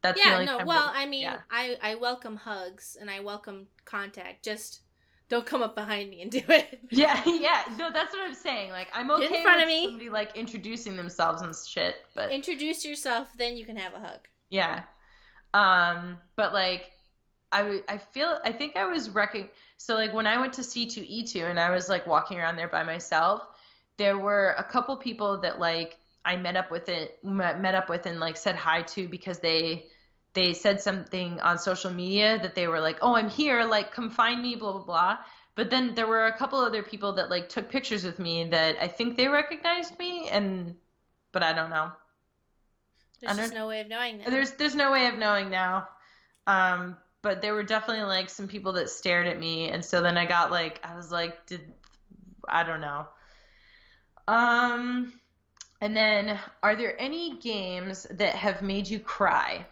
that's 0.00 0.24
yeah, 0.24 0.44
no, 0.44 0.58
well, 0.58 0.86
that- 0.86 0.92
I 0.94 1.06
mean, 1.06 1.22
yeah. 1.22 1.38
I 1.50 1.76
I 1.82 1.94
welcome 1.96 2.36
hugs 2.36 2.96
and 3.00 3.10
I 3.10 3.20
welcome 3.20 3.66
contact. 3.84 4.44
Just 4.44 4.80
don't 5.28 5.44
come 5.46 5.62
up 5.62 5.74
behind 5.74 6.08
me 6.10 6.22
and 6.22 6.30
do 6.30 6.40
it. 6.48 6.80
yeah 6.90 7.22
yeah 7.26 7.62
no 7.78 7.90
that's 7.92 8.12
what 8.14 8.22
I'm 8.26 8.34
saying 8.34 8.70
like 8.70 8.88
I'm 8.94 9.10
okay 9.10 9.28
Get 9.28 9.36
in 9.36 9.42
front 9.42 9.56
with 9.58 9.62
of 9.64 9.68
me. 9.68 9.84
somebody 9.86 10.10
like 10.10 10.36
introducing 10.36 10.96
themselves 10.96 11.42
and 11.42 11.54
shit 11.54 11.96
but 12.14 12.30
Introduce 12.30 12.84
yourself, 12.84 13.28
then 13.36 13.56
you 13.56 13.64
can 13.66 13.76
have 13.76 13.94
a 13.94 13.98
hug. 14.00 14.20
Yeah. 14.50 14.82
Um, 15.54 16.18
but 16.36 16.52
like 16.52 16.90
I 17.52 17.58
w- 17.62 17.82
I 17.88 17.98
feel 17.98 18.38
I 18.44 18.52
think 18.52 18.76
I 18.76 18.86
was 18.86 19.08
wrecking 19.10 19.48
so 19.78 19.94
like 19.94 20.12
when 20.12 20.26
I 20.26 20.38
went 20.40 20.52
to 20.54 20.62
C2E2 20.62 21.48
and 21.48 21.58
I 21.58 21.70
was 21.70 21.88
like 21.88 22.06
walking 22.06 22.38
around 22.38 22.56
there 22.56 22.68
by 22.68 22.82
myself, 22.82 23.42
there 23.96 24.18
were 24.18 24.54
a 24.58 24.64
couple 24.64 24.96
people 24.96 25.40
that 25.40 25.58
like 25.58 25.96
I 26.24 26.36
met 26.36 26.56
up 26.56 26.70
with 26.70 26.88
it 26.88 27.18
met 27.24 27.60
met 27.60 27.74
up 27.74 27.88
with 27.88 28.06
and 28.06 28.20
like 28.20 28.36
said 28.36 28.54
hi 28.56 28.82
to 28.82 29.08
because 29.08 29.38
they 29.38 29.86
they 30.34 30.52
said 30.54 30.80
something 30.80 31.40
on 31.40 31.58
social 31.58 31.90
media 31.90 32.38
that 32.42 32.54
they 32.54 32.68
were 32.68 32.80
like, 32.80 32.98
"Oh, 33.02 33.14
I'm 33.14 33.30
here, 33.30 33.64
like 33.64 33.92
come 33.92 34.10
find 34.10 34.42
me, 34.42 34.56
blah 34.56 34.72
blah 34.72 34.84
blah." 34.84 35.18
But 35.54 35.70
then 35.70 35.94
there 35.94 36.06
were 36.06 36.26
a 36.26 36.36
couple 36.36 36.60
other 36.60 36.82
people 36.82 37.14
that 37.14 37.30
like 37.30 37.48
took 37.48 37.68
pictures 37.68 38.04
with 38.04 38.18
me 38.18 38.44
that 38.50 38.76
I 38.80 38.86
think 38.88 39.16
they 39.16 39.28
recognized 39.28 39.98
me 39.98 40.28
and 40.28 40.76
but 41.32 41.42
I 41.42 41.52
don't 41.52 41.70
know. 41.70 41.92
There's 43.20 43.36
don't- 43.36 43.54
no 43.54 43.66
way 43.66 43.80
of 43.80 43.88
knowing 43.88 44.18
that. 44.18 44.30
There's 44.30 44.52
there's 44.52 44.74
no 44.74 44.92
way 44.92 45.06
of 45.08 45.18
knowing 45.18 45.50
now. 45.50 45.88
Um, 46.46 46.96
but 47.22 47.42
there 47.42 47.54
were 47.54 47.64
definitely 47.64 48.04
like 48.04 48.30
some 48.30 48.48
people 48.48 48.74
that 48.74 48.88
stared 48.88 49.26
at 49.26 49.38
me, 49.38 49.68
and 49.68 49.84
so 49.84 50.00
then 50.00 50.16
I 50.16 50.24
got 50.24 50.50
like 50.50 50.80
I 50.84 50.94
was 50.96 51.10
like, 51.10 51.46
did 51.46 51.60
I 52.48 52.62
don't 52.62 52.80
know. 52.80 53.06
Um, 54.28 55.12
and 55.80 55.96
then 55.96 56.38
are 56.62 56.76
there 56.76 56.94
any 57.00 57.36
games 57.38 58.06
that 58.10 58.34
have 58.34 58.62
made 58.62 58.86
you 58.88 59.00
cry? 59.00 59.66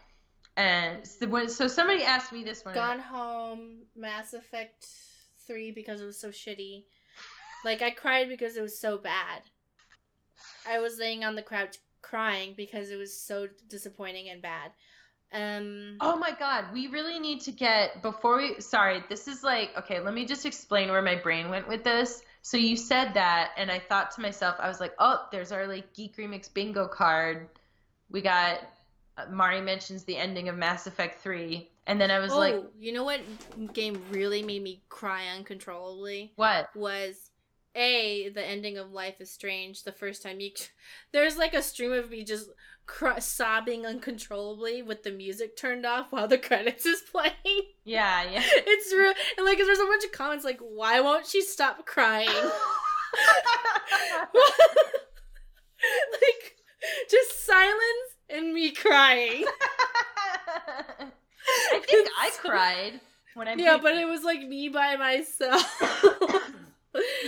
And 0.56 1.06
so, 1.06 1.46
so 1.48 1.68
somebody 1.68 2.02
asked 2.02 2.32
me 2.32 2.42
this 2.42 2.64
one. 2.64 2.74
Gone 2.74 3.00
Home, 3.00 3.82
Mass 3.94 4.32
Effect 4.32 4.86
3 5.46 5.70
because 5.72 6.00
it 6.00 6.06
was 6.06 6.18
so 6.18 6.30
shitty. 6.30 6.84
Like, 7.64 7.82
I 7.82 7.90
cried 7.90 8.28
because 8.28 8.56
it 8.56 8.62
was 8.62 8.78
so 8.78 8.96
bad. 8.96 9.42
I 10.68 10.78
was 10.78 10.98
laying 10.98 11.24
on 11.24 11.34
the 11.34 11.42
couch 11.42 11.78
crying 12.02 12.54
because 12.56 12.90
it 12.90 12.96
was 12.96 13.18
so 13.18 13.48
disappointing 13.68 14.28
and 14.30 14.40
bad. 14.40 14.70
Um, 15.32 15.96
Oh 16.00 16.16
my 16.16 16.30
god, 16.38 16.66
we 16.72 16.86
really 16.86 17.18
need 17.18 17.40
to 17.42 17.52
get 17.52 18.00
before 18.00 18.36
we 18.36 18.60
sorry, 18.60 19.02
this 19.08 19.26
is 19.26 19.42
like 19.42 19.70
okay, 19.76 19.98
let 20.00 20.14
me 20.14 20.24
just 20.24 20.46
explain 20.46 20.88
where 20.88 21.02
my 21.02 21.16
brain 21.16 21.50
went 21.50 21.68
with 21.68 21.82
this. 21.82 22.22
So 22.42 22.56
you 22.56 22.76
said 22.76 23.14
that 23.14 23.50
and 23.56 23.70
I 23.70 23.80
thought 23.80 24.12
to 24.12 24.20
myself, 24.20 24.56
I 24.60 24.68
was 24.68 24.78
like, 24.78 24.94
"Oh, 25.00 25.26
there's 25.32 25.50
our 25.50 25.66
like 25.66 25.94
Geek 25.94 26.16
Remix 26.16 26.52
bingo 26.52 26.86
card. 26.86 27.48
We 28.08 28.22
got 28.22 28.60
Uh, 29.16 29.26
Mari 29.30 29.60
mentions 29.60 30.04
the 30.04 30.16
ending 30.16 30.48
of 30.48 30.56
Mass 30.56 30.86
Effect 30.86 31.20
3." 31.20 31.70
And 31.86 32.00
then 32.00 32.10
I 32.10 32.18
was 32.18 32.32
oh, 32.32 32.38
like, 32.38 32.62
you 32.78 32.92
know 32.92 33.04
what 33.04 33.20
game 33.72 34.02
really 34.10 34.42
made 34.42 34.62
me 34.62 34.82
cry 34.88 35.28
uncontrollably? 35.28 36.32
"What?" 36.36 36.68
was 36.74 37.30
a 37.76 38.30
the 38.30 38.44
ending 38.44 38.78
of 38.78 38.90
Life 38.90 39.20
is 39.20 39.30
Strange. 39.30 39.84
The 39.84 39.92
first 39.92 40.22
time 40.22 40.40
you, 40.40 40.50
there's 41.12 41.36
like 41.36 41.54
a 41.54 41.62
stream 41.62 41.92
of 41.92 42.10
me 42.10 42.24
just 42.24 42.50
cr- 42.86 43.20
sobbing 43.20 43.84
uncontrollably 43.86 44.82
with 44.82 45.02
the 45.02 45.12
music 45.12 45.56
turned 45.56 45.86
off 45.86 46.10
while 46.10 46.26
the 46.26 46.38
credits 46.48 46.86
is 46.86 47.02
playing. 47.02 47.34
Yeah, 47.84 48.24
yeah. 48.24 48.42
it's 48.44 48.92
real, 48.92 49.12
and 49.36 49.46
like 49.46 49.58
there's 49.58 49.78
a 49.78 49.84
bunch 49.84 50.04
of 50.04 50.12
comments 50.12 50.44
like, 50.44 50.58
"Why 50.60 51.00
won't 51.00 51.26
she 51.26 51.42
stop 51.42 51.86
crying?" 51.86 52.28
like 56.12 56.56
just 57.10 57.46
silence 57.46 58.05
and 58.30 58.52
me 58.54 58.70
crying. 58.72 59.44
I 60.48 61.80
think 61.80 62.08
I 62.18 62.30
cried 62.40 63.00
when 63.34 63.48
I 63.48 63.54
yeah, 63.54 63.78
but 63.80 63.94
it 63.96 64.06
was 64.06 64.22
like 64.24 64.40
me 64.42 64.68
by 64.68 64.96
myself. 64.96 65.82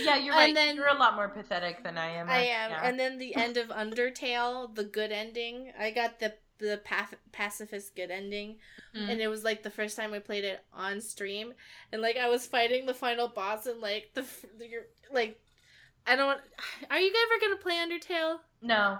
Yeah, 0.03 0.15
you're 0.15 0.33
and 0.33 0.39
right. 0.47 0.55
then- 0.55 0.75
you're 0.75 0.87
a 0.87 0.95
lot 0.97 1.13
more 1.15 1.27
pathetic 1.29 1.83
than 1.83 1.95
I 1.95 2.09
am. 2.15 2.27
I 2.27 2.37
am. 2.39 2.71
Yeah. 2.71 2.79
And 2.83 2.99
then 2.99 3.19
the 3.19 3.35
end 3.35 3.55
of 3.55 3.67
Undertale, 3.67 4.73
the 4.73 4.83
good 4.83 5.11
ending. 5.11 5.71
I 5.79 5.91
got 5.91 6.19
the 6.19 6.33
the 6.57 6.81
paf- 6.83 7.13
pacifist 7.31 7.95
good 7.95 8.09
ending, 8.09 8.57
Mhm. 8.95 9.09
and 9.11 9.21
it 9.21 9.27
was 9.27 9.43
like 9.43 9.61
the 9.61 9.69
first 9.69 9.95
time 9.95 10.11
I 10.13 10.17
played 10.19 10.43
it 10.43 10.65
on 10.73 10.99
stream, 11.01 11.53
and 11.91 12.01
like 12.01 12.17
I 12.17 12.29
was 12.29 12.47
fighting 12.47 12.87
the 12.87 12.95
final 12.95 13.27
boss, 13.27 13.67
and 13.67 13.79
like 13.79 14.09
the 14.15 14.25
you're 14.59 14.87
like, 15.11 15.39
I 16.07 16.15
don't. 16.15 16.39
Are 16.89 16.99
you 16.99 17.13
ever 17.13 17.39
gonna 17.39 17.61
play 17.61 17.75
Undertale? 17.75 18.39
no. 18.63 18.97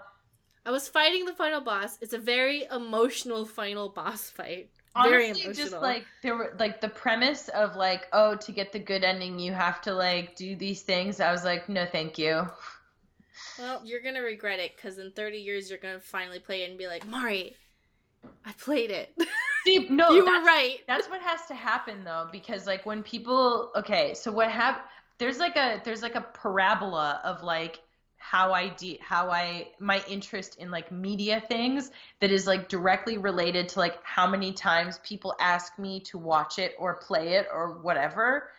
I 0.65 0.71
was 0.71 0.87
fighting 0.87 1.25
the 1.25 1.33
final 1.33 1.61
boss. 1.61 1.97
It's 2.01 2.13
a 2.13 2.17
very 2.19 2.65
emotional 2.71 3.45
final 3.45 3.89
boss 3.89 4.29
fight. 4.29 4.69
Very 4.95 5.25
honestly 5.27 5.45
emotional. 5.45 5.69
just 5.69 5.81
like 5.81 6.05
there 6.23 6.35
were 6.35 6.55
like 6.59 6.81
the 6.81 6.89
premise 6.89 7.47
of 7.49 7.75
like 7.75 8.07
oh 8.11 8.35
to 8.35 8.51
get 8.51 8.71
the 8.73 8.79
good 8.79 9.03
ending 9.03 9.39
you 9.39 9.53
have 9.53 9.81
to 9.83 9.93
like 9.93 10.35
do 10.35 10.55
these 10.55 10.81
things 10.81 11.19
i 11.19 11.31
was 11.31 11.45
like 11.45 11.69
no 11.69 11.85
thank 11.85 12.17
you 12.17 12.45
Well, 13.57 13.81
you're 13.85 14.01
gonna 14.01 14.21
regret 14.21 14.59
it 14.59 14.75
because 14.75 14.97
in 14.97 15.11
30 15.11 15.37
years 15.37 15.69
you're 15.69 15.79
gonna 15.79 15.99
finally 15.99 16.39
play 16.39 16.63
it 16.63 16.69
and 16.69 16.77
be 16.77 16.87
like, 16.87 17.05
Mari, 17.07 17.55
I 18.45 18.51
played 18.53 18.89
it. 18.91 19.13
See, 19.65 19.87
no 19.89 20.09
you 20.11 20.25
were 20.25 20.43
right. 20.43 20.79
that's 20.87 21.09
what 21.09 21.21
has 21.21 21.45
to 21.47 21.53
happen 21.53 22.03
though 22.03 22.27
because 22.31 22.65
like 22.65 22.85
when 22.85 23.03
people 23.03 23.71
okay 23.75 24.13
so 24.13 24.31
what 24.31 24.49
hap- 24.49 24.89
there's 25.17 25.37
like 25.37 25.57
a 25.57 25.81
there's 25.83 26.01
like 26.01 26.15
a 26.15 26.21
parabola 26.33 27.19
of 27.23 27.43
like 27.43 27.81
how 28.21 28.51
i 28.53 28.67
de- 28.69 28.99
how 29.01 29.29
i 29.31 29.67
my 29.79 30.03
interest 30.07 30.57
in 30.57 30.69
like 30.69 30.91
media 30.91 31.41
things 31.47 31.89
that 32.19 32.29
is 32.31 32.45
like 32.45 32.67
directly 32.69 33.17
related 33.17 33.67
to 33.69 33.79
like 33.79 33.97
how 34.03 34.27
many 34.27 34.51
times 34.53 34.99
people 35.03 35.33
ask 35.39 35.79
me 35.79 35.99
to 36.01 36.17
watch 36.17 36.59
it 36.59 36.75
or 36.77 36.95
play 36.95 37.33
it 37.35 37.47
or 37.51 37.79
whatever. 37.81 38.51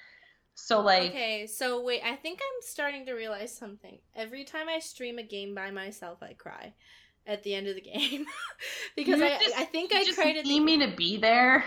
So 0.55 0.81
like 0.81 1.11
Okay, 1.11 1.47
so 1.47 1.83
wait, 1.83 2.03
I 2.05 2.17
think 2.17 2.41
I'm 2.43 2.63
starting 2.63 3.07
to 3.07 3.13
realize 3.13 3.53
something. 3.57 3.99
Every 4.17 4.45
time 4.45 4.69
I 4.69 4.79
stream 4.81 5.19
a 5.19 5.23
game 5.23 5.55
by 5.55 5.71
myself, 5.71 6.23
I 6.23 6.33
cry 6.33 6.73
at 7.27 7.43
the 7.43 7.55
end 7.55 7.67
of 7.67 7.75
the 7.75 7.81
game. 7.95 8.27
Because 8.97 9.21
I 9.21 9.39
just- 9.39 9.57
I 9.59 9.65
think 9.65 9.95
I 9.95 10.05
cried 10.15 10.37
at 10.37 10.45
need 10.47 10.61
the 10.61 10.65
me 10.65 10.79
to 10.79 10.97
be 10.97 11.17
there. 11.19 11.65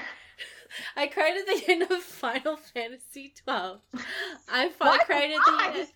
I 0.96 1.08
cried 1.08 1.38
at 1.38 1.46
the 1.46 1.72
end 1.72 1.84
of 1.84 2.02
Final 2.02 2.58
Fantasy 2.58 3.34
12. 3.46 3.80
I 4.50 4.70
cried 5.06 5.32
at 5.32 5.46
the 5.46 5.80
end 5.80 5.88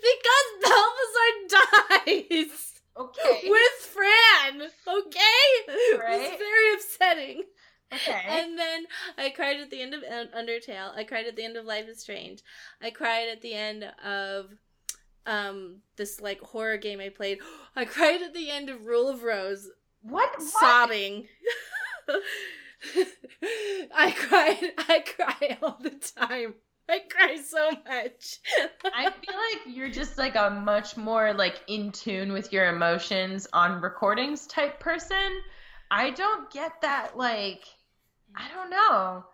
because 0.00 0.70
Balthazar 0.70 1.32
dies 2.06 2.72
okay 2.96 3.48
with 3.48 3.72
Fran. 3.92 4.62
Okay, 4.88 5.18
it 5.68 6.00
Right. 6.00 6.20
was 6.30 6.38
very 6.38 6.74
upsetting. 6.74 7.42
okay 7.92 8.22
And 8.28 8.58
then 8.58 8.86
I 9.18 9.30
cried 9.30 9.58
at 9.58 9.70
the 9.70 9.80
end 9.80 9.94
of 9.94 10.02
Undertale. 10.02 10.94
I 10.96 11.04
cried 11.04 11.26
at 11.26 11.36
the 11.36 11.44
end 11.44 11.56
of 11.56 11.64
Life 11.64 11.88
is 11.88 12.00
Strange. 12.00 12.40
I 12.80 12.90
cried 12.90 13.28
at 13.28 13.40
the 13.42 13.54
end 13.54 13.84
of 14.04 14.50
um 15.24 15.76
this 15.96 16.20
like 16.20 16.40
horror 16.40 16.76
game 16.78 17.00
I 17.00 17.08
played. 17.10 17.38
I 17.76 17.84
cried 17.84 18.22
at 18.22 18.34
the 18.34 18.50
end 18.50 18.68
of 18.68 18.84
Rule 18.84 19.08
of 19.08 19.22
Rose, 19.22 19.68
what, 20.02 20.30
what? 20.36 20.42
sobbing. 20.42 21.28
I 23.94 24.10
cried. 24.10 24.72
I 24.88 25.00
cry 25.00 25.58
all 25.62 25.78
the 25.80 25.90
time. 26.16 26.54
I 26.88 27.00
cry 27.08 27.36
so 27.36 27.70
much. 27.70 28.38
I 28.94 29.10
feel 29.10 29.34
like 29.34 29.76
you're 29.76 29.90
just 29.90 30.18
like 30.18 30.34
a 30.34 30.50
much 30.50 30.96
more 30.96 31.32
like 31.32 31.60
in 31.68 31.92
tune 31.92 32.32
with 32.32 32.52
your 32.52 32.68
emotions 32.68 33.46
on 33.52 33.80
recordings 33.80 34.46
type 34.46 34.80
person. 34.80 35.40
I 35.90 36.10
don't 36.10 36.50
get 36.50 36.80
that 36.82 37.16
like 37.16 37.64
I 38.34 38.48
don't 38.54 38.70
know. 38.70 39.24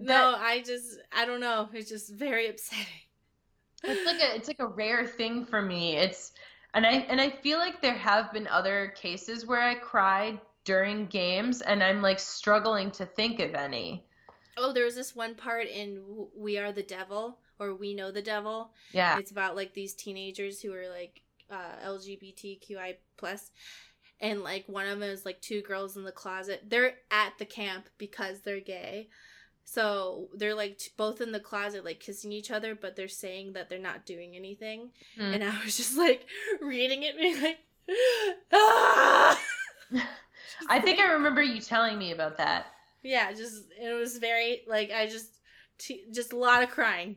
no, 0.00 0.34
I 0.38 0.62
just 0.62 0.98
I 1.12 1.24
don't 1.24 1.40
know. 1.40 1.68
It's 1.72 1.88
just 1.88 2.12
very 2.12 2.48
upsetting. 2.48 2.86
It's 3.84 4.06
like 4.06 4.20
a 4.20 4.34
it's 4.34 4.48
like 4.48 4.60
a 4.60 4.66
rare 4.66 5.06
thing 5.06 5.44
for 5.44 5.60
me. 5.60 5.96
It's 5.96 6.32
and 6.72 6.86
I 6.86 7.06
and 7.08 7.20
I 7.20 7.30
feel 7.30 7.58
like 7.58 7.80
there 7.80 7.94
have 7.94 8.32
been 8.32 8.48
other 8.48 8.92
cases 8.96 9.46
where 9.46 9.60
I 9.60 9.74
cried 9.74 10.40
during 10.64 11.06
games 11.06 11.60
and 11.60 11.82
I'm 11.82 12.02
like 12.02 12.18
struggling 12.18 12.90
to 12.92 13.06
think 13.06 13.40
of 13.40 13.54
any. 13.54 14.04
Oh, 14.56 14.72
there 14.72 14.84
was 14.84 14.94
this 14.94 15.14
one 15.14 15.34
part 15.34 15.66
in 15.66 16.02
We 16.36 16.58
Are 16.58 16.72
the 16.72 16.82
Devil 16.82 17.38
or 17.58 17.74
We 17.74 17.94
Know 17.94 18.10
the 18.10 18.22
Devil. 18.22 18.72
Yeah. 18.92 19.18
It's 19.18 19.30
about 19.30 19.56
like 19.56 19.74
these 19.74 19.94
teenagers 19.94 20.60
who 20.60 20.72
are 20.74 20.88
like 20.88 21.22
uh, 21.50 21.86
LGBTQI 21.86 22.96
plus, 23.16 23.50
and 24.20 24.42
like 24.42 24.64
one 24.66 24.86
of 24.86 25.00
them 25.00 25.08
is 25.08 25.24
like 25.24 25.40
two 25.40 25.62
girls 25.62 25.96
in 25.96 26.04
the 26.04 26.12
closet. 26.12 26.64
They're 26.68 26.94
at 27.10 27.34
the 27.38 27.44
camp 27.44 27.88
because 27.98 28.40
they're 28.40 28.60
gay, 28.60 29.08
so 29.64 30.28
they're 30.34 30.54
like 30.54 30.78
t- 30.78 30.90
both 30.96 31.20
in 31.20 31.32
the 31.32 31.40
closet 31.40 31.84
like 31.84 32.00
kissing 32.00 32.32
each 32.32 32.50
other, 32.50 32.74
but 32.74 32.96
they're 32.96 33.08
saying 33.08 33.54
that 33.54 33.68
they're 33.68 33.78
not 33.78 34.06
doing 34.06 34.36
anything. 34.36 34.90
Mm. 35.18 35.34
And 35.34 35.44
I 35.44 35.64
was 35.64 35.76
just 35.76 35.96
like 35.96 36.26
reading 36.60 37.02
it, 37.02 37.16
being 37.16 37.40
like, 37.42 37.58
ah! 38.52 39.40
I 40.68 40.80
think 40.80 41.00
I 41.00 41.12
remember 41.12 41.42
you 41.42 41.60
telling 41.60 41.98
me 41.98 42.12
about 42.12 42.36
that. 42.38 42.66
Yeah, 43.04 43.32
just 43.32 43.64
it 43.80 43.92
was 43.92 44.18
very 44.18 44.62
like 44.66 44.90
I 44.90 45.06
just 45.06 45.38
t- 45.78 46.06
just 46.10 46.32
a 46.32 46.36
lot 46.36 46.62
of 46.62 46.70
crying. 46.70 47.16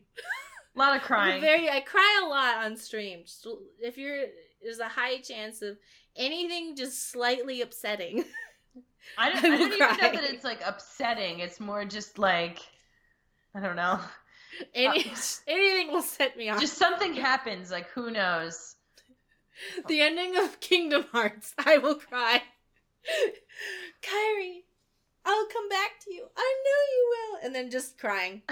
A 0.76 0.80
lot 0.80 0.96
of 0.96 1.02
crying. 1.02 1.42
Very, 1.42 1.70
I 1.70 1.80
cry 1.80 2.22
a 2.24 2.28
lot 2.28 2.58
on 2.66 2.76
stream. 2.76 3.22
Just, 3.26 3.48
if 3.80 3.98
you're, 3.98 4.26
there's 4.62 4.80
a 4.80 4.88
high 4.88 5.20
chance 5.20 5.62
of 5.62 5.78
anything 6.16 6.76
just 6.76 7.10
slightly 7.10 7.62
upsetting. 7.62 8.26
I 9.18 9.32
don't, 9.32 9.38
I 9.46 9.48
I 9.48 9.50
don't 9.50 9.62
even 9.62 9.80
know 9.80 9.96
that 9.96 10.24
it's 10.26 10.44
like 10.44 10.60
upsetting. 10.66 11.40
It's 11.40 11.60
more 11.60 11.86
just 11.86 12.20
like 12.20 12.60
I 13.56 13.62
don't 13.62 13.76
know. 13.76 14.00
Any, 14.74 15.06
uh, 15.06 15.16
anything 15.46 15.92
will 15.92 16.02
set 16.02 16.36
me 16.36 16.50
off. 16.50 16.60
Just 16.60 16.78
something 16.78 17.14
happens. 17.14 17.70
Like 17.70 17.90
who 17.90 18.10
knows? 18.10 18.76
the 19.88 20.02
ending 20.02 20.36
of 20.38 20.60
Kingdom 20.60 21.06
Hearts, 21.12 21.54
I 21.58 21.78
will 21.78 21.96
cry. 21.96 22.42
Kairi, 24.02 24.62
I'll 25.28 25.48
come 25.48 25.70
back 25.70 26.00
to 26.06 26.14
you. 26.14 26.26
I 26.36 26.56
know 26.66 26.82
you 26.96 27.10
will. 27.12 27.46
And 27.46 27.56
then 27.56 27.70
just 27.70 28.00
crying. 28.00 28.42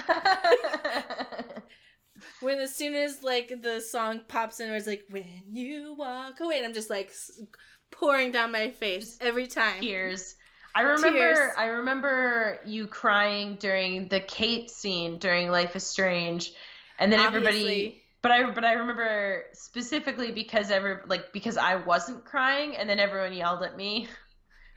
When 2.40 2.60
as 2.60 2.74
soon 2.74 2.96
as 2.96 3.24
like 3.24 3.62
the 3.62 3.82
song 3.82 4.22
pops 4.28 4.60
in, 4.60 4.68
where 4.70 4.78
it's 4.78 4.88
like 4.88 5.04
when 5.10 5.26
you 5.52 5.96
walk 5.98 6.40
away, 6.40 6.58
and 6.58 6.66
I'm 6.66 6.74
just 6.74 6.90
like 6.90 7.12
pouring 7.92 8.32
down 8.32 8.52
my 8.52 8.72
face 8.72 9.18
every 9.22 9.48
time. 9.48 9.82
Tears. 9.82 10.36
I 10.74 10.82
remember. 10.82 11.12
Tears. 11.12 11.54
I 11.58 11.66
remember 11.66 12.60
you 12.66 12.88
crying 12.88 13.56
during 13.56 14.08
the 14.08 14.20
Kate 14.22 14.70
scene 14.70 15.18
during 15.18 15.50
Life 15.50 15.76
is 15.76 15.86
Strange, 15.86 16.54
and 17.00 17.12
then 17.12 17.20
everybody. 17.20 18.02
But 18.22 18.32
I 18.32 18.50
but 18.50 18.64
I 18.64 18.74
remember 18.74 19.44
specifically 19.54 20.32
because 20.32 20.72
every 20.72 20.98
like 21.08 21.32
because 21.34 21.58
I 21.58 21.76
wasn't 21.76 22.26
crying, 22.26 22.76
and 22.76 22.90
then 22.90 23.00
everyone 23.00 23.34
yelled 23.34 23.64
at 23.64 23.76
me 23.76 24.08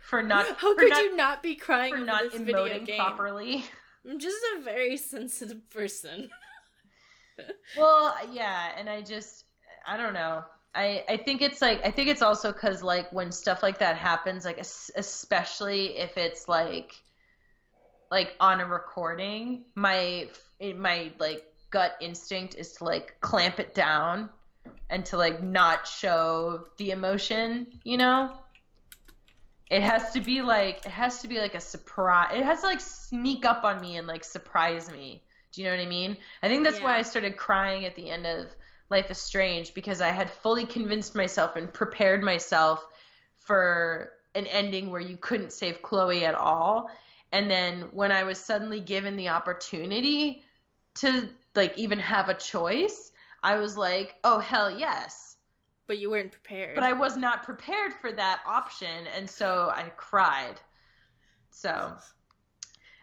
for 0.09 0.23
not 0.23 0.47
How 0.59 0.75
for 0.75 0.81
could 0.81 0.91
not, 0.91 1.03
you 1.05 1.17
not 1.17 1.43
be 1.43 1.55
crying 1.55 1.95
for 1.95 2.01
not 2.01 2.23
this 2.33 2.41
video 2.41 2.65
emoting 2.65 2.87
game? 2.87 2.99
properly. 2.99 3.65
I'm 4.09 4.19
just 4.19 4.39
a 4.57 4.63
very 4.63 4.97
sensitive 4.97 5.69
person. 5.71 6.31
Well, 7.77 8.17
yeah, 8.33 8.73
and 8.77 8.91
I 8.91 9.01
just 9.01 9.45
I 9.87 9.97
don't 9.97 10.13
know. 10.13 10.43
I 10.75 11.05
I 11.09 11.17
think 11.19 11.41
it's 11.41 11.63
like 11.63 11.87
I 11.87 11.93
think 11.93 12.09
it's 12.09 12.21
also 12.21 12.53
cuz 12.53 12.83
like 12.83 13.13
when 13.13 13.31
stuff 13.31 13.63
like 13.63 13.79
that 13.79 13.97
happens 13.97 14.45
like 14.45 14.59
especially 14.59 15.99
if 15.99 16.19
it's 16.19 16.49
like 16.49 17.01
like 18.11 18.35
on 18.41 18.61
a 18.61 18.67
recording, 18.67 19.67
my 19.77 20.29
my 20.61 21.13
like 21.21 21.45
gut 21.71 21.93
instinct 22.01 22.57
is 22.57 22.73
to 22.73 22.85
like 22.85 23.21
clamp 23.21 23.61
it 23.61 23.73
down 23.73 24.31
and 24.91 25.05
to 25.07 25.17
like 25.17 25.43
not 25.43 25.87
show 25.87 26.65
the 26.79 26.91
emotion, 26.91 27.69
you 27.85 27.97
know? 27.97 28.37
It 29.71 29.83
has 29.83 30.13
to 30.13 30.21
be 30.21 30.41
like 30.43 30.87
it 30.87 30.93
has 30.93 31.21
to 31.23 31.29
be 31.29 31.39
like 31.39 31.55
a 31.55 31.61
surprise. 31.61 32.31
It 32.35 32.45
has 32.45 32.61
to 32.61 32.67
like 32.67 32.81
sneak 32.81 33.45
up 33.45 33.65
on 33.65 33.81
me 33.81 33.97
and 33.97 34.07
like 34.07 34.25
surprise 34.25 34.91
me. 34.91 35.23
Do 35.53 35.63
you 35.63 35.69
know 35.69 35.77
what 35.77 35.83
I 35.83 35.89
mean? 35.89 36.17
I 36.43 36.49
think 36.49 36.65
that's 36.65 36.81
why 36.81 36.97
I 36.97 37.03
started 37.03 37.37
crying 37.37 37.85
at 37.85 37.95
the 37.97 38.11
end 38.11 38.27
of 38.27 38.47
Life 38.91 39.11
is 39.11 39.19
Strange 39.19 39.75
because 39.75 40.01
I 40.01 40.09
had 40.09 40.31
fully 40.31 40.65
convinced 40.65 41.15
myself 41.15 41.57
and 41.57 41.73
prepared 41.73 42.23
myself 42.23 42.87
for 43.39 44.13
an 44.35 44.47
ending 44.47 44.91
where 44.91 45.01
you 45.01 45.17
couldn't 45.17 45.53
save 45.53 45.83
Chloe 45.83 46.25
at 46.25 46.35
all. 46.35 46.91
And 47.33 47.51
then 47.51 47.83
when 47.93 48.13
I 48.13 48.25
was 48.25 48.39
suddenly 48.39 48.81
given 48.81 49.17
the 49.17 49.29
opportunity 49.29 50.43
to 50.97 51.29
like 51.55 51.77
even 51.77 51.99
have 51.99 52.29
a 52.29 52.35
choice, 52.35 53.13
I 53.43 53.57
was 53.57 53.77
like, 53.77 54.15
"Oh 54.25 54.39
hell 54.39 54.71
yes." 54.71 55.28
But 55.89 55.99
you 55.99 56.11
weren't 56.11 56.31
prepared. 56.31 56.77
But 56.77 56.85
I 56.85 56.93
was 56.93 57.17
not 57.17 57.43
prepared 57.43 57.95
for 58.01 58.13
that 58.13 58.41
option, 58.47 59.07
and 59.17 59.29
so 59.29 59.73
I 59.75 59.91
cried. 59.97 60.61
So, 61.51 61.97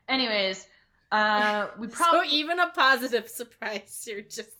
anyways, 0.07 0.67
uh, 1.11 1.67
we 1.77 1.89
so 1.91 2.23
even 2.29 2.59
a 2.59 2.69
positive 2.69 3.27
surprise, 3.41 4.05
you're 4.09 4.21
just 4.21 4.51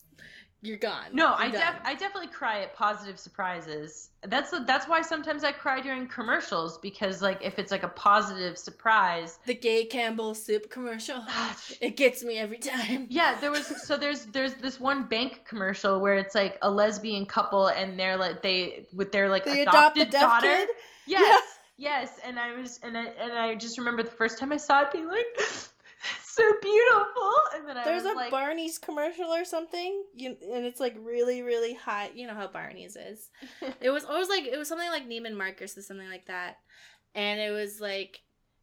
you're 0.66 0.78
gone. 0.78 1.06
no. 1.14 1.30
You're 1.30 1.48
I 1.48 1.50
def- 1.50 1.82
I 1.86 1.94
definitely 1.96 2.28
cry 2.28 2.62
at 2.62 2.76
positive 2.76 3.20
surprises. 3.20 4.10
That's 4.24 4.52
that's 4.66 4.88
why 4.88 5.02
sometimes 5.02 5.44
I 5.44 5.52
cry 5.52 5.80
during 5.82 6.08
commercials 6.08 6.78
because 6.80 7.22
like 7.22 7.44
if 7.44 7.60
it's 7.60 7.72
like 7.72 7.84
a 7.84 7.88
positive 7.90 8.58
surprise. 8.58 9.40
the 9.46 9.54
gay 9.54 9.86
Campbell 9.86 10.34
soup 10.34 10.70
commercial. 10.70 11.24
It 11.82 11.96
gets 11.98 12.24
me 12.24 12.38
every 12.38 12.58
time. 12.58 13.08
Yeah, 13.10 13.38
there 13.40 13.52
was 13.52 13.66
so 13.86 13.98
there's 13.98 14.26
there's 14.28 14.56
this 14.56 14.80
one 14.80 15.04
bank 15.04 15.42
commercial 15.48 16.00
where 16.00 16.16
it's 16.16 16.34
like 16.36 16.58
a 16.62 16.70
lesbian 16.72 17.26
couple 17.26 17.68
and 17.68 18.00
they're 18.00 18.18
like 18.18 18.42
they 18.42 18.88
with 18.94 19.12
their 19.12 19.30
like 19.30 19.46
They 19.46 19.62
adopt 19.62 19.98
adopted 19.98 20.10
deaf 20.12 20.22
daughter. 20.22 20.48
kid. 20.48 20.70
Yes, 21.08 21.44
yes, 21.78 22.20
and 22.26 22.40
I 22.40 22.54
was 22.60 22.80
and 22.82 22.98
I 22.98 23.06
and 23.22 23.32
I 23.34 23.54
just 23.56 23.78
remember 23.78 24.02
the 24.04 24.10
first 24.12 24.40
time 24.40 24.52
I 24.52 24.58
saw 24.58 24.82
it 24.82 24.92
being 24.92 25.08
like 25.08 25.26
so 26.36 26.54
beautiful, 26.62 27.32
and 27.56 27.68
then 27.68 27.78
I 27.78 27.84
There's 27.86 28.06
a 28.06 28.14
like, 28.14 28.32
Barney's 28.32 28.78
commercial 28.78 29.26
or 29.34 29.46
something, 29.46 30.04
you, 30.14 30.38
and 30.54 30.66
it's 30.66 30.80
like 30.80 30.96
really, 31.00 31.42
really 31.42 31.74
hot. 31.74 32.16
You 32.18 32.28
know 32.28 32.34
how 32.34 32.48
Barney's 32.48 32.96
is. 32.96 33.30
It 33.82 33.90
was 33.90 34.06
always 34.06 34.30
like 34.30 34.46
it 34.46 34.58
was 34.58 34.68
something 34.68 34.90
like 34.90 35.08
Neiman 35.08 35.38
Marcus 35.38 35.78
or 35.78 35.82
something 35.82 36.10
like 36.10 36.28
that, 36.28 36.58
and 37.14 37.40
it 37.40 37.52
was 37.52 37.80
like 37.80 38.22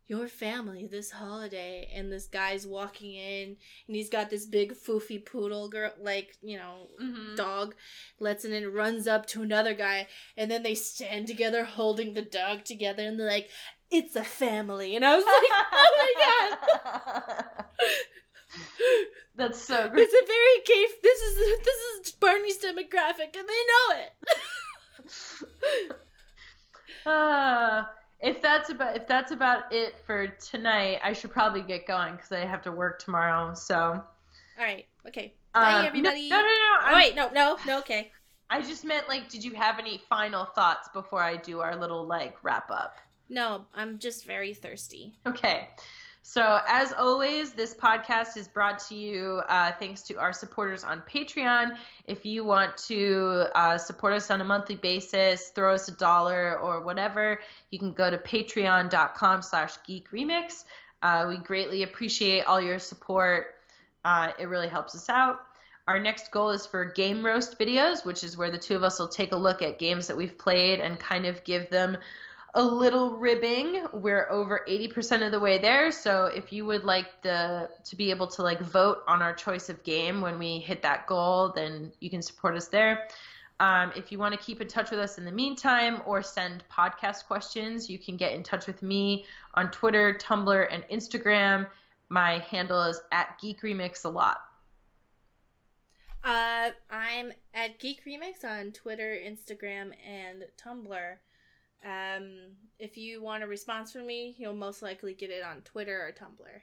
your 0.08 0.28
family 0.28 0.86
this 0.90 1.10
holiday, 1.10 1.88
and 1.94 2.12
this 2.12 2.26
guy's 2.26 2.66
walking 2.66 3.14
in, 3.14 3.56
and 3.86 3.96
he's 3.96 4.10
got 4.10 4.28
this 4.28 4.44
big 4.44 4.74
foofy 4.74 5.24
poodle 5.24 5.68
girl, 5.70 5.92
like 6.00 6.36
you 6.42 6.58
know, 6.58 6.88
Mhm. 7.00 7.36
dog, 7.36 7.74
lets 8.18 8.44
it 8.44 8.52
in, 8.52 8.72
runs 8.72 9.06
up 9.06 9.26
to 9.26 9.42
another 9.42 9.74
guy, 9.74 10.06
and 10.36 10.50
then 10.50 10.62
they 10.62 10.74
stand 10.74 11.26
together 11.28 11.64
holding 11.64 12.12
the 12.14 12.22
dog 12.22 12.64
together, 12.64 13.04
and 13.04 13.18
they're 13.18 13.26
like, 13.26 13.48
"It's 13.92 14.16
a 14.16 14.24
family," 14.24 14.96
and 14.96 15.04
I 15.04 15.16
was 15.16 15.24
like, 15.24 15.34
"Oh 15.72 15.90
my 15.98 16.14
god." 17.38 17.54
That's 19.36 19.60
so 19.60 19.88
great. 19.88 20.08
It's 20.08 20.14
a 20.14 20.26
very 20.26 20.60
gay. 20.66 20.86
This 21.02 21.20
is 21.20 21.36
this 21.64 22.06
is 22.06 22.12
Barney's 22.12 22.58
demographic, 22.58 23.36
and 23.38 23.48
they 23.48 23.62
know 23.70 23.96
it. 23.96 24.12
Uh, 27.04 27.82
if 28.20 28.40
that's 28.40 28.70
about 28.70 28.96
if 28.96 29.06
that's 29.08 29.32
about 29.32 29.72
it 29.72 29.96
for 30.06 30.28
tonight, 30.28 31.00
I 31.02 31.12
should 31.12 31.32
probably 31.32 31.62
get 31.62 31.86
going 31.86 32.14
because 32.14 32.30
I 32.30 32.44
have 32.44 32.62
to 32.62 32.72
work 32.72 33.00
tomorrow. 33.00 33.54
So, 33.54 33.74
All 33.76 34.04
right. 34.64 34.86
Okay. 35.08 35.34
Bye, 35.52 35.80
um, 35.80 35.86
everybody. 35.86 36.28
No, 36.28 36.36
no, 36.36 36.42
no. 36.42 36.48
no 36.48 36.78
Oh, 36.84 36.94
wait. 36.94 37.16
No. 37.16 37.30
No. 37.30 37.58
No. 37.66 37.78
Okay. 37.80 38.12
I 38.48 38.62
just 38.62 38.84
meant 38.84 39.08
like, 39.08 39.28
did 39.28 39.42
you 39.42 39.54
have 39.54 39.78
any 39.78 40.00
final 40.08 40.44
thoughts 40.44 40.88
before 40.92 41.22
I 41.22 41.36
do 41.36 41.60
our 41.60 41.74
little 41.74 42.06
like 42.06 42.36
wrap 42.44 42.70
up? 42.70 42.96
No. 43.32 43.64
I'm 43.74 43.98
just 43.98 44.26
very 44.26 44.52
thirsty. 44.52 45.14
Okay. 45.26 45.68
So, 46.24 46.60
as 46.68 46.92
always, 46.92 47.52
this 47.52 47.74
podcast 47.74 48.36
is 48.36 48.46
brought 48.46 48.78
to 48.88 48.94
you 48.94 49.40
uh, 49.48 49.72
thanks 49.80 50.02
to 50.02 50.16
our 50.16 50.32
supporters 50.32 50.84
on 50.84 51.02
Patreon. 51.10 51.76
If 52.06 52.24
you 52.26 52.44
want 52.44 52.76
to 52.88 53.46
uh, 53.54 53.78
support 53.78 54.12
us 54.12 54.30
on 54.30 54.40
a 54.40 54.44
monthly 54.44 54.76
basis, 54.76 55.48
throw 55.48 55.74
us 55.74 55.88
a 55.88 55.92
dollar 55.92 56.58
or 56.60 56.82
whatever, 56.82 57.40
you 57.70 57.78
can 57.78 57.92
go 57.92 58.10
to 58.10 58.18
patreon.com 58.18 59.42
slash 59.42 59.72
geekremix. 59.88 60.64
Uh, 61.02 61.24
we 61.28 61.38
greatly 61.38 61.82
appreciate 61.82 62.44
all 62.44 62.60
your 62.60 62.78
support. 62.78 63.54
Uh, 64.04 64.30
it 64.38 64.48
really 64.48 64.68
helps 64.68 64.94
us 64.94 65.08
out. 65.08 65.40
Our 65.88 65.98
next 65.98 66.30
goal 66.30 66.50
is 66.50 66.66
for 66.66 66.84
game 66.84 67.24
roast 67.24 67.58
videos, 67.58 68.04
which 68.04 68.22
is 68.22 68.36
where 68.36 68.50
the 68.50 68.58
two 68.58 68.76
of 68.76 68.84
us 68.84 69.00
will 69.00 69.08
take 69.08 69.32
a 69.32 69.36
look 69.36 69.62
at 69.62 69.78
games 69.80 70.06
that 70.06 70.16
we've 70.16 70.38
played 70.38 70.80
and 70.80 70.98
kind 71.00 71.26
of 71.26 71.42
give 71.42 71.68
them 71.70 71.96
a 72.54 72.62
little 72.62 73.16
ribbing. 73.16 73.86
We're 73.92 74.30
over 74.30 74.64
80% 74.68 75.24
of 75.24 75.32
the 75.32 75.40
way 75.40 75.58
there. 75.58 75.90
So 75.90 76.26
if 76.26 76.52
you 76.52 76.66
would 76.66 76.84
like 76.84 77.22
the 77.22 77.70
to 77.84 77.96
be 77.96 78.10
able 78.10 78.26
to 78.28 78.42
like 78.42 78.60
vote 78.60 78.98
on 79.06 79.22
our 79.22 79.32
choice 79.32 79.70
of 79.70 79.82
game 79.84 80.20
when 80.20 80.38
we 80.38 80.58
hit 80.58 80.82
that 80.82 81.06
goal, 81.06 81.52
then 81.54 81.92
you 82.00 82.10
can 82.10 82.20
support 82.20 82.56
us 82.56 82.68
there. 82.68 83.08
Um, 83.60 83.92
if 83.94 84.10
you 84.10 84.18
want 84.18 84.34
to 84.34 84.40
keep 84.44 84.60
in 84.60 84.68
touch 84.68 84.90
with 84.90 84.98
us 84.98 85.18
in 85.18 85.24
the 85.24 85.32
meantime 85.32 86.02
or 86.04 86.20
send 86.20 86.64
podcast 86.70 87.26
questions, 87.26 87.88
you 87.88 87.98
can 87.98 88.16
get 88.16 88.32
in 88.32 88.42
touch 88.42 88.66
with 88.66 88.82
me 88.82 89.24
on 89.54 89.70
Twitter, 89.70 90.14
Tumblr, 90.14 90.66
and 90.70 90.84
Instagram. 90.92 91.68
My 92.08 92.40
handle 92.50 92.82
is 92.82 93.00
at 93.12 93.38
Geek 93.40 93.62
Remix 93.62 94.04
a 94.04 94.08
lot. 94.08 94.38
Uh, 96.24 96.70
I'm 96.90 97.32
at 97.54 97.78
Geek 97.78 98.04
Remix 98.04 98.44
on 98.44 98.72
Twitter, 98.72 99.16
Instagram, 99.24 99.92
and 100.06 100.44
Tumblr. 100.62 101.16
Um, 101.84 102.54
if 102.78 102.96
you 102.96 103.22
want 103.22 103.42
a 103.42 103.46
response 103.46 103.92
from 103.92 104.06
me, 104.06 104.34
you'll 104.38 104.54
most 104.54 104.82
likely 104.82 105.14
get 105.14 105.30
it 105.30 105.42
on 105.42 105.62
Twitter 105.62 106.00
or 106.00 106.12
Tumblr. 106.12 106.60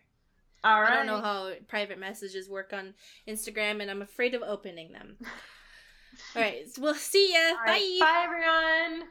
All 0.63 0.81
right. 0.81 0.91
I 0.91 0.95
don't 0.95 1.05
know 1.05 1.21
how 1.21 1.51
private 1.67 1.99
messages 1.99 2.49
work 2.49 2.73
on 2.73 2.93
Instagram, 3.27 3.81
and 3.81 3.89
I'm 3.89 4.01
afraid 4.01 4.33
of 4.33 4.41
opening 4.41 4.91
them. 4.91 5.17
All 6.35 6.41
right, 6.41 6.67
we'll 6.77 6.95
see 6.95 7.33
ya. 7.33 7.55
Right, 7.65 7.81
Bye. 7.99 8.05
Bye, 8.05 8.23
everyone. 8.25 9.07